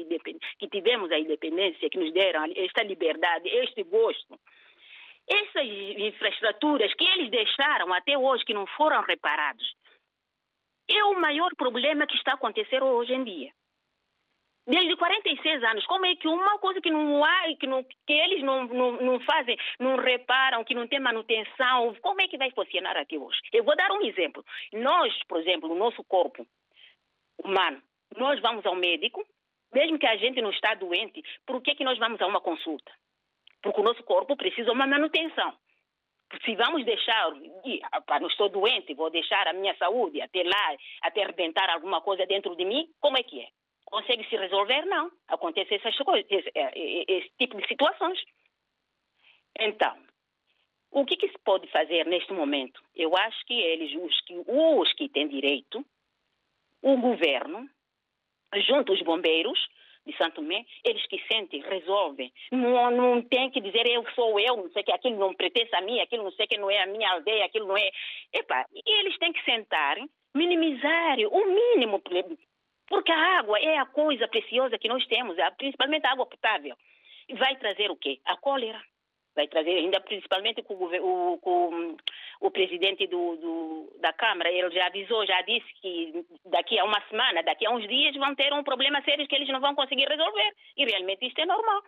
que 0.59 0.68
tivemos 0.68 1.11
a 1.11 1.18
independência, 1.18 1.90
que 1.90 1.99
nos 1.99 2.12
deram 2.12 2.45
esta 2.57 2.82
liberdade, 2.82 3.49
este 3.49 3.82
gosto, 3.84 4.38
essas 5.28 5.66
infraestruturas 5.66 6.92
que 6.95 7.05
eles 7.05 7.30
deixaram 7.30 7.92
até 7.92 8.16
hoje, 8.16 8.45
que 8.45 8.55
não 8.55 8.66
foram 8.66 9.03
reparados, 9.03 9.74
é 10.88 11.03
o 11.05 11.20
maior 11.20 11.55
problema 11.57 12.07
que 12.07 12.16
está 12.16 12.32
a 12.32 12.34
acontecer 12.34 12.82
hoje 12.82 13.14
em 13.14 13.24
dia 13.24 13.53
desde 14.66 14.96
46 14.96 15.62
anos. 15.64 15.86
Como 15.86 16.06
é 16.06 16.16
que 16.16 16.28
uma 16.28 16.58
coisa 16.58 16.80
que 16.80 16.90
não 16.90 17.24
há, 17.24 17.54
que, 17.58 17.66
não, 17.66 17.84
que 17.84 18.12
eles 18.12 18.42
não, 18.42 18.64
não, 18.64 18.92
não 18.92 19.20
fazem, 19.20 19.56
não 19.78 19.96
reparam, 19.96 20.64
que 20.64 20.74
não 20.74 20.86
tem 20.86 21.00
manutenção, 21.00 21.94
como 22.00 22.20
é 22.20 22.28
que 22.28 22.38
vai 22.38 22.50
funcionar 22.50 22.96
aqui 22.96 23.18
hoje? 23.18 23.38
Eu 23.52 23.64
vou 23.64 23.76
dar 23.76 23.90
um 23.92 24.02
exemplo. 24.02 24.44
Nós, 24.72 25.12
por 25.24 25.40
exemplo, 25.40 25.70
o 25.70 25.76
nosso 25.76 26.02
corpo 26.04 26.46
humano, 27.42 27.82
nós 28.16 28.40
vamos 28.40 28.64
ao 28.64 28.74
médico, 28.74 29.24
mesmo 29.72 29.98
que 29.98 30.06
a 30.06 30.16
gente 30.16 30.40
não 30.40 30.50
está 30.50 30.74
doente, 30.74 31.22
por 31.44 31.60
que, 31.60 31.74
que 31.74 31.84
nós 31.84 31.98
vamos 31.98 32.20
a 32.20 32.26
uma 32.26 32.40
consulta? 32.40 32.92
Porque 33.62 33.80
o 33.80 33.84
nosso 33.84 34.02
corpo 34.04 34.36
precisa 34.36 34.66
de 34.66 34.70
uma 34.70 34.86
manutenção. 34.86 35.54
Se 36.44 36.54
vamos 36.56 36.84
deixar, 36.84 37.32
ah, 37.92 38.20
não 38.20 38.28
estou 38.28 38.48
doente, 38.48 38.94
vou 38.94 39.10
deixar 39.10 39.46
a 39.46 39.52
minha 39.52 39.74
saúde 39.76 40.20
até 40.20 40.42
lá, 40.42 40.76
até 41.02 41.22
arrebentar 41.22 41.68
alguma 41.70 42.00
coisa 42.00 42.26
dentro 42.26 42.56
de 42.56 42.64
mim, 42.64 42.88
como 43.00 43.16
é 43.16 43.22
que 43.22 43.40
é? 43.40 43.48
Consegue 43.85 44.28
se 44.28 44.37
resolver, 44.37 44.85
não. 44.87 45.11
Acontece 45.28 45.74
essas 45.74 45.97
coisas, 45.99 46.26
esse, 46.30 46.51
é, 46.55 46.72
esse 47.12 47.30
tipo 47.39 47.57
de 47.61 47.66
situações. 47.66 48.20
Então, 49.59 49.97
o 50.91 51.05
que, 51.05 51.16
que, 51.16 51.28
se 51.28 51.39
pode 51.45 51.66
fazer 51.68 52.07
neste 52.07 52.32
momento? 52.32 52.80
Eu 52.95 53.16
acho 53.16 53.45
que 53.47 53.55
eles, 53.55 53.95
os 54.01 54.20
que, 54.22 54.35
os 54.47 54.93
que 54.95 55.09
têm 55.09 55.28
direito, 55.28 55.85
o 56.82 56.97
governo, 56.97 57.68
junto 58.66 58.93
aos 58.93 59.03
bombeiros 59.03 59.59
de 60.07 60.16
Santo 60.16 60.37
Tomé, 60.37 60.64
eles 60.85 61.05
que 61.07 61.18
sentem, 61.26 61.62
resolvem. 61.62 62.32
Não, 62.53 62.91
não 62.91 63.22
tem 63.22 63.51
que 63.51 63.61
dizer 63.61 63.87
eu 63.87 64.05
sou 64.14 64.39
eu, 64.39 64.57
não 64.57 64.70
sei 64.70 64.82
que 64.82 64.93
aquilo 64.93 65.18
não 65.18 65.35
pertence 65.35 65.74
a 65.74 65.80
mim, 65.80 66.01
aquilo 66.01 66.24
não 66.24 66.32
sei 66.32 66.47
que 66.47 66.59
não 66.59 66.70
é 66.70 66.82
a 66.82 66.87
minha 66.87 67.11
aldeia, 67.11 67.47
aquilo 67.47 67.66
não 67.66 67.76
é. 67.76 67.91
Epa, 68.32 68.66
eles 68.87 69.18
têm 69.18 69.32
que 69.32 69.43
sentar, 69.45 69.97
minimizar 70.35 71.18
o 71.30 71.47
mínimo 71.47 72.01
porque 72.87 73.12
a 73.12 73.39
água 73.39 73.59
é 73.59 73.78
a 73.78 73.87
coisa 73.87 74.28
preciosa 74.28 74.78
que 74.78 74.89
nós 74.89 75.07
temos, 75.07 75.37
principalmente 75.57 76.07
a 76.07 76.12
água 76.12 76.26
potável. 76.26 76.76
Vai 77.39 77.57
trazer 77.57 77.91
o 77.91 77.97
quê? 77.97 78.20
A 78.24 78.37
cólera. 78.37 78.80
Vai 79.35 79.49
trazer, 79.49 79.76
ainda 79.76 80.01
principalmente 80.01 80.62
com 80.62 80.74
o, 80.74 81.39
com 81.39 81.97
o 82.41 82.51
presidente 82.53 83.07
do, 83.09 83.37
do, 83.37 83.97
da 83.99 84.12
Câmara, 84.12 84.49
ele 84.49 84.70
já 84.70 84.87
avisou, 84.87 85.26
já 85.26 85.43
disse 85.43 85.66
que 85.80 86.24
daqui 86.45 86.78
a 86.78 86.85
uma 86.85 87.01
semana, 87.09 87.43
daqui 87.43 87.66
a 87.66 87.70
uns 87.70 87.87
dias, 87.89 88.14
vão 88.14 88.32
ter 88.37 88.53
um 88.53 88.62
problema 88.62 89.03
sério 89.03 89.26
que 89.26 89.35
eles 89.35 89.49
não 89.49 89.61
vão 89.61 89.74
conseguir 89.74 90.07
resolver. 90.07 90.55
E 90.76 90.85
realmente 90.85 91.26
isto 91.26 91.41
é 91.41 91.47
normal. 91.47 91.82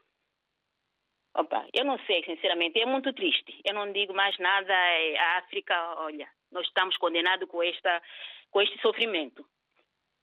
Opa, 1.36 1.66
eu 1.72 1.84
não 1.84 1.98
sei, 2.06 2.24
sinceramente, 2.24 2.80
é 2.80 2.86
muito 2.86 3.12
triste. 3.12 3.60
Eu 3.64 3.74
não 3.74 3.92
digo 3.92 4.14
mais 4.14 4.36
nada. 4.38 4.72
É, 4.72 5.18
a 5.18 5.38
África, 5.38 5.94
olha, 5.98 6.26
nós 6.50 6.66
estamos 6.66 6.96
condenados 6.96 7.48
com, 7.48 7.62
esta, 7.62 8.02
com 8.50 8.62
este 8.62 8.80
sofrimento. 8.80 9.46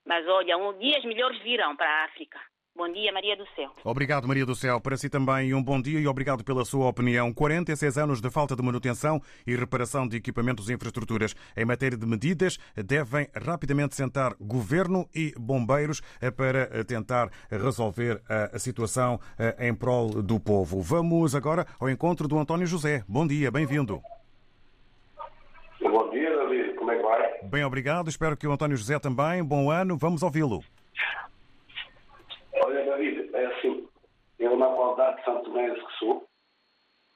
Mas 0.06 0.26
olha, 0.28 0.56
um, 0.58 0.76
dias 0.78 1.04
melhores 1.04 1.40
virão 1.42 1.74
para 1.76 1.88
a 1.88 2.04
África. 2.04 2.38
Bom 2.76 2.92
dia, 2.92 3.12
Maria 3.12 3.36
do 3.36 3.46
Céu. 3.54 3.70
Obrigado, 3.84 4.26
Maria 4.26 4.44
do 4.44 4.54
Céu. 4.54 4.80
Para 4.80 4.96
si 4.96 5.08
também 5.08 5.54
um 5.54 5.62
bom 5.62 5.80
dia 5.80 6.00
e 6.00 6.08
obrigado 6.08 6.42
pela 6.42 6.64
sua 6.64 6.88
opinião. 6.88 7.32
46 7.32 7.96
anos 7.96 8.20
de 8.20 8.28
falta 8.30 8.56
de 8.56 8.62
manutenção 8.64 9.20
e 9.46 9.54
reparação 9.54 10.08
de 10.08 10.16
equipamentos 10.16 10.68
e 10.68 10.72
infraestruturas. 10.72 11.36
Em 11.56 11.64
matéria 11.64 11.96
de 11.96 12.04
medidas, 12.04 12.58
devem 12.74 13.28
rapidamente 13.32 13.94
sentar 13.94 14.34
governo 14.40 15.08
e 15.14 15.32
bombeiros 15.38 16.02
eh, 16.20 16.32
para 16.32 16.62
eh, 16.72 16.82
tentar 16.82 17.30
resolver 17.48 18.20
a 18.28 18.58
situação 18.58 19.20
eh, 19.38 19.68
em 19.68 19.74
prol 19.74 20.20
do 20.20 20.40
povo. 20.40 20.82
Vamos 20.82 21.36
agora 21.36 21.64
ao 21.78 21.88
encontro 21.88 22.26
do 22.26 22.36
António 22.36 22.66
José. 22.66 23.04
Bom 23.08 23.24
dia, 23.24 23.52
bem-vindo. 23.52 24.02
Bom 25.80 26.10
dia, 26.10 26.36
David. 26.36 26.74
como 26.74 26.90
é 26.90 26.96
que 26.96 27.02
vai? 27.04 27.33
Bem, 27.50 27.64
obrigado. 27.64 28.08
Espero 28.08 28.36
que 28.36 28.46
o 28.46 28.52
António 28.52 28.76
José 28.76 28.98
também. 28.98 29.44
Bom 29.44 29.70
ano. 29.70 29.96
Vamos 29.96 30.22
ouvi-lo. 30.22 30.64
Olha, 32.52 32.84
David, 32.84 33.34
é 33.34 33.46
assim. 33.46 33.88
Eu, 34.38 34.56
na 34.56 34.66
qualidade 34.66 35.18
de 35.18 35.24
Santo 35.24 35.50
Mense 35.52 35.80
que 35.80 35.92
sou, 35.98 36.28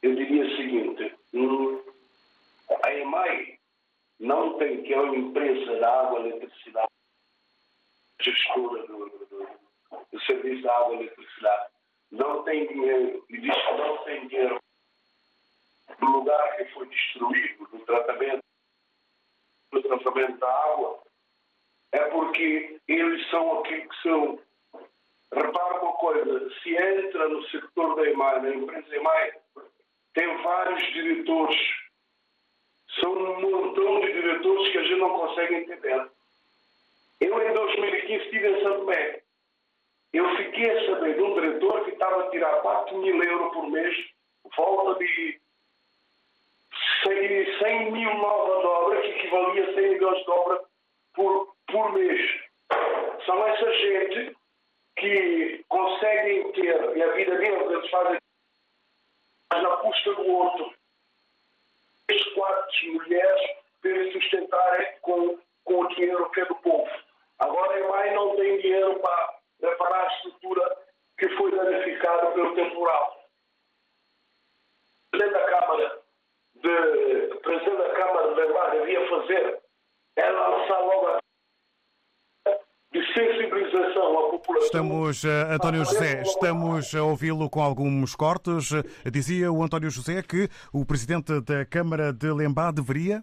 eu 0.02 0.14
diria 0.14 0.44
o 0.44 0.56
seguinte. 0.56 1.14
Hum, 1.34 1.82
a 2.84 2.94
EMAI 2.94 3.58
não 4.20 4.58
tem, 4.58 4.82
que 4.82 4.92
é 4.92 5.00
uma 5.00 5.16
empresa 5.16 5.78
da 5.80 6.00
água 6.00 6.20
e 6.20 6.30
eletricidade, 6.30 6.88
gestora 8.20 8.86
do, 8.86 8.98
do, 9.08 9.48
do 10.12 10.20
serviço 10.26 10.62
da 10.62 10.76
água 10.76 10.96
e 10.96 11.00
eletricidade, 11.00 11.68
não 12.10 12.42
tem 12.44 12.66
dinheiro, 12.66 13.24
e 13.28 13.40
diz 13.40 13.54
que 13.54 13.72
não 13.72 14.04
tem 14.04 14.28
dinheiro 14.28 14.58
do 16.00 16.06
lugar 16.06 16.56
que 16.56 16.64
foi 16.66 16.86
destruído, 16.86 17.66
do 17.70 17.78
tratamento, 17.80 18.42
do 19.72 19.82
tratamento 19.82 20.38
da 20.38 20.48
água, 20.48 20.98
é 21.92 22.00
porque 22.10 22.80
eles 22.86 23.30
são 23.30 23.60
aquilo 23.60 23.88
que 23.88 24.02
são. 24.02 24.38
Repara 25.32 25.80
uma 25.82 25.92
coisa, 25.94 26.50
se 26.62 26.74
entra 26.74 27.28
no 27.28 27.42
setor 27.48 27.96
da 27.96 28.10
EMAI, 28.10 28.40
na 28.40 28.54
empresa 28.54 28.96
EMAI, 28.96 29.32
tem 30.14 30.42
vários 30.42 30.82
diretores. 30.92 31.60
São 33.00 33.12
um 33.12 33.40
montão 33.40 34.00
de 34.00 34.12
diretores 34.12 34.72
que 34.72 34.78
a 34.78 34.82
gente 34.82 35.00
não 35.00 35.10
consegue 35.10 35.54
entender. 35.54 36.10
Eu, 37.20 37.42
em 37.42 37.52
2015, 37.52 38.24
estive 38.24 38.48
em 38.48 38.62
São 38.62 38.78
Tomé. 38.78 39.22
Eu 40.12 40.36
fiquei 40.36 40.70
a 40.70 40.86
saber 40.86 41.14
de 41.14 41.22
um 41.22 41.34
diretor 41.34 41.84
que 41.84 41.90
estava 41.90 42.24
a 42.24 42.30
tirar 42.30 42.62
4 42.62 42.96
mil 42.96 43.22
euros 43.22 43.52
por 43.52 43.68
mês, 43.70 43.94
volta 44.56 44.98
de 44.98 45.40
100 47.02 47.92
mil 47.92 48.14
novas 48.14 48.64
obras, 48.64 49.02
que 49.02 49.10
equivalia 49.10 49.70
a 49.70 49.74
100 49.74 49.88
milhões 49.90 50.24
de 50.24 50.30
obras 50.30 50.60
por, 51.14 51.54
por 51.70 51.92
mês. 51.92 52.40
São 53.24 53.46
essa 53.46 53.72
gente 53.72 54.36
que 54.96 55.64
conseguem 55.68 56.52
ter, 56.52 56.96
e 56.96 57.02
a 57.02 57.12
vida 57.12 57.36
deles, 57.36 57.70
eles 57.70 57.90
fazem 57.90 58.18
mas 59.50 59.62
na 59.62 59.76
custa 59.78 60.14
do 60.14 60.26
outro. 60.30 60.74
Três 62.06 62.24
quartos 62.34 62.82
mulheres 62.84 63.50
para 63.80 64.12
sustentarem 64.12 64.98
com, 65.00 65.38
com 65.64 65.80
o 65.80 65.88
dinheiro 65.88 66.30
que 66.30 66.40
é 66.40 66.44
do 66.46 66.54
povo. 66.56 66.90
Agora 67.38 67.72
a 67.72 67.80
EMAI 67.80 68.14
não 68.14 68.36
tem 68.36 68.58
dinheiro 68.58 68.98
para 69.00 69.38
reparar 69.60 70.02
a 70.02 70.14
estrutura 70.14 70.76
que 71.18 71.28
foi 71.36 71.50
danificada 71.50 72.30
pelo 72.32 72.54
temporal. 72.54 73.18
Presidente 75.10 75.32
da 75.32 75.46
Câmara 75.46 75.97
de, 76.62 77.38
Presidente 77.40 77.76
da 77.76 77.94
Câmara 77.94 78.28
de 78.28 78.40
Levar 78.40 78.70
devia 78.70 79.08
fazer 79.08 79.58
é 80.16 80.30
lançar 80.30 80.78
logo 80.80 81.06
a 81.06 81.18
de 82.90 83.04
sensibilização 83.12 84.18
à 84.18 84.30
população. 84.30 84.64
Estamos, 84.64 85.24
uh, 85.24 85.52
António 85.52 85.84
José, 85.84 86.22
estamos 86.22 86.94
a 86.94 87.02
ouvi-lo 87.02 87.50
com 87.50 87.62
alguns 87.62 88.16
cortes. 88.16 88.70
Dizia 89.12 89.52
o 89.52 89.62
António 89.62 89.90
José 89.90 90.22
que 90.22 90.48
o 90.72 90.86
Presidente 90.86 91.40
da 91.42 91.66
Câmara 91.66 92.12
de 92.12 92.32
Lembá 92.32 92.70
deveria? 92.70 93.22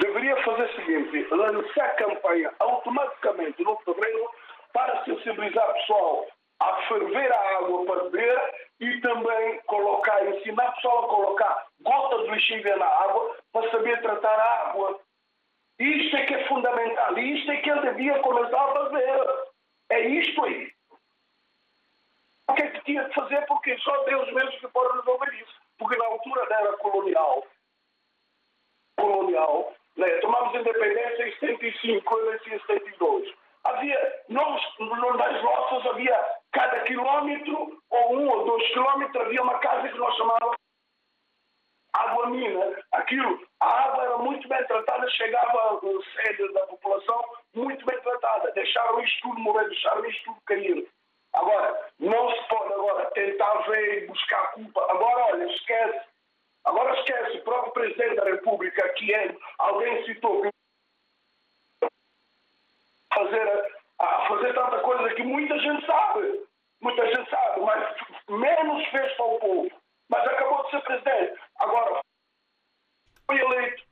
Deveria 0.00 0.36
fazer 0.44 0.62
o 0.62 0.76
seguinte, 0.76 1.26
lançar 1.32 1.96
campanha 1.96 2.52
automaticamente 2.60 3.62
no 3.64 3.76
terreno 3.84 4.30
para 4.72 5.04
sensibilizar 5.04 5.68
o 5.68 5.74
pessoal 5.74 6.26
a 6.70 6.82
ferver 6.88 7.32
a 7.32 7.58
água 7.58 7.84
para 7.86 8.04
beber 8.04 8.54
e 8.80 9.00
também 9.00 9.60
colocar, 9.62 10.26
ensinar 10.26 10.70
o 10.70 10.74
pessoal 10.74 11.04
a 11.04 11.08
colocar 11.08 11.66
gota 11.80 12.24
de 12.24 12.30
lixívia 12.30 12.76
na 12.76 12.86
água 12.86 13.36
para 13.52 13.70
saber 13.70 14.00
tratar 14.02 14.38
a 14.38 14.70
água. 14.70 15.00
Isto 15.78 16.16
é 16.16 16.26
que 16.26 16.34
é 16.34 16.48
fundamental. 16.48 17.18
Isto 17.18 17.50
é 17.50 17.56
que 17.58 17.70
ele 17.70 17.80
devia 17.80 18.18
começar 18.20 18.60
a 18.60 18.72
fazer. 18.72 19.52
É 19.90 20.00
isto 20.00 20.44
aí. 20.44 20.72
O 22.48 22.54
que 22.54 22.62
é 22.62 22.70
que 22.70 22.84
tinha 22.84 23.04
de 23.04 23.14
fazer? 23.14 23.46
Porque 23.46 23.76
só 23.78 24.04
Deus 24.04 24.32
mesmo 24.32 24.58
que 24.58 24.68
pode 24.68 24.98
resolver 24.98 25.34
isso. 25.34 25.60
Porque 25.78 25.96
na 25.96 26.06
altura 26.06 26.46
da 26.46 26.60
era 26.60 26.76
colonial, 26.78 27.46
colonial, 28.98 29.74
né, 29.96 30.08
tomamos 30.18 30.54
independência 30.54 31.28
em 31.28 31.32
75, 31.38 32.18
eu 32.18 32.32
nasci 32.32 32.54
em 32.54 32.60
72. 32.60 33.34
Havia, 33.64 34.22
nós, 34.28 34.60
nas 34.78 35.42
nossas, 35.42 35.86
havia 35.86 36.41
cada 36.52 36.80
quilómetro, 36.80 37.82
ou 37.90 38.16
um 38.16 38.28
ou 38.28 38.44
dois 38.44 38.68
quilómetros, 38.68 39.24
havia 39.24 39.42
uma 39.42 39.58
casa 39.58 39.88
que 39.88 39.98
nós 39.98 40.14
chamávamos 40.16 40.56
água 41.92 42.30
mina, 42.30 42.78
aquilo, 42.92 43.46
a 43.60 43.66
água 43.66 44.04
era 44.04 44.18
muito 44.18 44.48
bem 44.48 44.64
tratada, 44.66 45.08
chegava 45.10 45.80
no 45.82 46.02
sede 46.04 46.52
da 46.52 46.66
população 46.66 47.22
muito 47.54 47.84
bem 47.84 48.00
tratada. 48.00 48.50
Deixaram 48.52 49.00
isto 49.00 49.22
tudo 49.22 49.40
morrer, 49.40 49.68
deixaram 49.68 50.04
isto 50.06 50.24
tudo 50.24 50.40
cair. 50.46 50.88
Agora, 51.34 51.90
não 51.98 52.30
se 52.30 52.48
pode 52.48 52.72
agora 52.72 53.10
tentar 53.12 53.54
ver 53.68 54.02
e 54.02 54.06
buscar 54.06 54.52
culpa. 54.52 54.86
Agora, 54.90 55.34
olha, 55.34 55.44
esquece. 55.52 56.06
Agora 56.64 56.98
esquece, 56.98 57.38
o 57.38 57.44
próprio 57.44 57.72
Presidente 57.72 58.16
da 58.16 58.24
República, 58.24 58.88
que 58.90 59.12
é, 59.12 59.34
alguém 59.58 60.04
citou, 60.04 60.48
fazer, 63.12 63.74
a 63.98 64.28
fazer 64.28 64.54
tanta 64.54 64.78
coisa 64.80 65.14
que 65.14 65.22
muita 65.22 65.58
gente 65.58 65.84
sabe. 65.86 66.46
Muita 66.80 67.06
gente 67.06 67.30
sabe, 67.30 67.60
mas 67.60 67.96
menos 68.28 68.86
fez 68.88 69.12
para 69.14 69.24
o 69.24 69.38
povo. 69.38 69.82
Mas 70.08 70.26
acabou 70.26 70.64
de 70.64 70.70
ser 70.70 70.80
presidente. 70.82 71.40
Agora, 71.60 72.00
foi 73.26 73.40
eleito. 73.40 73.82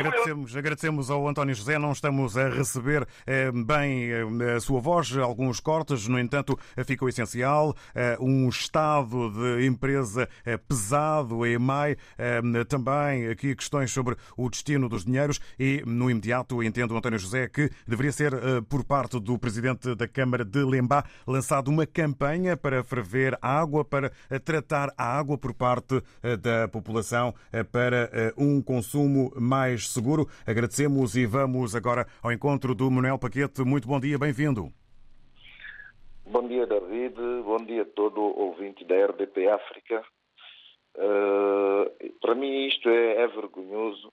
Agradecemos, 0.00 0.56
agradecemos 0.56 1.10
ao 1.10 1.28
António 1.28 1.54
José, 1.54 1.78
não 1.78 1.92
estamos 1.92 2.36
a 2.36 2.48
receber 2.48 3.06
eh, 3.26 3.52
bem 3.52 4.10
eh, 4.10 4.54
a 4.56 4.60
sua 4.60 4.80
voz, 4.80 5.14
alguns 5.14 5.60
cortes, 5.60 6.08
no 6.08 6.18
entanto, 6.18 6.58
ficou 6.86 7.06
essencial. 7.06 7.76
Eh, 7.94 8.16
um 8.18 8.48
estado 8.48 9.30
de 9.30 9.66
empresa 9.66 10.26
eh, 10.46 10.56
pesado, 10.56 11.42
a 11.42 11.48
EMAI, 11.50 11.98
eh, 12.16 12.40
também 12.66 13.28
aqui 13.28 13.54
questões 13.54 13.92
sobre 13.92 14.16
o 14.38 14.48
destino 14.48 14.88
dos 14.88 15.04
dinheiros 15.04 15.38
e, 15.58 15.82
no 15.86 16.10
imediato, 16.10 16.62
entendo, 16.62 16.96
António 16.96 17.18
José, 17.18 17.46
que 17.48 17.70
deveria 17.86 18.12
ser, 18.12 18.32
eh, 18.32 18.62
por 18.66 18.82
parte 18.84 19.20
do 19.20 19.38
Presidente 19.38 19.94
da 19.94 20.08
Câmara 20.08 20.46
de 20.46 20.64
Lembá, 20.64 21.04
lançado 21.26 21.68
uma 21.68 21.84
campanha 21.84 22.56
para 22.56 22.82
ferver 22.82 23.38
água, 23.42 23.84
para 23.84 24.10
tratar 24.44 24.94
a 24.96 25.18
água 25.18 25.36
por 25.36 25.52
parte 25.52 26.02
da 26.40 26.68
população, 26.68 27.34
para 27.70 28.32
um 28.36 28.62
consumo 28.62 29.32
mais 29.36 29.89
seguro. 29.92 30.26
Agradecemos 30.46 31.16
e 31.16 31.26
vamos 31.26 31.74
agora 31.74 32.06
ao 32.22 32.32
encontro 32.32 32.74
do 32.74 32.90
Manuel 32.90 33.18
Paquete. 33.18 33.62
Muito 33.62 33.86
bom 33.86 34.00
dia, 34.00 34.18
bem-vindo. 34.18 34.72
Bom 36.26 36.46
dia, 36.46 36.66
David. 36.66 37.16
Bom 37.44 37.58
dia 37.58 37.82
a 37.82 37.86
todo 37.86 38.20
ouvinte 38.20 38.84
da 38.84 39.06
RDP 39.06 39.48
África. 39.48 40.04
Uh, 40.96 42.18
para 42.20 42.34
mim 42.34 42.66
isto 42.66 42.88
é, 42.88 43.22
é 43.22 43.26
vergonhoso. 43.28 44.12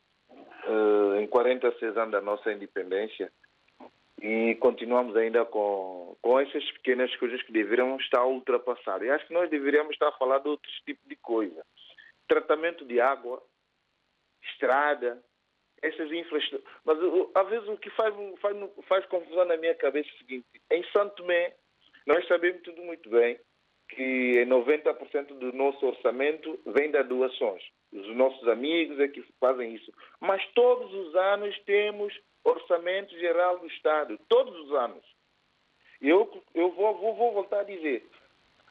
Uh, 0.68 1.22
em 1.22 1.28
46 1.28 1.96
anos 1.96 2.12
da 2.12 2.22
nossa 2.22 2.52
independência 2.52 3.32
e 4.22 4.56
continuamos 4.56 5.16
ainda 5.16 5.46
com, 5.46 6.16
com 6.22 6.40
essas 6.40 6.64
pequenas 6.72 7.16
coisas 7.18 7.42
que 7.44 7.52
deveriam 7.52 7.96
estar 7.98 8.26
ultrapassar. 8.26 9.04
E 9.04 9.10
acho 9.10 9.28
que 9.28 9.34
nós 9.34 9.50
deveríamos 9.50 9.94
estar 9.94 10.10
a 10.10 10.18
falar 10.18 10.40
de 10.40 10.50
outros 10.50 10.74
tipos 10.86 11.08
de 11.08 11.16
coisa. 11.18 11.64
Tratamento 12.28 12.84
de 12.84 13.00
água, 13.00 13.42
estrada, 14.42 15.22
essas 15.82 16.12
infraestruturas. 16.12 16.66
Mas 16.86 16.98
às 17.36 17.50
vezes 17.50 17.68
o 17.68 17.78
que 17.78 17.90
faz, 17.92 18.14
faz, 18.40 18.58
faz 18.88 19.06
confusão 19.06 19.46
na 19.46 19.58
minha 19.58 19.76
cabeça 19.76 20.10
é 20.10 20.14
o 20.14 20.18
seguinte: 20.18 20.46
em 20.72 20.84
Santo 20.92 21.16
Tomé, 21.16 21.54
nós 22.06 22.28
sabemos 22.28 22.62
tudo 22.64 22.82
muito 22.82 23.10
bem 23.10 23.40
que 23.90 24.46
90% 24.46 25.28
do 25.40 25.54
nosso 25.54 25.86
orçamento 25.86 26.60
vem 26.66 26.92
das 26.92 27.08
doações. 27.08 27.64
Os 27.92 28.16
nossos 28.16 28.48
amigos 28.48 29.00
é 29.00 29.08
que 29.08 29.22
fazem 29.40 29.76
isso. 29.76 29.92
Mas 30.20 30.46
todos 30.54 30.94
os 30.94 31.16
anos 31.16 31.58
temos 31.60 32.14
orçamento 32.44 33.18
geral 33.18 33.60
do 33.60 33.68
Estado. 33.68 34.20
Todos 34.28 34.58
os 34.60 34.72
anos. 34.74 35.04
Eu, 36.02 36.44
eu 36.54 36.72
vou, 36.72 36.98
vou, 36.98 37.16
vou 37.16 37.34
voltar 37.34 37.62
a 37.62 37.64
dizer. 37.64 38.06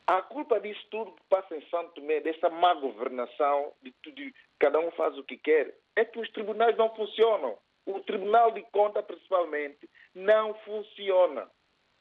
A 0.09 0.23
culpa 0.23 0.61
disso 0.61 0.87
tudo 0.89 1.13
que 1.13 1.23
passa 1.29 1.57
em 1.57 1.69
Santo 1.69 1.95
Tomé, 1.95 2.21
dessa 2.21 2.49
má 2.49 2.75
governação, 2.75 3.73
de 3.83 3.91
tudo, 4.03 4.23
cada 4.59 4.79
um 4.79 4.91
faz 4.93 5.19
o 5.19 5.25
que 5.25 5.37
quer, 5.37 5.75
é 5.97 6.05
que 6.05 6.21
os 6.21 6.31
tribunais 6.31 6.77
não 6.77 6.95
funcionam. 6.95 7.59
O 7.85 8.01
Tribunal 8.01 8.53
de 8.53 8.63
Conta, 8.71 9.03
principalmente, 9.03 9.89
não 10.15 10.55
funciona. 10.61 11.51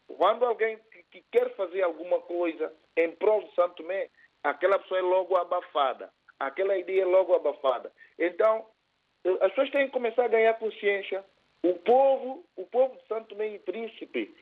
Quando 0.08 0.46
alguém 0.46 0.78
que, 0.92 1.04
que 1.04 1.26
quer 1.32 1.56
fazer 1.56 1.82
alguma 1.82 2.20
coisa 2.22 2.72
em 2.96 3.12
prol 3.12 3.42
de 3.44 3.54
Santo 3.56 3.76
Tomé, 3.76 4.10
aquela 4.44 4.78
pessoa 4.80 5.00
é 5.00 5.04
logo 5.04 5.36
abafada. 5.36 6.12
Aquela 6.40 6.78
ideia 6.78 7.04
é 7.04 7.06
logo 7.06 7.34
abafada. 7.34 7.92
Então, 8.20 8.68
eh, 9.24 9.38
as 9.42 9.50
pessoas 9.50 9.72
têm 9.72 9.88
que 9.88 9.94
começar 9.94 10.26
a 10.26 10.30
ganhar 10.30 10.54
consciência. 10.56 11.26
O 11.64 11.74
povo, 11.80 12.46
o 12.56 12.66
povo 12.68 12.96
de 12.98 13.08
Santo 13.08 13.30
Tomé 13.30 13.48
e 13.50 13.60
Príncipe 13.60 14.36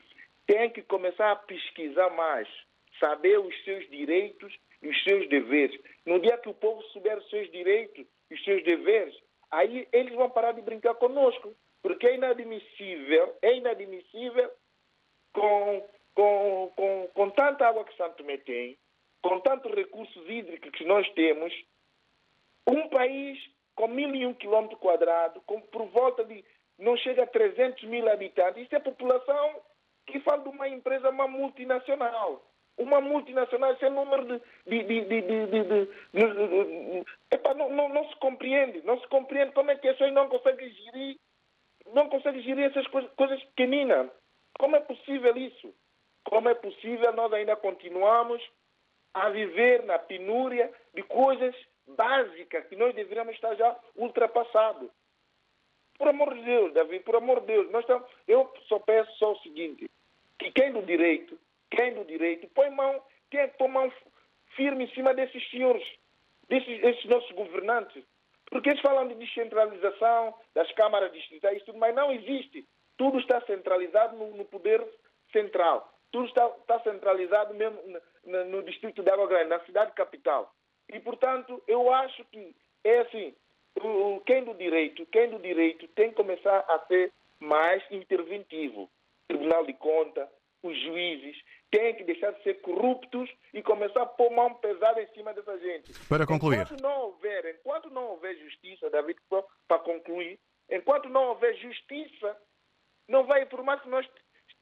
tem 0.46 0.70
que 0.70 0.82
começar 0.82 1.30
a 1.30 1.36
pesquisar 1.36 2.10
mais, 2.10 2.48
saber 2.98 3.38
os 3.38 3.64
seus 3.64 3.88
direitos 3.90 4.54
e 4.82 4.88
os 4.88 5.04
seus 5.04 5.28
deveres. 5.28 5.80
No 6.06 6.20
dia 6.20 6.38
que 6.38 6.48
o 6.48 6.54
povo 6.54 6.82
souber 6.84 7.18
os 7.18 7.28
seus 7.30 7.50
direitos 7.50 8.06
e 8.30 8.34
os 8.34 8.44
seus 8.44 8.62
deveres, 8.64 9.14
aí 9.50 9.88
eles 9.92 10.14
vão 10.14 10.30
parar 10.30 10.52
de 10.52 10.62
brincar 10.62 10.94
conosco. 10.94 11.54
Porque 11.82 12.06
é 12.06 12.14
inadmissível, 12.14 13.36
é 13.42 13.56
inadmissível 13.56 14.50
com, 15.34 15.86
com, 16.14 16.72
com, 16.74 17.08
com 17.12 17.30
tanta 17.30 17.68
água 17.68 17.84
que 17.84 17.96
Santo 17.96 18.16
Tomé 18.16 18.38
tem, 18.38 18.78
com 19.22 19.40
tantos 19.40 19.70
recursos 19.72 20.28
hídricos 20.28 20.70
que 20.70 20.84
nós 20.84 21.06
temos, 21.10 21.52
um 22.66 22.88
país 22.88 23.38
com 23.74 23.88
mil 23.88 24.14
e 24.14 24.24
um 24.24 24.32
quilômetros 24.32 24.80
quadrados, 24.80 25.42
com 25.44 25.60
por 25.60 25.86
volta 25.88 26.24
de 26.24 26.42
não 26.78 26.96
chega 26.96 27.24
a 27.24 27.26
300 27.26 27.84
mil 27.84 28.08
habitantes, 28.08 28.64
isso 28.64 28.74
é 28.74 28.80
população 28.80 29.60
que 30.06 30.20
fala 30.20 30.42
de 30.42 30.48
uma 30.48 30.68
empresa, 30.68 31.10
uma 31.10 31.28
multinacional. 31.28 32.44
Uma 32.76 33.00
multinacional, 33.00 33.72
esse 33.72 33.84
é 33.84 33.90
número 33.90 34.24
de. 34.24 34.40
de, 34.66 34.82
de, 34.82 35.22
de, 35.22 35.88
epa, 37.30 37.54
não, 37.54 37.70
não, 37.70 37.88
não, 37.88 38.08
se 38.08 38.16
compreende. 38.16 38.82
Não 38.82 39.00
se 39.00 39.06
compreende 39.08 39.52
como 39.52 39.70
é 39.70 39.76
que 39.76 39.86
as 39.86 39.96
pessoas 39.96 40.12
não 40.12 40.28
conseguem 40.28 40.68
gerir, 40.70 41.16
não 41.92 42.08
conseguem 42.08 42.42
gerir 42.42 42.64
essas 42.64 42.86
coisas, 42.88 43.10
coisas 43.12 43.42
pequeninas. 43.44 44.10
Como 44.58 44.74
é 44.74 44.80
possível 44.80 45.36
isso? 45.36 45.72
Como 46.24 46.48
é 46.48 46.54
possível 46.54 47.12
nós 47.12 47.32
ainda 47.32 47.54
continuamos 47.54 48.42
a 49.12 49.28
viver 49.30 49.84
na 49.84 49.98
penúria 49.98 50.72
de 50.94 51.02
coisas 51.04 51.54
básicas 51.86 52.66
que 52.66 52.76
nós 52.76 52.94
deveríamos 52.94 53.34
estar 53.34 53.54
já 53.54 53.78
ultrapassados? 53.94 54.90
Por 55.96 56.08
amor 56.08 56.34
de 56.34 56.42
Deus, 56.42 56.74
Davi, 56.74 56.98
por 57.00 57.14
amor 57.14 57.40
de 57.40 57.46
Deus, 57.46 57.70
nós 57.70 57.82
estamos, 57.82 58.08
eu 58.26 58.52
só 58.66 58.80
peço 58.80 59.12
só 59.16 59.32
o 59.32 59.38
seguinte, 59.38 59.88
que 60.38 60.50
quem 60.50 60.72
do 60.72 60.82
direito, 60.82 61.38
quem 61.74 61.94
do 61.94 62.04
direito, 62.04 62.48
põe 62.48 62.70
mão, 62.70 63.02
tem 63.30 63.48
que 63.48 63.58
pôr 63.58 63.68
mão 63.68 63.92
firme 64.56 64.84
em 64.84 64.94
cima 64.94 65.12
desses 65.14 65.48
senhores, 65.50 65.84
desses, 66.48 66.80
desses 66.80 67.04
nossos 67.06 67.30
governantes. 67.32 68.02
Porque 68.46 68.70
eles 68.70 68.80
falam 68.80 69.08
de 69.08 69.14
descentralização 69.14 70.34
das 70.54 70.70
câmaras 70.72 71.12
distritais, 71.12 71.62
tudo, 71.64 71.78
mas 71.78 71.94
não 71.94 72.12
existe. 72.12 72.66
Tudo 72.96 73.18
está 73.18 73.40
centralizado 73.42 74.16
no, 74.16 74.36
no 74.36 74.44
poder 74.44 74.84
central. 75.32 75.92
Tudo 76.12 76.26
está, 76.26 76.46
está 76.46 76.80
centralizado 76.80 77.54
mesmo 77.54 77.80
no, 78.24 78.44
no, 78.44 78.62
distrito 78.62 79.02
de 79.02 79.10
Água 79.10 79.26
Grande, 79.26 79.48
na 79.48 79.60
cidade 79.60 79.92
capital. 79.92 80.54
E, 80.88 81.00
portanto, 81.00 81.62
eu 81.66 81.92
acho 81.92 82.24
que 82.26 82.54
é 82.84 83.00
assim, 83.00 83.34
quem 84.26 84.44
do 84.44 84.54
direito, 84.54 85.04
quem 85.06 85.28
do 85.30 85.38
direito 85.38 85.88
tem 85.88 86.10
que 86.10 86.16
começar 86.16 86.64
a 86.68 86.78
ser 86.86 87.12
mais 87.40 87.82
interventivo. 87.90 88.88
Tribunal 89.26 89.64
de 89.64 89.72
Contas, 89.72 90.28
os 90.64 90.80
juízes 90.82 91.36
têm 91.70 91.94
que 91.94 92.04
deixar 92.04 92.32
de 92.32 92.42
ser 92.42 92.60
corruptos 92.60 93.30
e 93.52 93.62
começar 93.62 94.02
a 94.02 94.06
pôr 94.06 94.30
mão 94.30 94.54
pesada 94.54 95.02
em 95.02 95.06
cima 95.08 95.34
dessa 95.34 95.58
gente. 95.58 95.92
Para 96.08 96.26
concluir. 96.26 96.60
Enquanto 96.60 96.82
não 96.82 97.00
houver, 97.02 97.54
enquanto 97.54 97.90
não 97.90 98.04
houver 98.10 98.36
justiça, 98.36 98.88
David, 98.90 99.18
para 99.68 99.78
concluir, 99.80 100.38
enquanto 100.70 101.08
não 101.08 101.28
houver 101.28 101.54
justiça, 101.56 102.36
não 103.08 103.24
vai, 103.24 103.46
mais 103.64 103.82
que 103.82 103.88
nós 103.88 104.08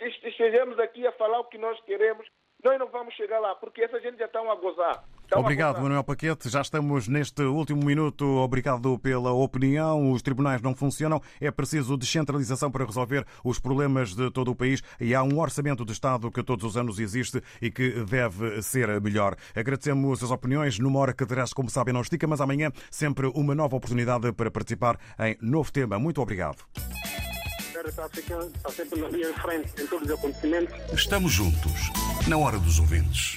estejamos 0.01 0.79
aqui 0.79 1.07
a 1.07 1.13
falar 1.13 1.41
o 1.41 1.45
que 1.45 1.59
nós 1.59 1.81
queremos, 1.83 2.27
nós 2.63 2.79
não 2.79 2.89
vamos 2.89 3.15
chegar 3.15 3.39
lá, 3.39 3.55
porque 3.55 3.83
essa 3.83 4.01
gente 4.01 4.19
já 4.19 4.27
está 4.27 4.41
a 4.41 4.55
gozar. 4.55 5.05
Obrigado, 5.35 5.81
Manuel 5.81 6.05
Paquete. 6.05 6.49
Já 6.49 6.61
estamos 6.61 7.09
neste 7.09 7.43
último 7.43 7.85
minuto. 7.85 8.25
Obrigado 8.25 8.99
pela 8.99 9.33
opinião. 9.33 10.13
Os 10.13 10.23
tribunais 10.23 10.61
não 10.61 10.75
funcionam. 10.75 11.21
É 11.41 11.51
preciso 11.51 11.97
descentralização 11.97 12.71
para 12.71 12.85
resolver 12.85 13.27
os 13.45 13.59
problemas 13.59 14.15
de 14.15 14.31
todo 14.31 14.51
o 14.51 14.55
país 14.55 14.83
e 15.01 15.15
há 15.15 15.23
um 15.23 15.39
orçamento 15.39 15.85
de 15.85 15.93
Estado 15.93 16.31
que 16.31 16.43
todos 16.43 16.65
os 16.65 16.77
anos 16.77 16.99
existe 16.99 17.43
e 17.61 17.71
que 17.71 18.05
deve 18.05 18.61
ser 18.63 19.01
melhor. 19.01 19.37
Agradecemos 19.55 20.23
as 20.23 20.31
opiniões 20.31 20.79
numa 20.79 20.99
hora 20.99 21.13
que 21.13 21.25
terás, 21.25 21.53
como 21.53 21.71
sabem, 21.71 21.95
não 21.95 22.03
estica, 22.03 22.27
mas 22.27 22.41
amanhã 22.41 22.71
sempre 22.91 23.27
uma 23.35 23.55
nova 23.55 23.77
oportunidade 23.77 24.33
para 24.33 24.51
participar 24.51 24.99
em 25.19 25.37
novo 25.41 25.73
tema. 25.73 25.99
Muito 25.99 26.21
obrigado. 26.21 26.59
Estamos 30.93 31.33
juntos, 31.33 31.91
na 32.29 32.37
hora 32.37 32.59
dos 32.59 32.79
ouvintes. 32.79 33.31